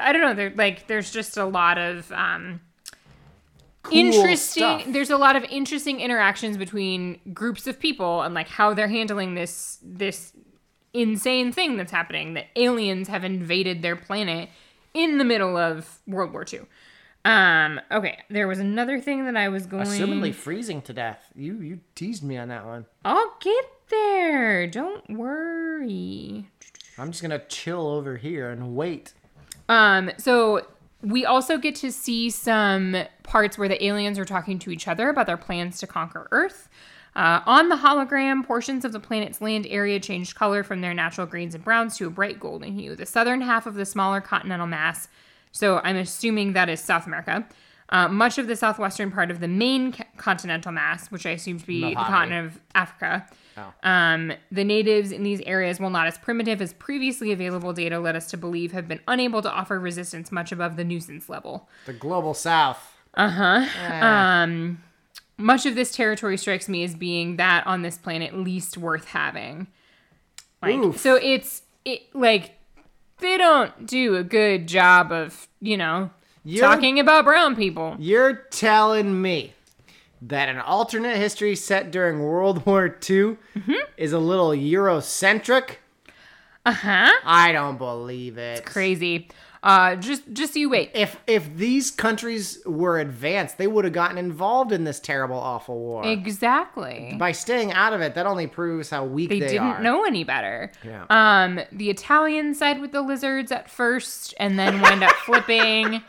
I 0.00 0.12
don't 0.12 0.22
know, 0.22 0.34
there 0.34 0.52
like 0.54 0.86
there's 0.86 1.10
just 1.10 1.36
a 1.36 1.44
lot 1.44 1.78
of 1.78 2.10
um 2.12 2.60
interesting 3.90 4.80
stuff. 4.80 4.84
there's 4.88 5.10
a 5.10 5.16
lot 5.16 5.36
of 5.36 5.44
interesting 5.44 6.00
interactions 6.00 6.56
between 6.56 7.20
groups 7.32 7.66
of 7.66 7.78
people 7.78 8.22
and 8.22 8.34
like 8.34 8.48
how 8.48 8.74
they're 8.74 8.88
handling 8.88 9.34
this 9.34 9.78
this 9.82 10.32
insane 10.92 11.52
thing 11.52 11.76
that's 11.76 11.92
happening 11.92 12.34
that 12.34 12.46
aliens 12.56 13.08
have 13.08 13.22
invaded 13.22 13.82
their 13.82 13.96
planet 13.96 14.48
in 14.94 15.18
the 15.18 15.24
middle 15.24 15.56
of 15.56 16.00
World 16.06 16.32
War 16.32 16.44
II. 16.50 16.62
Um 17.24 17.80
okay, 17.92 18.18
there 18.30 18.48
was 18.48 18.58
another 18.58 19.00
thing 19.00 19.24
that 19.26 19.36
I 19.36 19.48
was 19.48 19.66
going 19.66 19.86
Assumedly 19.86 20.34
freezing 20.34 20.82
to 20.82 20.92
death. 20.92 21.30
You 21.34 21.60
you 21.60 21.80
teased 21.94 22.24
me 22.24 22.36
on 22.38 22.48
that 22.48 22.64
one. 22.66 22.86
I'll 23.04 23.36
get 23.40 23.64
there. 23.88 24.66
Don't 24.66 25.08
worry. 25.10 26.48
I'm 26.98 27.10
just 27.10 27.22
gonna 27.22 27.42
chill 27.48 27.86
over 27.86 28.16
here 28.16 28.50
and 28.50 28.74
wait. 28.74 29.12
Um, 29.68 30.10
so 30.18 30.66
we 31.02 31.24
also 31.24 31.58
get 31.58 31.74
to 31.76 31.92
see 31.92 32.30
some 32.30 32.96
parts 33.22 33.58
where 33.58 33.68
the 33.68 33.84
aliens 33.84 34.18
are 34.18 34.24
talking 34.24 34.58
to 34.60 34.70
each 34.70 34.88
other 34.88 35.08
about 35.08 35.26
their 35.26 35.36
plans 35.36 35.78
to 35.80 35.86
conquer 35.86 36.28
Earth. 36.30 36.68
Uh, 37.14 37.40
on 37.46 37.70
the 37.70 37.76
hologram, 37.76 38.44
portions 38.44 38.84
of 38.84 38.92
the 38.92 39.00
planet's 39.00 39.40
land 39.40 39.66
area 39.70 39.98
changed 39.98 40.34
color 40.34 40.62
from 40.62 40.82
their 40.82 40.92
natural 40.92 41.26
greens 41.26 41.54
and 41.54 41.64
browns 41.64 41.96
to 41.96 42.06
a 42.06 42.10
bright 42.10 42.38
golden 42.38 42.78
hue. 42.78 42.94
The 42.94 43.06
southern 43.06 43.40
half 43.40 43.66
of 43.66 43.74
the 43.74 43.86
smaller 43.86 44.20
continental 44.20 44.66
mass, 44.66 45.08
so 45.50 45.80
I'm 45.82 45.96
assuming 45.96 46.52
that 46.52 46.68
is 46.68 46.78
South 46.80 47.06
America, 47.06 47.46
uh, 47.88 48.08
much 48.08 48.36
of 48.36 48.48
the 48.48 48.56
southwestern 48.56 49.10
part 49.10 49.30
of 49.30 49.40
the 49.40 49.48
main 49.48 49.94
continental 50.18 50.72
mass, 50.72 51.10
which 51.10 51.24
I 51.24 51.30
assume 51.30 51.58
to 51.58 51.66
be 51.66 51.80
the 51.80 51.94
continent 51.94 52.48
of 52.48 52.60
Africa. 52.74 53.26
Oh. 53.56 53.72
Um, 53.82 54.32
the 54.52 54.64
natives 54.64 55.12
in 55.12 55.22
these 55.22 55.40
areas, 55.42 55.80
while 55.80 55.90
not 55.90 56.06
as 56.06 56.18
primitive 56.18 56.60
as 56.60 56.72
previously 56.74 57.32
available 57.32 57.72
data 57.72 57.98
led 57.98 58.14
us 58.16 58.28
to 58.30 58.36
believe, 58.36 58.72
have 58.72 58.86
been 58.86 59.00
unable 59.08 59.40
to 59.42 59.50
offer 59.50 59.80
resistance 59.80 60.30
much 60.30 60.52
above 60.52 60.76
the 60.76 60.84
nuisance 60.84 61.28
level. 61.28 61.68
The 61.86 61.92
global 61.94 62.34
south. 62.34 62.96
Uh 63.14 63.30
huh. 63.30 64.04
Um, 64.04 64.82
much 65.38 65.64
of 65.66 65.74
this 65.74 65.94
territory 65.94 66.36
strikes 66.36 66.68
me 66.68 66.84
as 66.84 66.94
being 66.94 67.36
that 67.36 67.66
on 67.66 67.82
this 67.82 67.96
planet 67.96 68.34
least 68.36 68.76
worth 68.76 69.06
having. 69.06 69.68
Like, 70.62 70.76
Oof. 70.76 70.98
so 70.98 71.16
it's 71.16 71.62
it 71.84 72.02
like 72.14 72.52
they 73.18 73.38
don't 73.38 73.86
do 73.86 74.16
a 74.16 74.22
good 74.24 74.66
job 74.66 75.12
of 75.12 75.48
you 75.60 75.76
know 75.76 76.10
You're- 76.44 76.60
talking 76.66 76.98
about 77.00 77.24
brown 77.24 77.56
people. 77.56 77.96
You're 77.98 78.34
telling 78.34 79.20
me 79.22 79.54
that 80.22 80.48
an 80.48 80.58
alternate 80.58 81.16
history 81.16 81.54
set 81.56 81.90
during 81.90 82.20
World 82.20 82.64
War 82.66 82.86
II 82.86 83.36
Mm-hmm. 83.56 83.72
is 83.96 84.12
a 84.12 84.18
little 84.18 84.50
Eurocentric? 84.50 85.76
Uh 86.64 86.72
huh. 86.72 87.12
I 87.24 87.52
don't 87.52 87.78
believe 87.78 88.38
it. 88.38 88.64
Crazy. 88.64 89.28
Uh, 89.62 89.96
just 89.96 90.22
just 90.32 90.54
you 90.54 90.68
wait. 90.68 90.90
If 90.94 91.16
if 91.26 91.56
these 91.56 91.90
countries 91.90 92.60
were 92.66 92.98
advanced, 93.00 93.58
they 93.58 93.66
would 93.66 93.84
have 93.84 93.94
gotten 93.94 94.16
involved 94.18 94.70
in 94.70 94.84
this 94.84 95.00
terrible, 95.00 95.36
awful 95.38 95.76
war. 95.78 96.06
Exactly. 96.06 97.14
By 97.18 97.32
staying 97.32 97.72
out 97.72 97.92
of 97.92 98.00
it, 98.00 98.14
that 98.14 98.26
only 98.26 98.46
proves 98.46 98.90
how 98.90 99.04
weak 99.04 99.28
they 99.28 99.40
they, 99.40 99.48
didn't 99.48 99.62
are. 99.66 99.82
know 99.82 100.04
any 100.04 100.22
better. 100.24 100.70
Yeah. 100.84 101.06
Um, 101.10 101.60
the 101.72 101.90
Italians 101.90 102.58
side 102.58 102.80
with 102.80 102.92
the 102.92 103.02
lizards 103.02 103.50
at 103.50 103.68
first, 103.68 104.34
and 104.38 104.56
then 104.58 104.80
wind 104.82 105.02
up 105.02 105.12
flipping. 105.24 106.02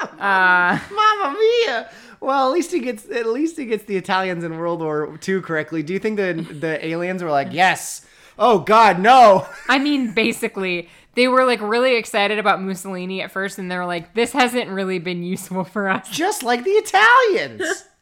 Uh, 0.00 0.78
Mamma 0.92 1.36
mia! 1.38 1.90
Well, 2.20 2.48
at 2.48 2.52
least 2.52 2.72
he 2.72 2.80
gets 2.80 3.08
at 3.10 3.26
least 3.26 3.56
he 3.56 3.64
gets 3.66 3.84
the 3.84 3.96
Italians 3.96 4.44
in 4.44 4.56
World 4.58 4.80
War 4.80 5.18
II 5.26 5.40
correctly. 5.40 5.82
Do 5.82 5.92
you 5.92 5.98
think 5.98 6.16
the 6.16 6.32
the 6.34 6.84
aliens 6.84 7.22
were 7.22 7.30
like, 7.30 7.48
yes? 7.52 8.04
Oh 8.38 8.60
God, 8.60 9.00
no! 9.00 9.46
I 9.68 9.78
mean, 9.78 10.12
basically, 10.12 10.88
they 11.14 11.26
were 11.26 11.44
like 11.44 11.60
really 11.60 11.96
excited 11.96 12.38
about 12.38 12.62
Mussolini 12.62 13.20
at 13.22 13.32
first, 13.32 13.58
and 13.58 13.70
they 13.70 13.76
were 13.76 13.86
like, 13.86 14.14
"This 14.14 14.32
hasn't 14.32 14.70
really 14.70 14.98
been 15.00 15.22
useful 15.24 15.64
for 15.64 15.88
us." 15.88 16.08
Just 16.10 16.42
like 16.42 16.64
the 16.64 16.70
Italians. 16.70 17.84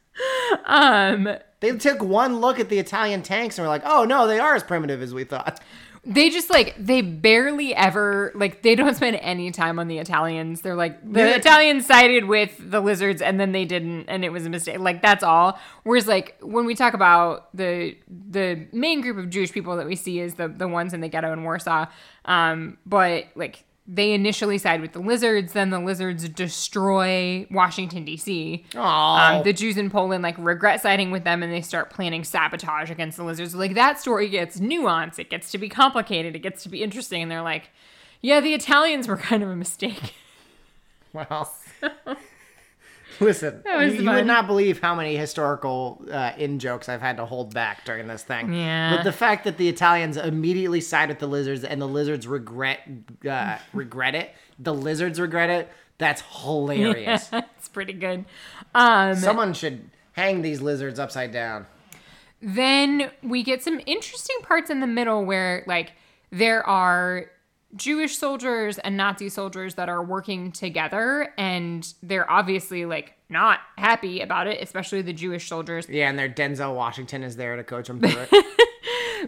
Um, 0.65 1.29
They 1.59 1.77
took 1.77 2.01
one 2.01 2.39
look 2.39 2.59
at 2.59 2.69
the 2.69 2.79
Italian 2.79 3.21
tanks 3.21 3.57
and 3.59 3.63
were 3.65 3.69
like, 3.69 3.83
"Oh 3.85 4.03
no, 4.03 4.25
they 4.25 4.39
are 4.39 4.55
as 4.55 4.63
primitive 4.63 5.01
as 5.03 5.13
we 5.13 5.23
thought." 5.23 5.59
They 6.07 6.29
just 6.29 6.49
like 6.49 6.73
they 6.79 7.01
barely 7.01 7.75
ever 7.75 8.31
like 8.33 8.61
they 8.61 8.75
don't 8.75 8.95
spend 8.95 9.17
any 9.17 9.51
time 9.51 9.77
on 9.77 9.87
the 9.89 9.97
Italians. 9.97 10.61
They're 10.61 10.75
like 10.75 11.01
the 11.03 11.19
Yeah. 11.19 11.35
Italians 11.35 11.85
sided 11.85 12.25
with 12.25 12.55
the 12.59 12.79
lizards 12.79 13.21
and 13.21 13.39
then 13.39 13.51
they 13.51 13.65
didn't 13.65 14.05
and 14.07 14.23
it 14.23 14.29
was 14.31 14.45
a 14.45 14.49
mistake. 14.49 14.79
Like 14.79 15.01
that's 15.01 15.23
all. 15.23 15.59
Whereas 15.83 16.07
like 16.07 16.37
when 16.41 16.65
we 16.65 16.75
talk 16.75 16.93
about 16.93 17.55
the 17.55 17.97
the 18.07 18.67
main 18.71 19.01
group 19.01 19.17
of 19.17 19.29
Jewish 19.29 19.51
people 19.51 19.75
that 19.75 19.85
we 19.85 19.97
see 19.97 20.19
is 20.19 20.35
the 20.35 20.47
the 20.47 20.67
ones 20.67 20.93
in 20.93 21.01
the 21.01 21.09
ghetto 21.09 21.33
in 21.33 21.43
Warsaw. 21.43 21.87
Um 22.25 22.77
but 22.85 23.25
like 23.35 23.65
they 23.87 24.11
initially 24.11 24.57
side 24.57 24.81
with 24.81 24.91
the 24.91 24.99
lizards, 24.99 25.53
then 25.53 25.69
the 25.69 25.79
lizards 25.79 26.27
destroy 26.29 27.47
Washington 27.49 28.03
D.C. 28.03 28.65
Um, 29.37 29.43
the 29.43 29.53
Jews 29.53 29.77
in 29.77 29.89
Poland 29.89 30.23
like 30.23 30.35
regret 30.37 30.81
siding 30.81 31.09
with 31.09 31.23
them, 31.23 31.41
and 31.41 31.51
they 31.53 31.61
start 31.61 31.89
planning 31.89 32.23
sabotage 32.23 32.91
against 32.91 33.17
the 33.17 33.23
lizards. 33.23 33.55
Like 33.55 33.75
that 33.75 33.99
story 33.99 34.27
gets 34.27 34.59
nuanced, 34.59 35.19
it 35.19 35.29
gets 35.29 35.51
to 35.51 35.57
be 35.57 35.69
complicated, 35.69 36.35
it 36.35 36.39
gets 36.39 36.63
to 36.63 36.69
be 36.69 36.83
interesting, 36.83 37.21
and 37.21 37.31
they're 37.31 37.41
like, 37.41 37.69
yeah, 38.21 38.39
the 38.39 38.53
Italians 38.53 39.07
were 39.07 39.17
kind 39.17 39.41
of 39.41 39.49
a 39.49 39.55
mistake. 39.55 40.13
Well, 41.13 41.51
listen, 43.21 43.61
you, 43.65 43.79
you 43.79 44.09
would 44.11 44.25
not 44.27 44.47
believe 44.47 44.79
how 44.79 44.95
many 44.95 45.15
historical 45.15 46.05
uh, 46.11 46.33
in 46.37 46.59
jokes 46.59 46.89
I've 46.89 47.01
had 47.01 47.17
to 47.17 47.25
hold 47.25 47.53
back 47.53 47.85
during 47.85 48.07
this 48.07 48.23
thing. 48.23 48.53
Yeah. 48.53 48.95
But 48.95 49.03
the 49.03 49.11
fact 49.11 49.43
that 49.45 49.57
the 49.57 49.69
Italians 49.69 50.17
immediately 50.17 50.81
side 50.81 51.09
with 51.09 51.19
the 51.19 51.27
lizards 51.27 51.63
and 51.63 51.81
the 51.81 51.87
lizards 51.87 52.27
regret 52.27 52.79
uh, 53.29 53.57
regret 53.73 54.15
it, 54.15 54.33
the 54.59 54.73
lizards 54.73 55.19
regret 55.19 55.49
it. 55.49 55.69
That's 55.97 56.21
hilarious. 56.43 57.29
it's 57.33 57.69
pretty 57.69 57.93
good. 57.93 58.25
Um, 58.75 59.15
Someone 59.15 59.53
should 59.53 59.89
hang 60.13 60.41
these 60.41 60.61
lizards 60.61 60.99
upside 60.99 61.31
down. 61.31 61.65
then 62.41 63.09
we 63.23 63.41
get 63.43 63.63
some 63.63 63.81
interesting 63.85 64.35
parts 64.43 64.69
in 64.69 64.79
the 64.79 64.87
middle 64.87 65.25
where 65.25 65.63
like 65.65 65.93
there 66.31 66.65
are 66.67 67.25
Jewish 67.75 68.17
soldiers 68.17 68.77
and 68.79 68.95
Nazi 68.95 69.29
soldiers 69.29 69.75
that 69.75 69.89
are 69.89 70.03
working 70.03 70.51
together 70.51 71.33
and 71.37 71.93
they're 72.01 72.29
obviously 72.29 72.85
like 72.85 73.15
not 73.29 73.59
happy 73.77 74.21
about 74.21 74.47
it, 74.47 74.61
especially 74.61 75.01
the 75.01 75.13
Jewish 75.13 75.49
soldiers. 75.49 75.87
Yeah, 75.89 76.09
and 76.09 76.17
their 76.17 76.29
Denzel 76.29 76.75
Washington 76.75 77.23
is 77.23 77.35
there 77.35 77.55
to 77.55 77.63
coach 77.63 77.87
them 77.87 77.99
through 77.99 78.25
it. 78.31 78.45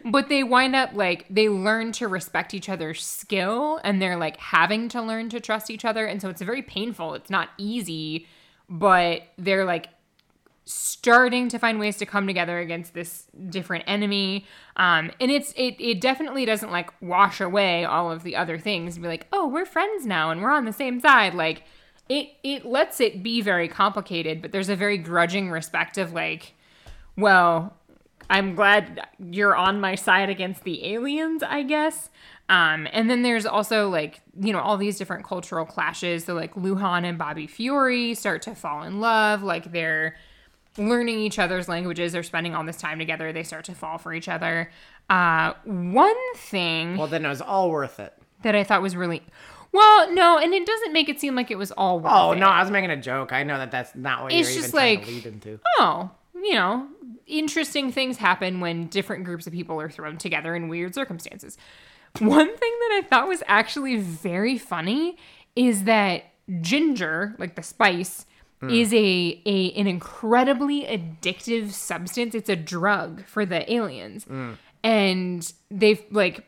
But 0.06 0.30
they 0.30 0.44
wind 0.44 0.76
up 0.76 0.92
like 0.94 1.26
they 1.30 1.50
learn 1.50 1.92
to 1.94 2.08
respect 2.08 2.54
each 2.54 2.70
other's 2.70 3.04
skill 3.04 3.80
and 3.84 4.02
they're 4.02 4.18
like 4.18 4.38
having 4.38 4.88
to 4.90 5.02
learn 5.02 5.30
to 5.30 5.40
trust 5.40 5.70
each 5.70 5.84
other 5.84 6.06
and 6.06 6.22
so 6.22 6.30
it's 6.30 6.42
very 6.42 6.62
painful. 6.62 7.16
It's 7.16 7.30
not 7.30 7.50
easy, 7.58 8.28
but 8.70 9.24
they're 9.38 9.66
like 9.66 9.88
starting 10.70 11.50
to 11.50 11.58
find 11.58 11.80
ways 11.80 11.98
to 11.98 12.06
come 12.06 12.28
together 12.28 12.60
against 12.60 12.94
this 12.94 13.26
different 13.50 13.84
enemy. 13.88 14.46
Um 14.76 15.12
and 15.20 15.32
it's 15.32 15.52
it 15.56 15.76
it 15.80 16.00
definitely 16.00 16.46
doesn't 16.46 16.72
like 16.72 16.92
wash 17.02 17.42
away 17.42 17.86
all 17.86 18.12
of 18.12 18.24
the 18.24 18.36
other 18.36 18.58
things 18.58 18.96
and 18.96 19.04
be 19.04 19.10
like 19.10 19.28
oh 19.34 19.48
we're 19.48 19.66
friends 19.66 20.06
now 20.06 20.30
and 20.30 20.42
we're 20.42 20.52
on 20.52 20.66
the 20.66 20.74
same 20.74 21.00
side. 21.00 21.34
Like 21.34 21.64
it 22.08 22.30
it 22.44 22.66
lets 22.66 23.00
it 23.00 23.24
be 23.24 23.42
very 23.42 23.68
complicated 23.68 24.42
but 24.42 24.52
there's 24.52 24.70
a 24.70 24.76
very 24.76 24.98
grudging 24.98 25.50
respect 25.52 25.98
of 25.98 26.12
like 26.12 26.54
well 27.16 27.76
i'm 28.32 28.56
glad 28.56 29.08
you're 29.20 29.56
on 29.56 29.80
my 29.80 29.94
side 29.94 30.28
against 30.28 30.64
the 30.64 30.86
aliens 30.86 31.44
i 31.44 31.64
guess. 31.64 32.10
Um, 32.50 32.88
and 32.92 33.08
then 33.10 33.22
there's 33.22 33.46
also 33.46 33.90
like 33.90 34.22
you 34.40 34.52
know 34.52 34.60
all 34.60 34.76
these 34.76 34.98
different 34.98 35.24
cultural 35.24 35.66
clashes. 35.66 36.26
So 36.26 36.34
like 36.34 36.58
Liu 36.58 36.76
Han 36.76 37.06
and 37.06 37.18
Bobby 37.18 37.46
Fiore 37.46 38.16
start 38.16 38.42
to 38.44 38.56
fall 38.56 38.84
in 38.84 39.00
love. 39.00 39.44
Like 39.44 39.72
they're 39.72 40.16
learning 40.80 41.20
each 41.20 41.38
other's 41.38 41.68
languages 41.68 42.14
they're 42.14 42.24
spending 42.24 42.56
all 42.56 42.64
this 42.64 42.78
time 42.78 42.98
together 42.98 43.32
they 43.34 43.44
start 43.44 43.66
to 43.66 43.76
fall 43.76 43.98
for 43.98 44.14
each 44.14 44.28
other 44.30 44.72
uh, 45.10 45.54
one 45.66 46.16
thing 46.38 46.98
well, 46.98 47.08
then 47.08 47.26
it 47.26 47.30
was 47.30 47.42
all 47.42 47.70
worth 47.70 48.00
it. 48.00 48.14
that 48.44 48.56
i 48.56 48.64
thought 48.64 48.82
was 48.82 48.96
really 48.96 49.22
well 49.72 50.12
no 50.14 50.38
and 50.40 50.54
it 50.54 50.66
doesn't 50.66 50.94
make 50.94 51.10
it 51.10 51.20
seem 51.20 51.36
like 51.36 51.52
it 51.52 51.58
was 51.58 51.72
all 51.74 52.00
worth 52.00 52.12
Oh 52.12 52.32
it. 52.32 52.38
no, 52.40 52.48
I 52.48 52.62
was 52.62 52.72
making 52.72 52.90
a 52.90 52.98
joke. 52.98 53.32
I 53.34 53.44
know 53.44 53.58
that 53.60 53.70
that's 53.70 53.94
not 53.94 54.24
what 54.24 54.32
It's 54.34 54.50
you're 54.56 54.64
just 54.64 54.74
even 54.74 54.80
trying 54.80 54.98
like- 54.98 55.06
to 55.08 55.12
lead 55.12 55.26
into. 55.28 55.60
oh, 55.78 56.10
you 56.34 56.54
know, 56.56 56.88
interesting 57.28 57.92
things 57.92 58.18
happen 58.18 58.62
when 58.62 58.88
different 58.88 59.26
groups 59.26 59.46
of 59.46 59.54
people 59.54 59.80
are 59.80 59.90
thrown 59.90 60.18
together 60.18 60.56
in 60.56 60.70
weird 60.70 60.96
circumstances. 60.96 61.58
One 62.18 62.48
thing 62.48 62.56
that 62.80 63.02
I 63.04 63.06
thought 63.08 63.28
was 63.28 63.44
actually 63.46 63.98
very 63.98 64.58
funny 64.58 65.18
is 65.56 65.84
that 65.84 66.24
ginger, 66.62 67.36
like 67.38 67.54
the 67.56 67.62
spice, 67.62 68.26
Hmm. 68.62 68.70
is 68.70 68.94
a, 68.94 69.42
a 69.46 69.72
an 69.74 69.88
incredibly 69.88 70.84
addictive 70.84 71.72
substance. 71.72 72.36
It's 72.36 72.50
a 72.50 72.56
drug 72.58 73.26
for 73.26 73.46
the 73.46 73.72
aliens. 73.72 74.26
Hmm. 74.26 74.54
And 74.84 75.52
they've 75.72 76.04
like 76.12 76.46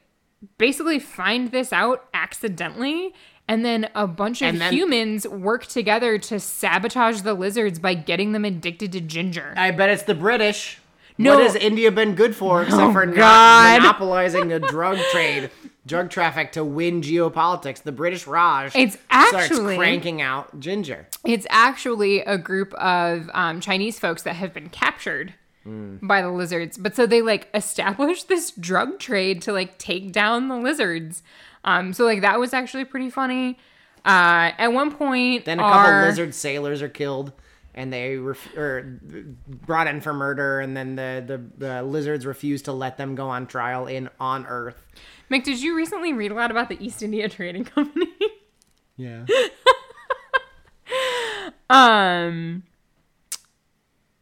basically 0.58 1.00
find 1.00 1.52
this 1.52 1.72
out 1.72 2.06
accidentally 2.14 3.14
and 3.48 3.64
then 3.66 3.90
a 3.96 4.08
bunch 4.08 4.42
of 4.42 4.58
then- 4.58 4.74
humans 4.74 5.28
work 5.28 5.66
together 5.68 6.18
to 6.18 6.40
sabotage 6.40 7.22
the 7.22 7.34
lizards 7.34 7.80
by 7.80 7.94
getting 7.94 8.32
them 8.32 8.46
addicted 8.46 8.92
to 8.94 9.02
ginger. 9.02 9.54
I 9.58 9.72
bet 9.72 9.90
it's 9.90 10.04
the 10.04 10.16
British. 10.16 10.80
No. 11.18 11.36
What 11.36 11.44
has 11.44 11.56
India 11.56 11.92
been 11.92 12.16
good 12.16 12.36
for 12.36 12.64
except 12.64 12.82
Oh, 12.82 12.92
for 12.94 13.06
not 13.06 13.16
God. 13.16 13.82
monopolizing 13.82 14.48
the 14.48 14.60
drug 14.60 14.98
trade, 15.12 15.52
drug 15.86 16.10
traffic 16.10 16.52
to 16.54 16.64
win 16.64 17.02
geopolitics? 17.02 17.84
The 17.84 17.92
British 17.92 18.28
Raj 18.28 18.76
It's 18.76 18.96
starts 19.10 19.34
actually- 19.52 19.78
cranking 19.78 20.22
out 20.22 20.60
ginger. 20.60 21.08
It's 21.26 21.48
actually 21.50 22.22
a 22.22 22.38
group 22.38 22.74
of 22.76 23.30
um, 23.34 23.60
Chinese 23.62 24.00
folks 24.00 24.24
that 24.24 24.36
have 24.36 24.54
been 24.54 24.70
captured 24.70 25.34
by 25.64 26.24
the 26.24 26.30
lizards. 26.32 26.76
But 26.78 26.96
so 26.96 27.06
they 27.06 27.22
like 27.22 27.48
established 27.54 28.28
this 28.28 28.50
drug 28.52 28.98
trade 29.00 29.42
to 29.44 29.54
like 29.54 29.78
take 29.78 30.12
down 30.12 30.48
the 30.48 30.58
lizards. 30.58 31.22
Um, 31.64 31.94
so 31.94 32.04
like 32.06 32.22
that 32.22 32.40
was 32.40 32.52
actually 32.54 32.86
pretty 32.86 33.12
funny. 33.12 33.60
Uh, 34.04 34.50
at 34.58 34.74
one 34.74 34.92
point, 34.92 35.46
Then 35.46 35.60
a 35.60 35.62
couple 35.62 35.78
our- 35.92 36.06
lizard 36.08 36.34
sailors 36.34 36.82
are 36.82 36.90
killed, 36.90 37.32
and 37.76 37.94
they 37.94 38.18
ref- 38.18 38.58
or 38.58 39.00
brought 39.48 39.86
in 39.86 40.02
for 40.02 40.12
murder, 40.14 40.60
and 40.60 40.76
then 40.76 40.96
the, 40.96 41.24
the 41.28 41.66
the 41.68 41.84
lizards 41.84 42.26
refuse 42.26 42.64
to 42.64 42.72
let 42.72 42.98
them 42.98 43.14
go 43.14 43.30
on 43.30 43.46
trial 43.46 43.86
in 43.86 44.10
on 44.20 44.48
Earth. 44.48 44.88
Mick, 45.32 45.44
did 45.44 45.62
you 45.62 45.76
recently 45.76 46.12
read 46.12 46.32
a 46.32 46.36
lot 46.36 46.52
about 46.52 46.68
the 46.68 46.84
East 46.84 47.02
India 47.02 47.30
Trading 47.30 47.64
Company? 47.64 48.10
Yeah. 48.98 49.26
um, 51.70 52.64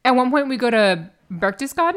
at 0.05 0.11
one 0.11 0.29
point 0.29 0.47
we 0.47 0.57
go 0.57 0.69
to 0.69 1.09
Berchtesgaden, 1.31 1.95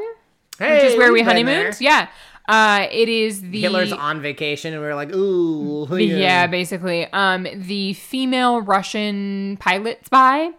Hey, 0.58 0.74
which 0.74 0.92
is 0.92 0.98
where 0.98 1.12
we 1.12 1.22
honeymooned. 1.22 1.74
there. 1.74 1.76
Yeah. 1.80 2.08
Uh, 2.48 2.86
it 2.90 3.08
is 3.08 3.42
the 3.42 3.60
Hitler's 3.60 3.92
on 3.92 4.20
vacation, 4.20 4.72
and 4.72 4.82
we 4.82 4.88
are 4.88 4.96
like, 4.96 5.14
ooh, 5.14 5.86
yeah. 5.96 6.46
basically. 6.46 7.06
Um, 7.12 7.46
the 7.54 7.92
female 7.92 8.62
Russian 8.62 9.58
pilot 9.58 10.04
spy 10.06 10.50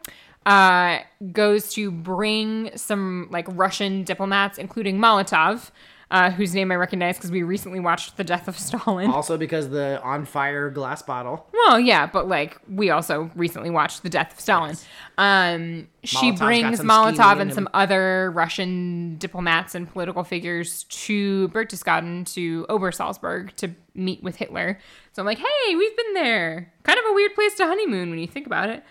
uh, 0.46 1.00
goes 1.32 1.74
to 1.74 1.92
bring 1.92 2.72
some 2.78 3.28
like 3.32 3.46
Russian 3.50 4.04
diplomats, 4.04 4.58
including 4.58 4.98
Molotov, 4.98 5.72
uh, 6.14 6.30
whose 6.30 6.54
name 6.54 6.72
I 6.72 6.76
recognize 6.76 7.18
because 7.18 7.32
we 7.32 7.42
recently 7.42 7.80
watched 7.80 8.18
The 8.18 8.24
Death 8.24 8.48
of 8.48 8.58
Stalin. 8.58 9.10
Also 9.24 9.36
because 9.36 9.70
the 9.70 10.00
on 10.04 10.26
fire 10.26 10.70
glass 10.70 11.02
bottle. 11.02 11.48
Well, 11.52 11.80
yeah, 11.80 12.06
but 12.06 12.28
like 12.28 12.60
we 12.70 12.92
also 12.92 13.32
recently 13.36 13.72
watched 13.72 14.04
The 14.04 14.10
Death 14.10 14.34
of 14.34 14.40
Stalin. 14.40 14.78
Um, 15.18 15.88
she 16.04 16.32
Molotov's 16.32 16.40
brings 16.40 16.80
Molotov 16.82 17.40
and 17.40 17.54
some 17.54 17.68
other 17.74 18.32
Russian 18.32 19.18
diplomats 19.18 19.74
and 19.74 19.92
political 19.92 20.24
figures 20.24 20.84
to 20.84 21.50
Berchtesgaden 21.50 22.32
to 22.34 22.68
Obersalzberg 22.70 23.56
to 23.56 23.72
meet 23.96 24.22
with 24.22 24.36
Hitler. 24.36 24.80
So 25.14 25.22
I'm 25.22 25.26
like, 25.26 25.40
hey, 25.40 25.76
we've 25.76 25.98
been 25.98 26.14
there. 26.14 26.72
Kind 26.84 27.00
of 27.00 27.06
a 27.10 27.14
weird 27.14 27.34
place 27.34 27.56
to 27.56 27.66
honeymoon 27.66 28.12
when 28.12 28.20
you 28.20 28.28
think 28.28 28.46
about 28.46 28.70
it. 28.70 28.84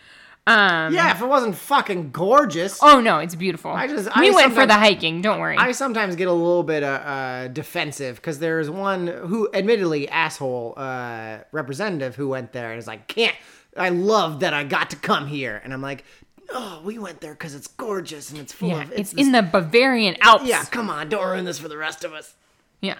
Um, 0.45 0.93
Yeah, 0.93 1.13
if 1.13 1.23
it 1.23 1.27
wasn't 1.27 1.55
fucking 1.55 2.11
gorgeous. 2.11 2.81
Oh 2.83 3.01
no, 3.01 3.19
it's 3.21 3.37
beautiful. 3.37 3.71
I 3.71 3.87
just- 3.87 4.09
we 4.19 4.31
I 4.31 4.35
went 4.35 4.55
for 4.55 4.67
the 4.67 4.75
hiking. 4.75 5.21
Don't 5.23 5.39
worry. 5.39 5.57
I 5.57 5.71
sometimes 5.71 6.17
get 6.17 6.27
a 6.27 6.33
little 6.33 6.65
bit 6.65 6.83
uh, 6.83 6.87
uh, 6.87 7.49
defensive 7.49 8.17
because 8.17 8.41
there's 8.41 8.69
one 8.69 9.07
who, 9.07 9.49
admittedly, 9.55 10.09
asshole 10.09 10.75
uh, 10.77 11.39
representative 11.53 12.17
who 12.17 12.29
went 12.29 12.53
there 12.53 12.71
and 12.73 12.79
is 12.81 12.89
like, 12.89 13.07
"Can't." 13.07 13.37
I 13.77 13.91
love 13.91 14.41
that 14.41 14.53
I 14.53 14.65
got 14.65 14.91
to 14.91 14.97
come 14.97 15.29
here, 15.29 15.61
and 15.63 15.73
I'm 15.73 15.81
like, 15.81 16.05
"Oh, 16.51 16.83
we 16.85 16.99
went 16.99 17.21
there 17.21 17.35
because 17.35 17.55
it's 17.55 17.69
gorgeous 17.69 18.31
and 18.31 18.41
it's 18.41 18.53
full 18.53 18.71
yeah, 18.71 18.83
of 18.83 18.93
it's, 18.93 19.13
this- 19.13 19.25
in 19.25 19.31
the 19.31 19.43
Bavarian 19.43 20.17
Alps. 20.23 20.45
yeah. 20.45 20.65
Come 20.65 20.91
on, 20.91 21.09
don't 21.09 21.25
ruin 21.25 21.45
this 21.45 21.61
for 21.61 21.69
the 21.69 21.77
rest 21.79 22.03
of 22.03 22.13
us." 22.13 22.35
Yeah. 22.81 22.99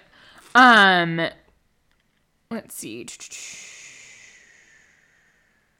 Um. 0.55 1.19
Let's 2.49 2.73
see. 2.75 3.05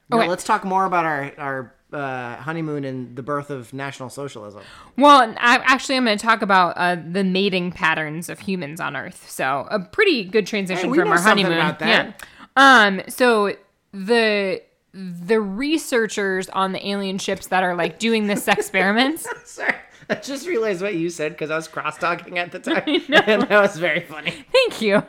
Now, 0.09 0.19
Okay. 0.19 0.27
let's 0.27 0.43
talk 0.43 0.63
more 0.63 0.85
about 0.85 1.05
our 1.05 1.31
our 1.37 1.73
uh, 1.93 2.37
honeymoon 2.37 2.83
and 2.85 3.15
the 3.15 3.21
birth 3.23 3.49
of 3.51 3.71
National 3.71 4.09
Socialism. 4.09 4.61
Well, 4.97 5.21
I, 5.37 5.61
actually, 5.63 5.95
I'm 5.97 6.05
going 6.05 6.17
to 6.17 6.25
talk 6.25 6.41
about 6.41 6.73
uh, 6.75 6.95
the 6.95 7.23
mating 7.23 7.71
patterns 7.71 8.29
of 8.29 8.39
humans 8.39 8.79
on 8.79 8.95
Earth. 8.95 9.29
So, 9.29 9.67
a 9.69 9.79
pretty 9.79 10.23
good 10.23 10.47
transition 10.47 10.89
Hey, 10.91 10.99
from 10.99 11.11
our 11.11 11.19
honeymoon. 11.19 11.53
about 11.53 11.79
that. 11.79 12.19
Yeah. 12.57 12.83
Um. 12.85 13.01
So 13.09 13.55
the 13.93 14.61
the 14.93 15.39
researchers 15.39 16.49
on 16.49 16.71
the 16.71 16.87
alien 16.87 17.17
ships 17.17 17.47
that 17.47 17.63
are 17.63 17.75
like 17.75 17.99
doing 17.99 18.27
this 18.27 18.47
experiments. 18.47 19.27
Sorry, 19.45 19.75
I 20.09 20.15
just 20.15 20.47
realized 20.47 20.81
what 20.81 20.95
you 20.95 21.09
said 21.09 21.33
because 21.33 21.49
I 21.51 21.55
was 21.55 21.67
cross 21.67 21.97
talking 21.97 22.37
at 22.39 22.51
the 22.51 22.59
time, 22.71 22.83
and 22.87 23.43
that 23.43 23.49
was 23.61 23.77
very 23.77 24.01
funny. 24.01 24.33
Thank 24.51 24.81
you. 24.81 25.03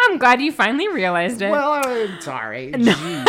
I'm 0.00 0.18
glad 0.18 0.40
you 0.42 0.50
finally 0.52 0.88
realized 0.88 1.40
it. 1.42 1.50
Well, 1.50 1.80
I'm 1.86 2.20
sorry. 2.20 2.72
Jeez. 2.72 3.24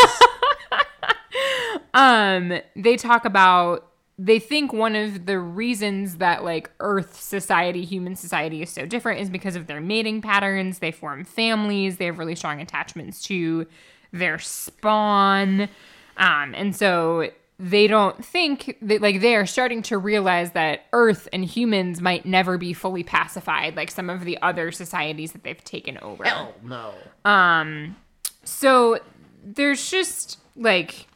Um 1.94 2.54
they 2.76 2.96
talk 2.96 3.26
about 3.26 3.88
they 4.18 4.38
think 4.38 4.72
one 4.72 4.96
of 4.96 5.26
the 5.26 5.40
reasons 5.40 6.18
that 6.18 6.44
like 6.44 6.70
earth 6.80 7.20
society 7.20 7.84
human 7.84 8.16
society 8.16 8.62
is 8.62 8.70
so 8.70 8.86
different 8.86 9.20
is 9.20 9.30
because 9.30 9.56
of 9.56 9.68
their 9.68 9.82
mating 9.82 10.22
patterns 10.22 10.80
they 10.80 10.92
form 10.92 11.24
families 11.24 11.98
they 11.98 12.06
have 12.06 12.20
really 12.20 12.36
strong 12.36 12.62
attachments 12.62 13.24
to 13.24 13.66
their 14.12 14.40
spawn. 14.40 15.70
Um, 16.18 16.54
and 16.56 16.76
so 16.76 17.30
they 17.58 17.88
don't 17.88 18.24
think 18.24 18.78
that 18.82 19.02
like 19.02 19.22
they 19.22 19.36
are 19.36 19.46
starting 19.46 19.82
to 19.84 19.98
realize 19.98 20.52
that 20.52 20.86
Earth 20.94 21.28
and 21.32 21.46
humans 21.46 22.02
might 22.02 22.26
never 22.26 22.58
be 22.58 22.74
fully 22.74 23.04
pacified 23.04 23.76
like 23.76 23.92
some 23.92 24.10
of 24.10 24.26
the 24.26 24.42
other 24.42 24.72
societies 24.72 25.32
that 25.34 25.44
they've 25.44 25.64
taken 25.64 25.98
over. 26.00 26.24
Hell 26.24 26.54
no. 26.64 26.94
Um 27.24 27.96
so 28.44 29.00
there's 29.44 29.90
just 29.90 30.40
like 30.56 31.08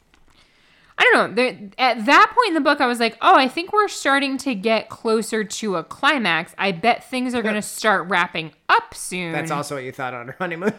I 0.97 1.03
don't 1.11 1.13
know. 1.29 1.35
There, 1.35 1.69
at 1.77 2.05
that 2.05 2.31
point 2.33 2.47
in 2.49 2.53
the 2.53 2.61
book, 2.61 2.79
I 2.79 2.87
was 2.87 2.99
like, 2.99 3.17
"Oh, 3.21 3.35
I 3.35 3.47
think 3.47 3.73
we're 3.73 3.87
starting 3.87 4.37
to 4.39 4.55
get 4.55 4.89
closer 4.89 5.43
to 5.43 5.75
a 5.75 5.83
climax. 5.83 6.53
I 6.57 6.71
bet 6.71 7.09
things 7.09 7.35
are 7.35 7.41
going 7.41 7.55
to 7.55 7.61
start 7.61 8.07
wrapping 8.07 8.53
up 8.69 8.93
soon." 8.93 9.33
That's 9.33 9.51
also 9.51 9.75
what 9.75 9.83
you 9.83 9.91
thought 9.91 10.13
on 10.13 10.27
her 10.27 10.35
honeymoon. 10.39 10.73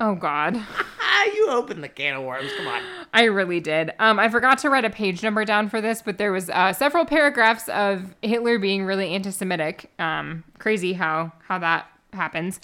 Oh 0.00 0.14
God, 0.16 0.56
you 1.34 1.48
opened 1.50 1.82
the 1.82 1.88
can 1.88 2.14
of 2.16 2.24
worms. 2.24 2.50
Come 2.56 2.66
on. 2.66 2.82
I 3.14 3.24
really 3.24 3.60
did. 3.60 3.92
Um, 3.98 4.18
I 4.18 4.28
forgot 4.28 4.58
to 4.58 4.70
write 4.70 4.84
a 4.84 4.90
page 4.90 5.22
number 5.22 5.44
down 5.44 5.68
for 5.68 5.80
this, 5.80 6.02
but 6.02 6.18
there 6.18 6.32
was 6.32 6.50
uh, 6.50 6.72
several 6.72 7.04
paragraphs 7.04 7.68
of 7.68 8.14
Hitler 8.20 8.58
being 8.58 8.84
really 8.84 9.14
anti-Semitic. 9.14 9.90
Um, 9.98 10.44
crazy 10.58 10.94
how 10.94 11.32
how 11.46 11.58
that 11.58 11.86
happens. 12.12 12.60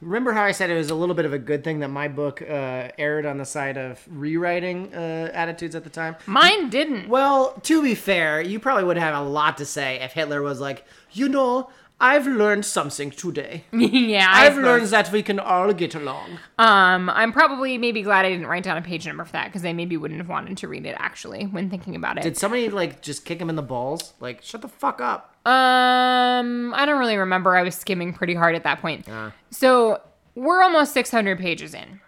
Remember 0.00 0.32
how 0.32 0.44
I 0.44 0.52
said 0.52 0.70
it 0.70 0.76
was 0.76 0.90
a 0.90 0.94
little 0.94 1.14
bit 1.14 1.24
of 1.24 1.32
a 1.32 1.38
good 1.38 1.64
thing 1.64 1.80
that 1.80 1.88
my 1.88 2.06
book 2.06 2.40
uh, 2.40 2.88
erred 2.98 3.26
on 3.26 3.38
the 3.38 3.44
side 3.44 3.76
of 3.76 4.00
rewriting 4.08 4.94
uh, 4.94 5.30
attitudes 5.34 5.74
at 5.74 5.82
the 5.82 5.90
time? 5.90 6.14
Mine 6.26 6.70
didn't. 6.70 7.08
Well, 7.08 7.54
to 7.64 7.82
be 7.82 7.94
fair, 7.94 8.40
you 8.40 8.60
probably 8.60 8.84
would 8.84 8.96
have 8.96 9.14
a 9.14 9.28
lot 9.28 9.58
to 9.58 9.64
say 9.64 10.00
if 10.00 10.12
Hitler 10.12 10.40
was 10.40 10.60
like, 10.60 10.84
you 11.12 11.28
know, 11.28 11.70
I've 12.00 12.26
learned 12.26 12.64
something 12.64 13.10
today. 13.10 13.64
yeah, 13.72 14.28
I've 14.30 14.56
learned 14.56 14.86
that 14.88 15.10
we 15.10 15.22
can 15.22 15.40
all 15.40 15.72
get 15.72 15.96
along. 15.96 16.38
Um, 16.56 17.10
I'm 17.10 17.32
probably 17.32 17.76
maybe 17.76 18.02
glad 18.02 18.24
I 18.24 18.30
didn't 18.30 18.46
write 18.46 18.62
down 18.62 18.76
a 18.76 18.82
page 18.82 19.04
number 19.06 19.24
for 19.24 19.32
that 19.32 19.46
because 19.46 19.64
I 19.64 19.72
maybe 19.72 19.96
wouldn't 19.96 20.20
have 20.20 20.28
wanted 20.28 20.58
to 20.58 20.68
read 20.68 20.86
it 20.86 20.94
actually 20.98 21.46
when 21.46 21.70
thinking 21.70 21.96
about 21.96 22.18
it. 22.18 22.22
Did 22.22 22.36
somebody 22.36 22.70
like 22.70 23.02
just 23.02 23.24
kick 23.24 23.40
him 23.40 23.50
in 23.50 23.56
the 23.56 23.62
balls? 23.62 24.12
Like, 24.20 24.42
shut 24.42 24.62
the 24.62 24.68
fuck 24.68 25.00
up. 25.00 25.34
Um, 25.44 26.72
I 26.74 26.84
don't 26.86 27.00
really 27.00 27.16
remember. 27.16 27.56
I 27.56 27.62
was 27.62 27.74
skimming 27.74 28.12
pretty 28.12 28.34
hard 28.34 28.54
at 28.54 28.62
that 28.62 28.80
point. 28.80 29.06
So 29.50 30.00
we're 30.36 30.62
almost 30.62 30.92
600 30.92 31.38
pages 31.38 31.74
in. 31.74 32.00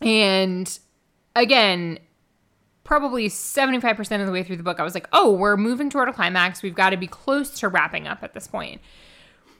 And 0.00 0.78
again, 1.34 1.98
probably 2.88 3.28
75% 3.28 4.20
of 4.20 4.26
the 4.26 4.32
way 4.32 4.42
through 4.42 4.56
the 4.56 4.62
book, 4.62 4.80
I 4.80 4.82
was 4.82 4.94
like, 4.94 5.08
oh, 5.12 5.30
we're 5.30 5.58
moving 5.58 5.90
toward 5.90 6.08
a 6.08 6.12
climax. 6.12 6.62
We've 6.62 6.74
got 6.74 6.90
to 6.90 6.96
be 6.96 7.06
close 7.06 7.50
to 7.60 7.68
wrapping 7.68 8.08
up 8.08 8.22
at 8.22 8.32
this 8.32 8.48
point. 8.48 8.80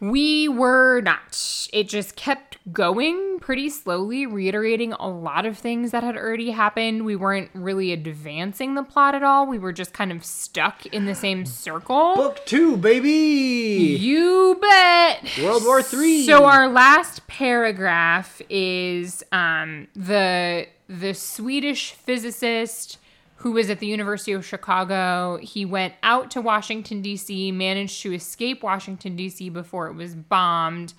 We 0.00 0.48
were 0.48 1.02
not. 1.02 1.68
It 1.70 1.90
just 1.90 2.16
kept 2.16 2.56
going 2.72 3.38
pretty 3.40 3.68
slowly, 3.68 4.24
reiterating 4.24 4.94
a 4.94 5.10
lot 5.10 5.44
of 5.44 5.58
things 5.58 5.90
that 5.90 6.02
had 6.02 6.16
already 6.16 6.52
happened. 6.52 7.04
We 7.04 7.16
weren't 7.16 7.50
really 7.52 7.92
advancing 7.92 8.76
the 8.76 8.82
plot 8.82 9.14
at 9.14 9.22
all. 9.22 9.46
We 9.46 9.58
were 9.58 9.74
just 9.74 9.92
kind 9.92 10.10
of 10.10 10.24
stuck 10.24 10.86
in 10.86 11.04
the 11.04 11.14
same 11.14 11.44
circle. 11.44 12.14
Book 12.14 12.46
two, 12.46 12.78
baby. 12.78 13.98
You 14.00 14.56
bet. 14.58 15.38
World 15.42 15.64
War 15.64 15.82
Three. 15.82 16.24
So 16.24 16.46
our 16.46 16.66
last 16.66 17.26
paragraph 17.26 18.40
is 18.48 19.22
um, 19.32 19.88
the 19.94 20.68
the 20.88 21.12
Swedish 21.12 21.92
physicist 21.92 22.98
who 23.38 23.52
was 23.52 23.70
at 23.70 23.78
the 23.78 23.86
University 23.86 24.32
of 24.32 24.44
Chicago. 24.44 25.38
He 25.40 25.64
went 25.64 25.94
out 26.02 26.30
to 26.32 26.40
Washington 26.40 27.02
D.C., 27.02 27.52
managed 27.52 28.02
to 28.02 28.12
escape 28.12 28.62
Washington 28.62 29.14
D.C. 29.16 29.48
before 29.50 29.86
it 29.88 29.94
was 29.94 30.14
bombed. 30.14 30.92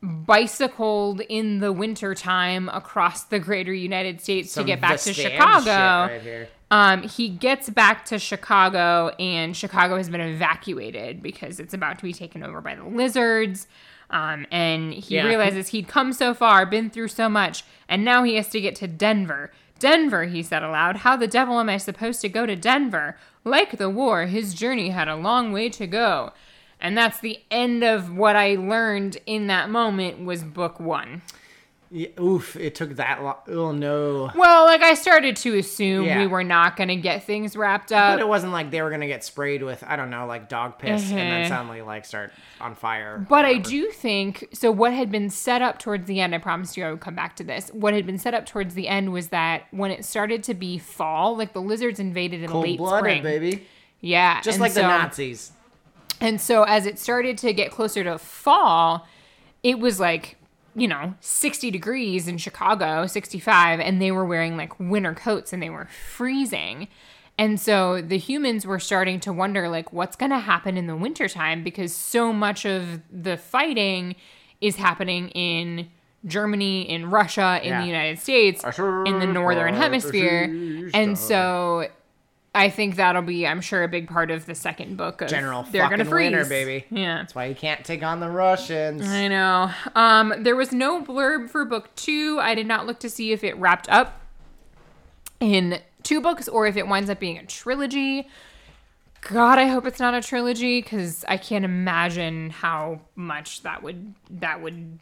Bicycled 0.00 1.20
in 1.28 1.58
the 1.58 1.72
wintertime 1.72 2.68
across 2.72 3.24
the 3.24 3.38
greater 3.40 3.72
United 3.72 4.20
States 4.20 4.52
Some 4.52 4.64
to 4.64 4.66
get 4.66 4.80
back 4.80 5.00
to 5.00 5.12
Chicago. 5.12 6.12
right. 6.12 6.48
Um, 6.70 7.02
he 7.02 7.28
gets 7.28 7.68
back 7.68 8.04
to 8.06 8.18
Chicago, 8.18 9.08
and 9.18 9.56
Chicago 9.56 9.96
has 9.96 10.08
been 10.08 10.20
evacuated 10.20 11.22
because 11.22 11.58
it's 11.58 11.74
about 11.74 11.98
to 11.98 12.04
be 12.04 12.12
taken 12.12 12.42
over 12.44 12.60
by 12.60 12.74
the 12.76 12.84
lizards. 12.84 13.66
Um, 14.10 14.46
and 14.50 14.92
he 14.92 15.16
Yeah. 15.16 15.26
realizes 15.26 15.68
he'd 15.68 15.88
come 15.88 16.12
so 16.12 16.32
far, 16.32 16.64
been 16.64 16.90
through 16.90 17.08
so 17.08 17.28
much, 17.28 17.64
and 17.88 18.04
now 18.04 18.22
he 18.22 18.36
has 18.36 18.48
to 18.50 18.60
get 18.60 18.76
to 18.76 18.86
Denver. 18.86 19.50
Denver, 19.78 20.24
he 20.24 20.42
said 20.42 20.62
aloud. 20.62 20.98
How 20.98 21.16
the 21.16 21.26
devil 21.26 21.60
am 21.60 21.68
I 21.68 21.76
supposed 21.76 22.20
to 22.22 22.28
go 22.28 22.46
to 22.46 22.56
Denver? 22.56 23.16
Like 23.44 23.78
the 23.78 23.90
war, 23.90 24.26
his 24.26 24.54
journey 24.54 24.90
had 24.90 25.08
a 25.08 25.16
long 25.16 25.52
way 25.52 25.68
to 25.70 25.86
go. 25.86 26.32
And 26.80 26.96
that's 26.96 27.20
the 27.20 27.40
end 27.50 27.82
of 27.82 28.14
what 28.14 28.36
I 28.36 28.54
learned 28.54 29.18
in 29.26 29.46
that 29.48 29.70
moment 29.70 30.24
was 30.24 30.44
book 30.44 30.78
one. 30.78 31.22
Yeah, 31.90 32.08
oof, 32.20 32.54
it 32.56 32.74
took 32.74 32.96
that 32.96 33.22
long. 33.22 33.36
Oh 33.48 33.72
no. 33.72 34.30
Well, 34.34 34.66
like 34.66 34.82
I 34.82 34.92
started 34.92 35.36
to 35.36 35.56
assume 35.56 36.04
Yeah. 36.04 36.18
we 36.18 36.26
were 36.26 36.44
not 36.44 36.76
going 36.76 36.88
to 36.88 36.96
get 36.96 37.24
things 37.24 37.56
wrapped 37.56 37.92
up. 37.92 38.14
But 38.16 38.20
it 38.20 38.28
wasn't 38.28 38.52
like 38.52 38.70
they 38.70 38.82
were 38.82 38.90
gonna 38.90 39.06
get 39.06 39.24
sprayed 39.24 39.62
with 39.62 39.82
I 39.86 39.96
don't 39.96 40.10
know 40.10 40.26
like 40.26 40.50
dog 40.50 40.78
piss 40.78 41.08
and 41.08 41.18
then 41.18 41.44
Mhm. 41.44 41.48
suddenly 41.48 41.80
like 41.80 42.04
start 42.04 42.30
on 42.60 42.74
fire. 42.74 43.24
But 43.26 43.46
I 43.46 43.54
do 43.56 43.90
think 43.90 44.48
so. 44.52 44.70
What 44.70 44.92
had 44.92 45.10
been 45.10 45.30
set 45.30 45.62
up 45.62 45.78
towards 45.78 46.06
the 46.06 46.20
end, 46.20 46.34
I 46.34 46.38
promised 46.38 46.76
you 46.76 46.84
I 46.84 46.90
would 46.90 47.00
come 47.00 47.14
back 47.14 47.36
to 47.36 47.44
this. 47.44 47.70
What 47.72 47.94
had 47.94 48.04
been 48.04 48.18
set 48.18 48.34
up 48.34 48.44
towards 48.44 48.74
the 48.74 48.86
end 48.86 49.12
was 49.12 49.28
that 49.28 49.62
when 49.70 49.90
it 49.90 50.04
started 50.04 50.42
to 50.44 50.54
be 50.54 50.76
fall, 50.76 51.36
like 51.38 51.54
the 51.54 51.62
lizards 51.62 51.98
invaded 51.98 52.42
in 52.42 52.50
Cold 52.50 52.64
late 52.64 52.76
blooded, 52.78 52.98
spring. 53.00 53.22
baby. 53.22 53.66
Yeah, 54.00 54.40
Just 54.42 54.60
like 54.60 54.74
the 54.74 54.82
Nazis. 54.82 55.52
And 56.20 56.40
so 56.40 56.64
as 56.64 56.84
it 56.86 56.98
started 56.98 57.38
to 57.38 57.52
get 57.52 57.70
closer 57.70 58.04
to 58.04 58.18
fall, 58.18 59.06
it 59.62 59.78
was 59.78 59.98
like, 60.00 60.36
you 60.78 60.88
know, 60.88 61.14
60 61.20 61.70
degrees 61.70 62.28
in 62.28 62.38
Chicago, 62.38 63.06
65, 63.06 63.80
and 63.80 64.00
they 64.00 64.10
were 64.12 64.24
wearing 64.24 64.56
like 64.56 64.78
winter 64.78 65.14
coats 65.14 65.52
and 65.52 65.62
they 65.62 65.70
were 65.70 65.88
freezing. 66.14 66.88
And 67.38 67.60
so 67.60 68.00
the 68.02 68.18
humans 68.18 68.66
were 68.66 68.78
starting 68.80 69.20
to 69.20 69.32
wonder 69.32 69.68
like 69.68 69.92
what's 69.92 70.16
going 70.16 70.30
to 70.32 70.38
happen 70.38 70.76
in 70.76 70.86
the 70.86 70.96
wintertime 70.96 71.62
because 71.62 71.94
so 71.94 72.32
much 72.32 72.64
of 72.66 73.00
the 73.12 73.36
fighting 73.36 74.16
is 74.60 74.76
happening 74.76 75.28
in 75.30 75.88
Germany, 76.26 76.82
in 76.90 77.08
Russia, 77.10 77.60
in 77.62 77.68
Yeah. 77.68 77.80
the 77.82 77.86
United 77.86 78.18
States, 78.18 78.62
in 79.06 79.20
the 79.20 79.26
northern 79.26 79.74
hemisphere. 79.74 80.44
And 80.92 81.16
so 81.16 81.88
I 82.58 82.70
think 82.70 82.96
that'll 82.96 83.22
be, 83.22 83.46
I'm 83.46 83.60
sure, 83.60 83.84
a 83.84 83.88
big 83.88 84.08
part 84.08 84.32
of 84.32 84.44
the 84.44 84.54
second 84.54 84.96
book. 84.96 85.22
Of 85.22 85.28
General 85.30 85.62
they're 85.70 85.88
gonna 85.88 86.04
freeze, 86.04 86.32
winter, 86.32 86.44
baby. 86.44 86.84
Yeah, 86.90 87.18
That's 87.18 87.32
why 87.32 87.46
you 87.46 87.54
can't 87.54 87.84
take 87.84 88.02
on 88.02 88.18
the 88.18 88.28
Russians. 88.28 89.06
I 89.06 89.28
know. 89.28 89.70
Um, 89.94 90.34
there 90.38 90.56
was 90.56 90.72
no 90.72 91.00
blurb 91.00 91.50
for 91.50 91.64
book 91.64 91.94
two. 91.94 92.38
I 92.40 92.56
did 92.56 92.66
not 92.66 92.84
look 92.84 92.98
to 93.00 93.08
see 93.08 93.30
if 93.30 93.44
it 93.44 93.56
wrapped 93.58 93.88
up 93.88 94.20
in 95.38 95.78
two 96.02 96.20
books 96.20 96.48
or 96.48 96.66
if 96.66 96.76
it 96.76 96.88
winds 96.88 97.08
up 97.08 97.20
being 97.20 97.38
a 97.38 97.46
trilogy. 97.46 98.26
God, 99.20 99.60
I 99.60 99.66
hope 99.66 99.86
it's 99.86 100.00
not 100.00 100.14
a 100.14 100.20
trilogy 100.20 100.82
because 100.82 101.24
I 101.28 101.36
can't 101.36 101.64
imagine 101.64 102.50
how 102.50 103.02
much 103.14 103.62
that 103.62 103.84
would 103.84 104.14
that 104.30 104.60
would 104.60 104.98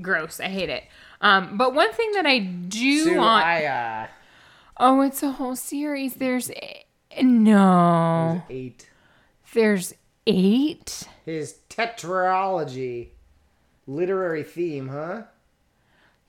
gross. 0.00 0.40
I 0.40 0.48
hate 0.48 0.70
it. 0.70 0.84
Um, 1.20 1.58
but 1.58 1.74
one 1.74 1.92
thing 1.92 2.12
that 2.12 2.24
I 2.24 2.38
do 2.38 3.18
want. 3.18 3.44
I 3.44 3.64
uh 3.66 4.06
Oh, 4.82 5.02
it's 5.02 5.22
a 5.22 5.32
whole 5.32 5.56
series. 5.56 6.14
There's 6.14 6.50
a- 6.50 6.84
no. 7.22 8.42
eight. 8.48 8.88
There's 9.52 9.92
eight. 10.26 11.06
His 11.26 11.58
tetralogy. 11.68 13.08
Literary 13.86 14.42
theme, 14.42 14.88
huh? 14.88 15.24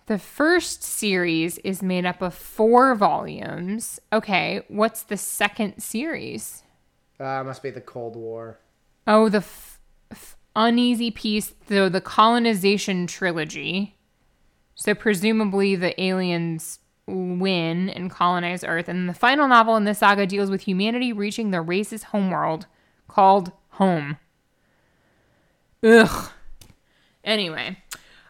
The 0.07 0.17
first 0.19 0.83
series 0.83 1.59
is 1.59 1.81
made 1.81 2.05
up 2.05 2.21
of 2.21 2.33
four 2.33 2.93
volumes. 2.95 3.99
Okay, 4.11 4.63
what's 4.67 5.03
the 5.03 5.15
second 5.17 5.79
series? 5.81 6.63
Uh 7.19 7.43
must 7.45 7.63
be 7.63 7.69
the 7.69 7.79
Cold 7.79 8.15
War. 8.17 8.59
Oh, 9.07 9.29
the 9.29 9.37
f- 9.37 9.79
f- 10.11 10.35
uneasy 10.55 11.11
peace, 11.11 11.53
the 11.67 11.87
the 11.87 12.01
colonization 12.01 13.07
trilogy. 13.07 13.95
So 14.75 14.93
presumably 14.95 15.75
the 15.75 15.99
aliens 16.01 16.79
win 17.07 17.89
and 17.89 18.09
colonize 18.09 18.63
Earth, 18.63 18.87
and 18.87 19.09
the 19.09 19.13
final 19.13 19.47
novel 19.47 19.75
in 19.75 19.83
this 19.83 19.99
saga 19.99 20.25
deals 20.25 20.49
with 20.49 20.61
humanity 20.61 21.11
reaching 21.11 21.51
the 21.51 21.61
race's 21.61 22.03
homeworld 22.03 22.67
called 23.07 23.51
Home. 23.71 24.17
Ugh. 25.83 26.31
Anyway, 27.23 27.77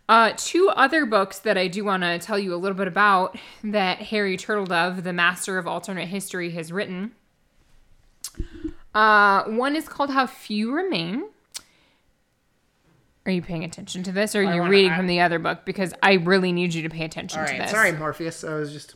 uh, 0.10 0.34
two 0.36 0.70
other 0.76 1.06
books 1.06 1.40
that 1.40 1.58
I 1.58 1.68
do 1.68 1.86
want 1.86 2.04
to 2.04 2.20
tell 2.20 2.40
you 2.40 2.54
a 2.54 2.58
little 2.58 2.78
bit 2.78 2.88
about 2.88 3.38
that 3.64 4.00
Harry 4.04 4.38
Turtledove, 4.38 5.04
the 5.04 5.14
master 5.14 5.58
of 5.58 5.68
alternate 5.68 6.08
history, 6.08 6.52
has 6.52 6.72
written. 6.72 7.14
Uh, 8.94 9.44
one 9.46 9.76
is 9.76 9.88
called 9.88 10.10
How 10.10 10.28
Few 10.28 10.74
Remain. 10.74 11.30
Are 13.32 13.36
you 13.36 13.42
paying 13.42 13.64
attention 13.64 14.04
to 14.04 14.12
this 14.12 14.36
or 14.36 14.40
are 14.40 14.54
you 14.54 14.60
wanna- 14.60 14.70
reading 14.70 14.92
I- 14.92 14.98
from 14.98 15.08
the 15.08 15.22
other 15.22 15.40
book? 15.40 15.60
Because 15.64 15.94
I 16.04 16.14
really 16.16 16.52
need 16.52 16.74
you 16.74 16.82
to 16.84 16.90
pay 16.90 17.06
attention 17.06 17.40
All 17.40 17.46
to 17.46 17.52
right, 17.54 17.62
this. 17.62 17.72
sorry, 17.72 17.94
Morpheus. 17.94 18.44
I 18.44 18.56
was 18.56 18.74
just 18.74 18.96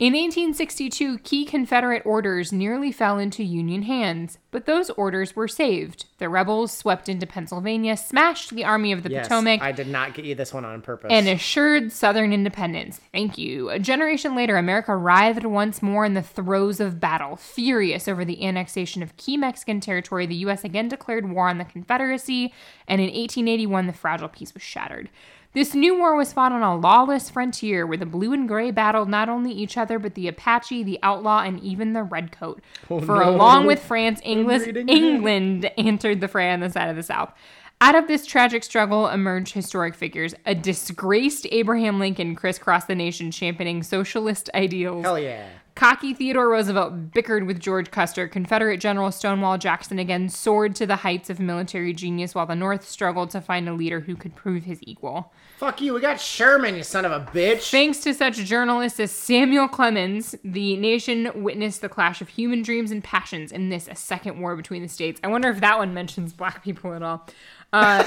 In 0.00 0.12
1862, 0.14 1.18
key 1.18 1.44
Confederate 1.44 2.04
orders 2.04 2.52
nearly 2.52 2.90
fell 2.90 3.16
into 3.16 3.44
Union 3.44 3.82
hands, 3.82 4.38
but 4.50 4.66
those 4.66 4.90
orders 4.90 5.36
were 5.36 5.46
saved. 5.46 6.06
The 6.18 6.28
rebels 6.28 6.72
swept 6.76 7.08
into 7.08 7.28
Pennsylvania, 7.28 7.96
smashed 7.96 8.50
the 8.50 8.64
Army 8.64 8.90
of 8.90 9.04
the 9.04 9.10
Yes, 9.10 9.28
Potomac, 9.28 9.62
I 9.62 9.70
did 9.70 9.86
not 9.86 10.14
get 10.14 10.24
you 10.24 10.34
this 10.34 10.52
one 10.52 10.64
on 10.64 10.82
purpose. 10.82 11.12
and 11.12 11.28
assured 11.28 11.92
Southern 11.92 12.32
independence. 12.32 13.00
Thank 13.12 13.38
you. 13.38 13.70
A 13.70 13.78
generation 13.78 14.34
later, 14.34 14.56
America 14.56 14.96
writhed 14.96 15.44
once 15.46 15.80
more 15.80 16.04
in 16.04 16.14
the 16.14 16.22
throes 16.22 16.80
of 16.80 16.98
battle. 16.98 17.36
Furious 17.36 18.08
over 18.08 18.24
the 18.24 18.44
annexation 18.44 19.00
of 19.00 19.16
key 19.16 19.36
Mexican 19.36 19.78
territory, 19.78 20.26
the 20.26 20.34
U.S. 20.36 20.64
again 20.64 20.88
declared 20.88 21.30
war 21.30 21.48
on 21.48 21.58
the 21.58 21.64
Confederacy, 21.64 22.52
and 22.88 23.00
in 23.00 23.06
1881, 23.06 23.86
the 23.86 23.92
fragile 23.92 24.28
peace 24.28 24.52
was 24.54 24.62
shattered. 24.64 25.08
This 25.54 25.72
new 25.72 25.96
war 25.96 26.16
was 26.16 26.32
fought 26.32 26.50
on 26.52 26.62
a 26.62 26.76
lawless 26.76 27.30
frontier 27.30 27.86
where 27.86 27.96
the 27.96 28.04
blue 28.04 28.32
and 28.32 28.48
gray 28.48 28.72
battled 28.72 29.08
not 29.08 29.28
only 29.28 29.52
each 29.52 29.76
other, 29.78 29.98
but 30.00 30.14
the 30.14 30.26
Apache, 30.26 30.82
the 30.82 30.98
outlaw, 31.02 31.42
and 31.42 31.60
even 31.60 31.92
the 31.92 32.02
redcoat. 32.02 32.60
For 32.88 32.94
Oh, 33.00 33.00
no. 33.00 33.30
along 33.30 33.66
with 33.66 33.80
France, 33.80 34.20
English. 34.24 34.66
England 34.88 35.70
entered 35.78 36.20
the 36.20 36.26
fray 36.28 36.52
on 36.52 36.58
the 36.60 36.70
side 36.70 36.88
of 36.90 36.96
the 36.96 37.02
South. 37.04 37.32
Out 37.80 37.94
of 37.94 38.08
this 38.08 38.26
tragic 38.26 38.64
struggle 38.64 39.08
emerged 39.08 39.54
historic 39.54 39.94
figures. 39.94 40.34
A 40.46 40.54
disgraced 40.54 41.46
Abraham 41.52 41.98
Lincoln 42.00 42.34
crisscrossed 42.34 42.88
the 42.88 42.94
nation 42.94 43.30
championing 43.30 43.82
socialist 43.82 44.50
ideals. 44.54 45.04
Hell 45.04 45.18
yeah. 45.18 45.46
Cocky 45.74 46.14
Theodore 46.14 46.48
Roosevelt 46.50 47.10
bickered 47.10 47.48
with 47.48 47.58
George 47.58 47.90
Custer. 47.90 48.28
Confederate 48.28 48.78
General 48.78 49.10
Stonewall 49.10 49.58
Jackson 49.58 49.98
again 49.98 50.28
soared 50.28 50.76
to 50.76 50.86
the 50.86 50.96
heights 50.96 51.30
of 51.30 51.40
military 51.40 51.92
genius 51.92 52.32
while 52.32 52.46
the 52.46 52.54
North 52.54 52.88
struggled 52.88 53.30
to 53.30 53.40
find 53.40 53.68
a 53.68 53.72
leader 53.72 53.98
who 54.00 54.14
could 54.14 54.36
prove 54.36 54.64
his 54.64 54.78
equal. 54.82 55.32
Fuck 55.58 55.80
you. 55.80 55.92
We 55.92 56.00
got 56.00 56.20
Sherman, 56.20 56.76
you 56.76 56.84
son 56.84 57.04
of 57.04 57.10
a 57.10 57.20
bitch. 57.20 57.72
Thanks 57.72 57.98
to 58.00 58.14
such 58.14 58.36
journalists 58.36 59.00
as 59.00 59.10
Samuel 59.10 59.66
Clemens, 59.66 60.36
the 60.44 60.76
nation 60.76 61.30
witnessed 61.34 61.80
the 61.80 61.88
clash 61.88 62.20
of 62.20 62.28
human 62.28 62.62
dreams 62.62 62.92
and 62.92 63.02
passions 63.02 63.50
in 63.50 63.68
this, 63.68 63.88
a 63.88 63.96
second 63.96 64.40
war 64.40 64.54
between 64.54 64.82
the 64.82 64.88
states. 64.88 65.20
I 65.24 65.26
wonder 65.28 65.50
if 65.50 65.60
that 65.60 65.78
one 65.78 65.92
mentions 65.92 66.32
black 66.32 66.62
people 66.62 66.94
at 66.94 67.02
all. 67.02 67.26
Uh, 67.72 68.04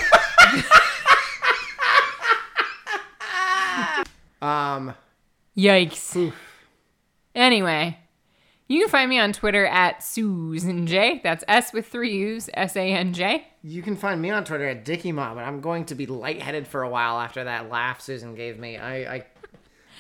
um, 4.42 4.94
yikes. 5.58 6.32
Anyway, 7.38 7.96
you 8.68 8.82
can 8.82 8.90
find 8.90 9.08
me 9.12 9.20
on 9.20 9.32
Twitter 9.32 9.68
at 9.68 10.02
Susan 10.04 10.88
J. 10.88 11.22
That's 11.24 11.44
S 11.48 11.72
with 11.72 11.86
three 11.86 12.12
U's, 12.18 12.50
S 12.56 12.76
A 12.76 12.82
N 12.82 13.14
J. 13.14 13.46
you 13.62 13.84
can 13.84 13.96
find 13.96 14.20
me 14.20 14.32
on 14.32 14.44
Twitter 14.44 14.68
at 14.68 14.84
Dickie 14.84 15.12
Mom, 15.12 15.36
but 15.36 15.44
I'm 15.44 15.62
going 15.62 15.86
to 15.86 15.96
be 15.96 16.08
lightheaded 16.08 16.68
for 16.68 16.82
a 16.82 16.90
while 16.90 17.20
after 17.20 17.44
that 17.44 17.70
laugh 17.70 18.02
Susan 18.02 18.34
gave 18.34 18.58
me. 18.58 18.78
I, 18.78 19.16
I, 19.16 19.26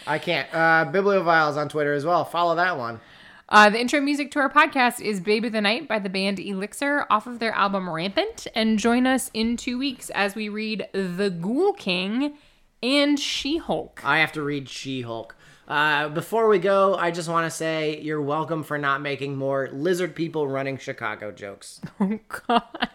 I 0.07 0.17
can't. 0.17 0.51
Uh, 0.51 0.91
Biblioviles 0.91 1.57
on 1.57 1.69
Twitter 1.69 1.93
as 1.93 2.05
well. 2.05 2.25
Follow 2.25 2.55
that 2.55 2.75
one. 2.75 2.99
Uh, 3.47 3.69
the 3.69 3.79
intro 3.79 4.01
music 4.01 4.31
to 4.31 4.39
our 4.39 4.49
podcast 4.49 4.99
is 4.99 5.19
Babe 5.21 5.45
of 5.45 5.51
the 5.51 5.61
Night 5.61 5.87
by 5.87 5.99
the 5.99 6.09
band 6.09 6.39
Elixir 6.39 7.05
off 7.11 7.27
of 7.27 7.37
their 7.37 7.51
album 7.51 7.87
Rampant. 7.87 8.47
And 8.55 8.79
join 8.79 9.05
us 9.05 9.29
in 9.35 9.57
two 9.57 9.77
weeks 9.77 10.09
as 10.09 10.33
we 10.33 10.49
read 10.49 10.87
The 10.91 11.29
Ghoul 11.29 11.73
King 11.73 12.33
and 12.81 13.19
She 13.19 13.57
Hulk. 13.57 14.01
I 14.03 14.17
have 14.19 14.31
to 14.33 14.41
read 14.41 14.67
She 14.67 15.03
Hulk. 15.03 15.35
Uh, 15.67 16.07
before 16.07 16.47
we 16.47 16.59
go, 16.59 16.95
I 16.95 17.11
just 17.11 17.27
want 17.27 17.45
to 17.45 17.51
say 17.51 17.99
you're 17.99 18.21
welcome 18.21 18.63
for 18.63 18.77
not 18.77 19.01
making 19.01 19.35
more 19.35 19.69
lizard 19.73 20.15
people 20.15 20.47
running 20.47 20.77
Chicago 20.77 21.31
jokes. 21.31 21.81
Oh, 21.99 22.19
God. 22.47 22.89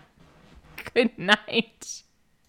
Good 0.95 1.19
night. 1.19 2.03